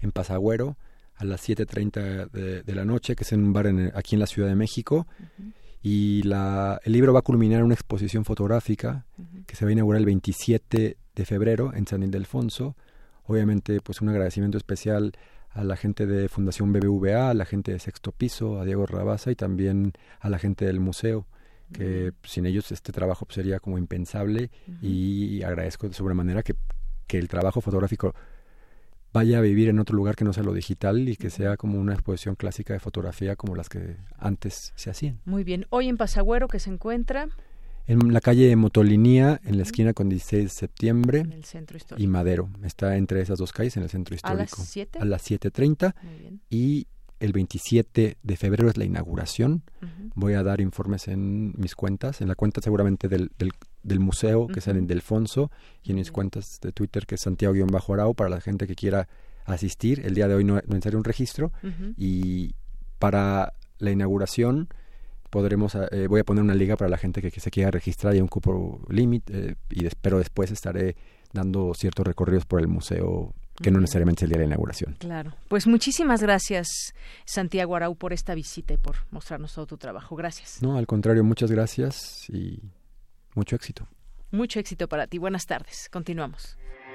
[0.00, 0.78] en Pasagüero
[1.16, 4.26] a las 7.30 de, de, la noche, que es en un bar aquí en la
[4.26, 5.06] Ciudad de México.
[5.82, 9.04] Y la, el libro va a culminar en una exposición fotográfica
[9.46, 12.74] que se va a inaugurar el 27 de febrero en San Ildefonso.
[13.24, 15.12] Obviamente, pues un agradecimiento especial
[15.56, 19.30] a la gente de Fundación BBVA, a la gente de Sexto Piso, a Diego Rabasa
[19.30, 21.26] y también a la gente del museo
[21.72, 24.50] que sin ellos este trabajo sería como impensable
[24.80, 26.54] y agradezco de sobremanera que,
[27.08, 28.14] que el trabajo fotográfico
[29.12, 31.80] vaya a vivir en otro lugar que no sea lo digital y que sea como
[31.80, 35.20] una exposición clásica de fotografía como las que antes se hacían.
[35.24, 35.66] Muy bien.
[35.70, 37.28] Hoy en Pasagüero, que se encuentra?
[37.88, 41.20] En la calle Motolinía, en la esquina con 16 de septiembre.
[41.20, 42.02] En el centro histórico.
[42.02, 42.48] Y Madero.
[42.64, 44.56] Está entre esas dos calles en el centro histórico.
[44.56, 44.98] ¿A las 7?
[44.98, 45.94] A las 7.30.
[46.50, 46.88] Y
[47.20, 49.62] el 27 de febrero es la inauguración.
[50.14, 53.30] Voy a dar informes en mis cuentas, en la cuenta seguramente del,
[53.82, 55.50] del, museo, que es en Delfonso,
[55.82, 59.08] y en mis cuentas de Twitter, que es Santiago-Arau, para la gente que quiera
[59.44, 60.04] asistir.
[60.04, 61.52] El día de hoy no, no un registro.
[61.96, 62.54] Y
[62.98, 64.68] para la inauguración
[65.36, 68.22] podremos eh, voy a poner una liga para la gente que, se quiera registrar y
[68.22, 70.96] un cupo límite eh, y pero después estaré
[71.30, 74.96] dando ciertos recorridos por el museo que no necesariamente es el día de la inauguración.
[74.98, 75.34] Claro.
[75.48, 76.94] Pues muchísimas gracias,
[77.26, 80.16] Santiago Arau, por esta visita y por mostrarnos todo tu trabajo.
[80.16, 80.62] Gracias.
[80.62, 82.62] No, al contrario, muchas gracias y
[83.34, 83.86] mucho éxito.
[84.30, 85.18] Mucho éxito para ti.
[85.18, 85.90] Buenas tardes.
[85.92, 86.56] Continuamos.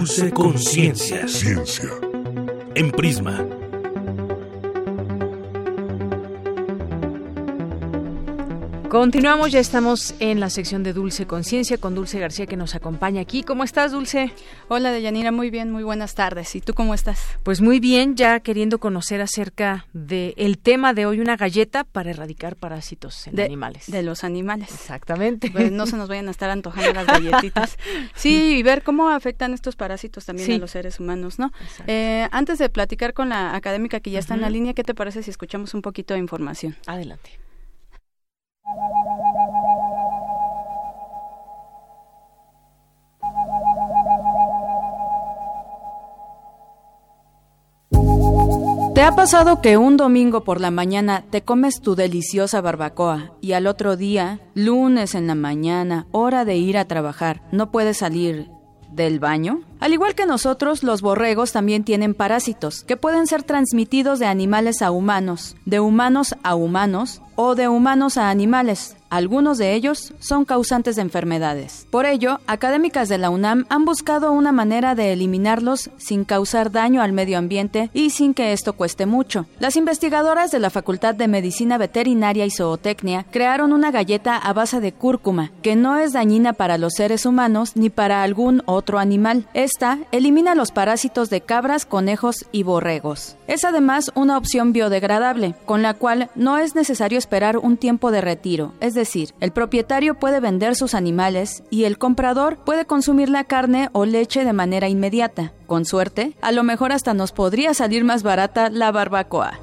[0.00, 1.28] Dulce Conciencia.
[1.28, 1.90] Ciencia.
[2.74, 3.59] En Prisma.
[8.90, 13.20] Continuamos, ya estamos en la sección de Dulce Conciencia con Dulce García que nos acompaña
[13.20, 13.44] aquí.
[13.44, 14.32] ¿Cómo estás, Dulce?
[14.66, 16.56] Hola, Deyanira, muy bien, muy buenas tardes.
[16.56, 17.24] ¿Y tú cómo estás?
[17.44, 22.56] Pues muy bien, ya queriendo conocer acerca del tema de hoy, una galleta para erradicar
[22.56, 23.84] parásitos en animales.
[23.86, 24.72] De los animales.
[24.72, 25.52] Exactamente.
[25.52, 27.78] Pues no se nos vayan a estar antojando las galletitas.
[28.16, 31.52] Sí, y ver cómo afectan estos parásitos también a los seres humanos, ¿no?
[31.86, 34.94] Eh, antes de platicar con la académica que ya está en la línea, ¿qué te
[34.94, 36.76] parece si escuchamos un poquito de información?
[36.86, 37.38] Adelante.
[49.00, 53.52] ¿Te ha pasado que un domingo por la mañana te comes tu deliciosa barbacoa y
[53.52, 58.50] al otro día, lunes en la mañana, hora de ir a trabajar, no puedes salir
[58.92, 59.62] del baño?
[59.80, 64.82] Al igual que nosotros, los borregos también tienen parásitos que pueden ser transmitidos de animales
[64.82, 68.98] a humanos, de humanos a humanos o de humanos a animales.
[69.10, 71.88] Algunos de ellos son causantes de enfermedades.
[71.90, 77.02] Por ello, académicas de la UNAM han buscado una manera de eliminarlos sin causar daño
[77.02, 79.46] al medio ambiente y sin que esto cueste mucho.
[79.58, 84.78] Las investigadoras de la Facultad de Medicina Veterinaria y Zootecnia crearon una galleta a base
[84.78, 89.48] de cúrcuma, que no es dañina para los seres humanos ni para algún otro animal.
[89.54, 93.34] Esta elimina los parásitos de cabras, conejos y borregos.
[93.48, 98.20] Es además una opción biodegradable, con la cual no es necesario esperar un tiempo de
[98.20, 98.99] retiro, es decir,
[99.40, 104.44] el propietario puede vender sus animales y el comprador puede consumir la carne o leche
[104.44, 105.52] de manera inmediata.
[105.66, 109.58] Con suerte, a lo mejor hasta nos podría salir más barata la barbacoa.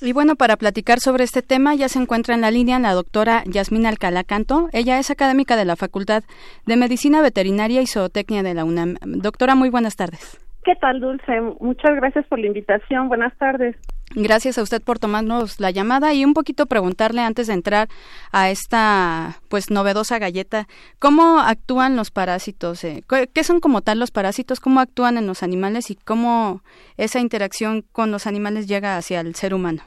[0.00, 3.44] Y bueno, para platicar sobre este tema ya se encuentra en la línea la doctora
[3.46, 4.68] Yasmina Alcalá Canto.
[4.72, 6.24] Ella es académica de la Facultad
[6.66, 8.96] de Medicina Veterinaria y Zootecnia de la UNAM.
[9.02, 10.40] Doctora, muy buenas tardes.
[10.64, 11.40] ¿Qué tal, Dulce?
[11.60, 13.08] Muchas gracias por la invitación.
[13.08, 13.76] Buenas tardes.
[14.14, 17.88] Gracias a usted por tomarnos la llamada y un poquito preguntarle antes de entrar
[18.30, 20.66] a esta pues novedosa galleta,
[20.98, 22.84] ¿cómo actúan los parásitos?
[22.84, 23.02] Eh,
[23.32, 24.60] ¿Qué son como tal los parásitos?
[24.60, 26.60] ¿Cómo actúan en los animales y cómo
[26.98, 29.82] esa interacción con los animales llega hacia el ser humano?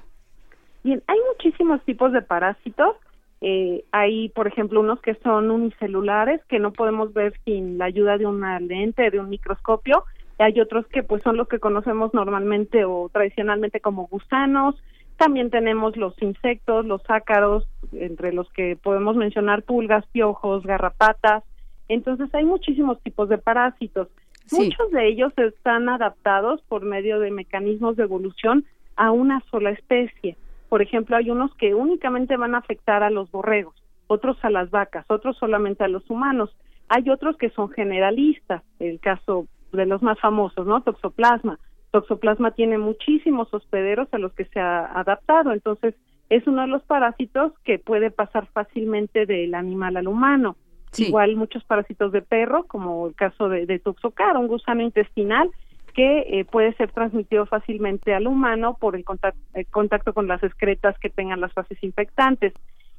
[0.84, 2.96] Bien, hay muchísimos tipos de parásitos.
[3.42, 8.18] Eh, hay, por ejemplo, unos que son unicelulares que no podemos ver sin la ayuda
[8.18, 10.04] de una lente, de un microscopio.
[10.38, 14.76] Hay otros que pues son los que conocemos normalmente o tradicionalmente como gusanos.
[15.18, 21.44] También tenemos los insectos, los ácaros, entre los que podemos mencionar pulgas, piojos, garrapatas.
[21.88, 24.10] Entonces hay muchísimos tipos de parásitos.
[24.52, 30.38] Muchos de ellos están adaptados por medio de mecanismos de evolución a una sola especie.
[30.70, 33.76] Por ejemplo, hay unos que únicamente van a afectar a los borregos,
[34.08, 36.56] otros a las vacas, otros solamente a los humanos.
[36.90, 40.82] Hay otros que son generalistas, el caso de los más famosos, ¿no?
[40.82, 41.60] Toxoplasma.
[41.92, 45.96] Toxoplasma tiene muchísimos hospederos a los que se ha adaptado, entonces
[46.30, 50.56] es uno de los parásitos que puede pasar fácilmente del animal al humano.
[50.98, 55.52] Igual muchos parásitos de perro, como el caso de, de Toxocar, un gusano intestinal
[55.96, 60.44] que eh, puede ser transmitido fácilmente al humano por el contacto, el contacto con las
[60.44, 62.54] excretas que tengan las fases infectantes.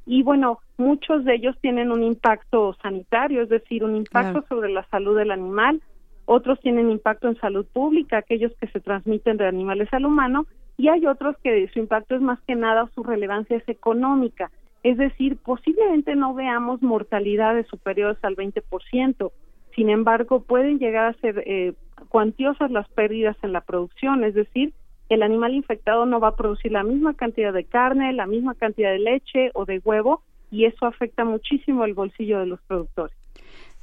[0.06, 4.86] Y bueno, muchos de ellos tienen un impacto sanitario, es decir, un impacto sobre la
[4.88, 5.82] salud del animal,
[6.26, 10.46] otros tienen impacto en salud pública, aquellos que se transmiten de animales al humano,
[10.76, 14.50] y hay otros que su impacto es más que nada su relevancia es económica,
[14.82, 19.32] es decir, posiblemente no veamos mortalidades superiores al 20%,
[19.74, 21.74] sin embargo, pueden llegar a ser eh,
[22.08, 24.72] cuantiosas las pérdidas en la producción, es decir,
[25.08, 28.90] el animal infectado no va a producir la misma cantidad de carne, la misma cantidad
[28.90, 33.16] de leche o de huevo, y eso afecta muchísimo el bolsillo de los productores.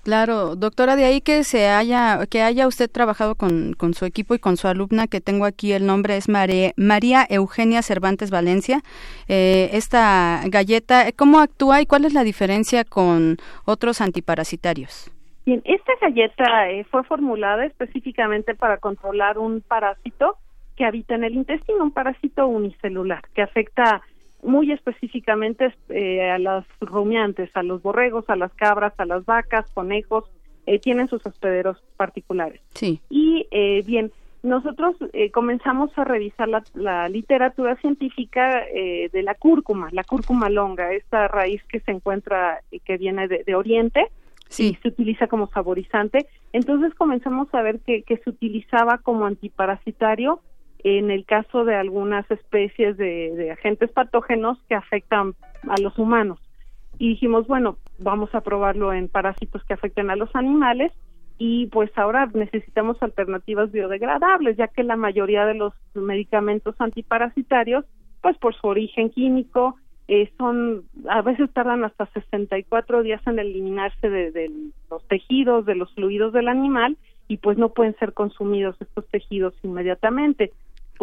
[0.03, 4.35] Claro, doctora, de ahí que se haya, que haya usted trabajado con, con su equipo
[4.35, 8.81] y con su alumna, que tengo aquí el nombre es María, Eugenia Cervantes Valencia.
[9.29, 15.09] Eh, esta galleta, ¿cómo actúa y cuál es la diferencia con otros antiparasitarios?
[15.45, 20.35] Bien, esta galleta eh, fue formulada específicamente para controlar un parásito
[20.75, 24.01] que habita en el intestino, un parásito unicelular que afecta
[24.43, 29.69] muy específicamente eh, a los rumiantes, a los borregos, a las cabras, a las vacas,
[29.73, 30.25] conejos,
[30.65, 32.61] eh, tienen sus hospederos particulares.
[32.73, 33.01] Sí.
[33.09, 34.11] Y eh, bien,
[34.43, 40.49] nosotros eh, comenzamos a revisar la, la literatura científica eh, de la cúrcuma, la cúrcuma
[40.49, 44.07] longa, esta raíz que se encuentra, y que viene de, de Oriente,
[44.49, 44.71] sí.
[44.71, 46.27] y se utiliza como saborizante.
[46.51, 50.41] Entonces comenzamos a ver que, que se utilizaba como antiparasitario
[50.83, 55.33] en el caso de algunas especies de, agentes patógenos que afectan
[55.69, 56.39] a los humanos.
[56.99, 60.91] Y dijimos, bueno, vamos a probarlo en parásitos que afecten a los animales
[61.37, 67.85] y pues ahora necesitamos alternativas biodegradables, ya que la mayoría de los medicamentos antiparasitarios,
[68.21, 69.75] pues por su origen químico,
[70.09, 74.51] eh, son a veces tardan hasta 64 días en eliminarse de, de,
[74.89, 76.97] los tejidos, de los fluidos del animal
[77.29, 80.51] y pues no pueden ser consumidos estos tejidos inmediatamente.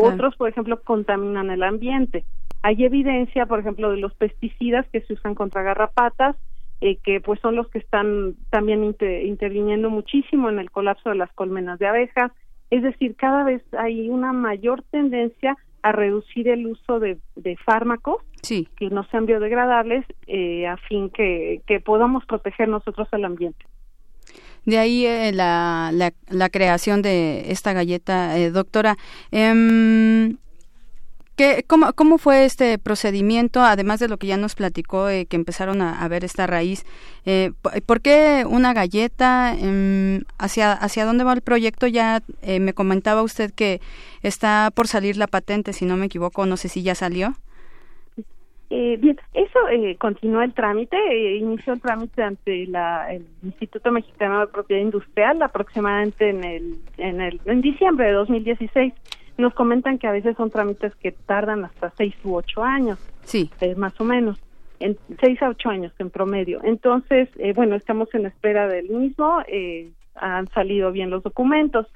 [0.02, 2.24] Otros, por ejemplo, contaminan el ambiente.
[2.62, 6.36] Hay evidencia, por ejemplo, de los pesticidas que se usan contra garrapatas,
[6.80, 11.32] eh, que pues son los que están también interviniendo muchísimo en el colapso de las
[11.32, 12.32] colmenas de abejas.
[12.70, 17.18] Es decir, cada vez hay una mayor tendencia a reducir el uso de,
[17.64, 23.64] fármacos que no sean biodegradables eh, a fin que, que podamos proteger nosotros el ambiente.
[24.66, 25.90] De ahí eh, la,
[26.28, 28.98] la, creación de esta galleta, eh, doctora.
[29.32, 30.34] Eh,
[31.36, 35.36] ¿qué, cómo, ¿Cómo fue este procedimiento, además de lo que ya nos platicó, eh, que
[35.36, 36.84] empezaron a, ver esta raíz?
[37.24, 37.52] Eh,
[37.86, 39.54] ¿Por qué una galleta?
[39.58, 41.86] Em, ¿hacia, ¿Hacia dónde va el proyecto?
[41.86, 43.80] Ya me comentaba usted que
[44.22, 47.34] está por salir la patente, si no me equivoco, no sé si ya salió.
[48.72, 53.90] Eh, bien, eso eh, continuó el trámite, eh, inició el trámite ante la, el Instituto
[53.90, 58.94] Mexicano de Propiedad Industrial aproximadamente en el, en el en diciembre de 2016.
[59.38, 63.50] Nos comentan que a veces son trámites que tardan hasta seis u ocho años, sí,
[63.60, 64.40] eh, más o menos,
[64.78, 66.60] en seis a ocho años en promedio.
[66.62, 71.88] Entonces, eh, bueno, estamos en espera del mismo, eh, han salido bien los documentos,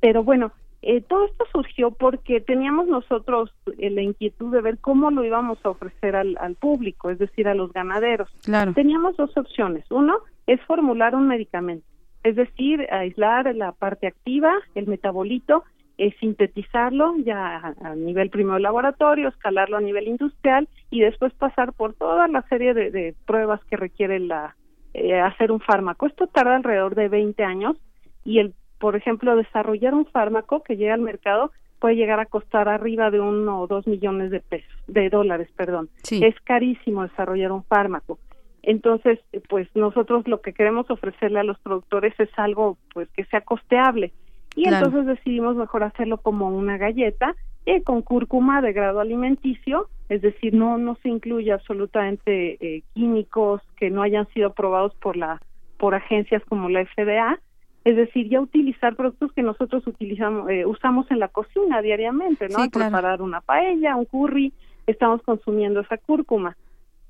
[0.00, 0.50] pero bueno,
[0.82, 5.58] eh, todo esto surgió porque teníamos nosotros eh, la inquietud de ver cómo lo íbamos
[5.64, 8.30] a ofrecer al, al público, es decir, a los ganaderos.
[8.44, 8.72] Claro.
[8.74, 9.84] Teníamos dos opciones.
[9.90, 11.86] Uno es formular un medicamento,
[12.22, 15.64] es decir, aislar la parte activa, el metabolito,
[15.98, 21.72] eh, sintetizarlo ya a, a, nivel primero laboratorio, escalarlo a nivel industrial y después pasar
[21.72, 24.54] por toda la serie de, de pruebas que requiere la,
[24.98, 26.06] eh, hacer un fármaco.
[26.06, 27.76] Esto tarda alrededor de 20 años
[28.24, 32.68] y el por ejemplo, desarrollar un fármaco que llegue al mercado puede llegar a costar
[32.68, 35.88] arriba de uno o dos millones de pesos, de dólares, perdón.
[36.10, 38.18] Es carísimo desarrollar un fármaco.
[38.62, 43.40] Entonces, pues nosotros lo que queremos ofrecerle a los productores es algo pues que sea
[43.42, 44.12] costeable.
[44.56, 44.86] Y Claro.
[44.86, 47.36] entonces decidimos mejor hacerlo como una galleta
[47.66, 53.60] eh, con cúrcuma de grado alimenticio, es decir, no no se incluye absolutamente eh, químicos
[53.76, 55.40] que no hayan sido aprobados por la
[55.76, 57.38] por agencias como la FDA,
[57.86, 62.56] es decir, ya utilizar productos que nosotros utilizamos eh, usamos en la cocina diariamente, ¿no?
[62.56, 62.90] Sí, Al claro.
[62.90, 64.52] preparar una paella, un curry,
[64.88, 66.56] estamos consumiendo esa cúrcuma.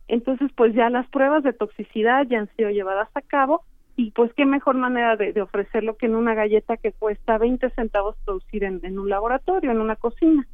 [0.07, 3.63] Entonces, pues ya las pruebas de toxicidad ya han sido llevadas a cabo
[3.97, 7.71] y pues qué mejor manera de, de ofrecerlo que en una galleta que cuesta 20
[7.71, 10.47] centavos producir en, en un laboratorio, en una cocina.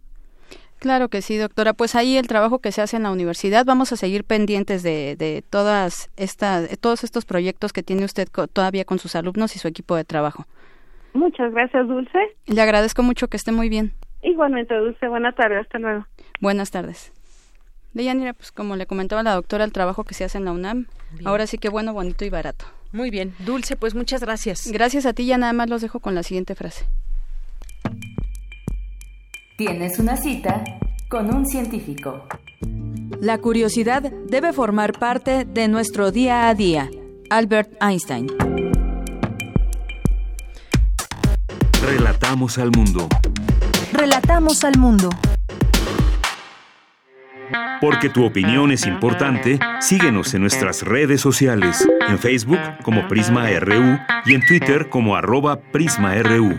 [0.82, 1.74] Claro que sí, doctora.
[1.74, 5.14] Pues ahí el trabajo que se hace en la universidad, vamos a seguir pendientes de,
[5.16, 9.54] de todas esta, de todos estos proyectos que tiene usted co- todavía con sus alumnos
[9.54, 10.44] y su equipo de trabajo.
[11.12, 12.18] Muchas gracias, Dulce.
[12.46, 13.92] Le agradezco mucho que esté muy bien.
[14.22, 16.04] Igualmente, Dulce, buena tarde, hasta luego.
[16.40, 17.12] Buenas tardes.
[17.92, 20.50] De Yanira, pues como le comentaba la doctora, el trabajo que se hace en la
[20.52, 20.86] UNAM,
[21.24, 22.64] ahora sí que bueno, bonito y barato.
[22.90, 23.36] Muy bien.
[23.38, 24.68] Dulce, pues muchas gracias.
[24.72, 26.86] Gracias a ti, ya nada más los dejo con la siguiente frase.
[29.56, 30.64] Tienes una cita
[31.08, 32.26] con un científico.
[33.20, 36.88] La curiosidad debe formar parte de nuestro día a día.
[37.28, 38.28] Albert Einstein.
[41.84, 43.08] Relatamos al mundo.
[43.92, 45.10] Relatamos al mundo.
[47.82, 53.98] Porque tu opinión es importante, síguenos en nuestras redes sociales, en Facebook como Prisma RU
[54.24, 56.58] y en Twitter como arroba PrismaRU.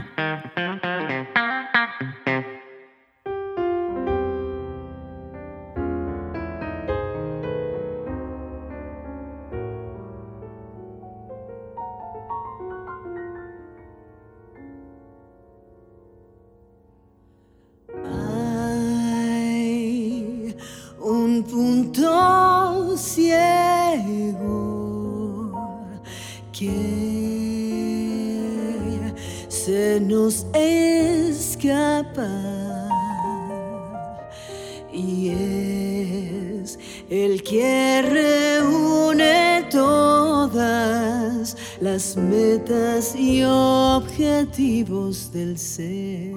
[34.91, 36.79] Y es
[37.09, 46.33] el que reúne todas las metas y objetivos del ser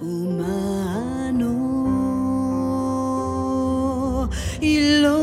[0.00, 1.48] humano.
[4.60, 5.16] Y los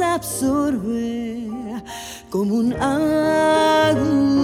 [0.00, 1.48] absorbe
[2.30, 4.42] como un agujero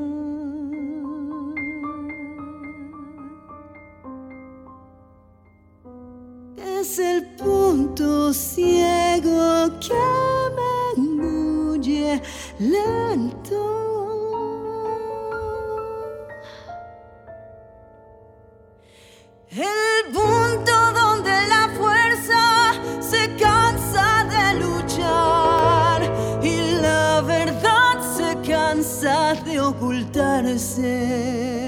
[8.28, 9.94] Punto ciego que
[10.56, 10.72] me
[11.02, 12.20] engulle
[12.59, 13.62] lento.
[19.50, 26.02] El punto donde la fuerza se cansa de luchar
[26.42, 31.68] y la verdad se cansa de ocultarse.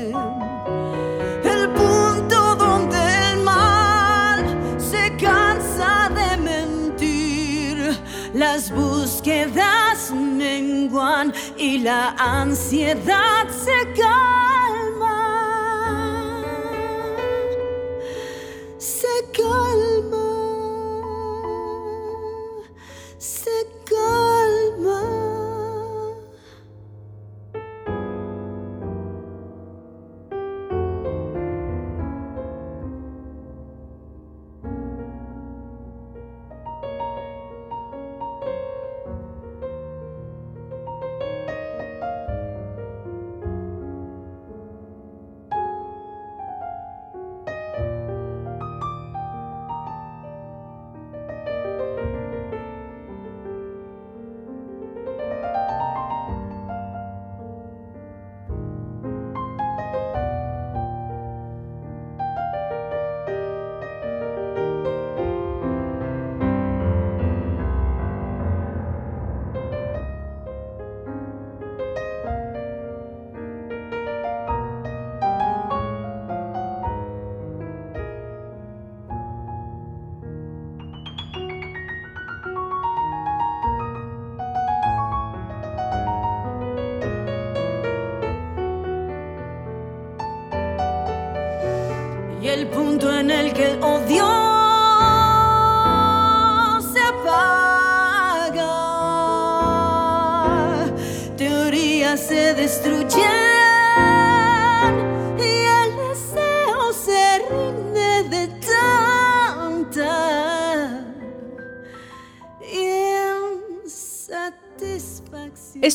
[11.61, 14.40] Y la ansiedad se calma.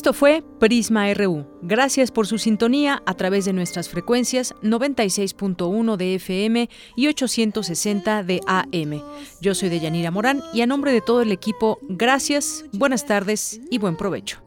[0.06, 1.44] Esto fue Prisma RU.
[1.62, 8.40] Gracias por su sintonía a través de nuestras frecuencias 96.1 de FM y 860 de
[8.46, 9.02] AM.
[9.40, 13.78] Yo soy Deyanira Morán y a nombre de todo el equipo, gracias, buenas tardes y
[13.78, 14.38] buen provecho.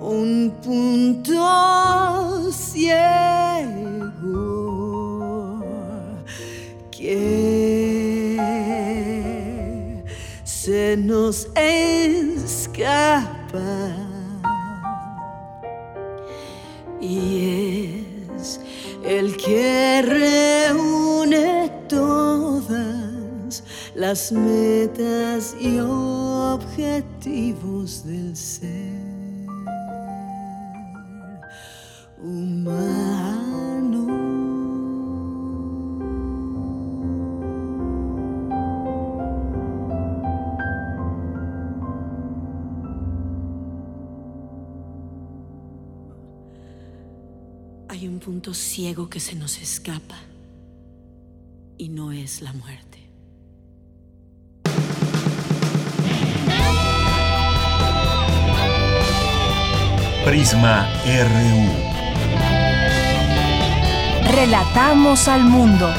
[0.00, 3.91] un punto ciego
[7.12, 8.32] que
[10.44, 12.88] se nos escapa
[17.00, 18.04] y
[18.38, 18.60] es
[19.04, 20.02] el que
[20.70, 23.62] reúne todas
[23.94, 27.26] las metas y objetivos
[28.06, 28.92] del ser
[32.22, 33.81] humano.
[48.24, 50.16] Punto ciego que se nos escapa
[51.76, 53.10] y no es la muerte.
[60.24, 61.66] Prisma RU.
[64.32, 65.92] Relatamos al mundo.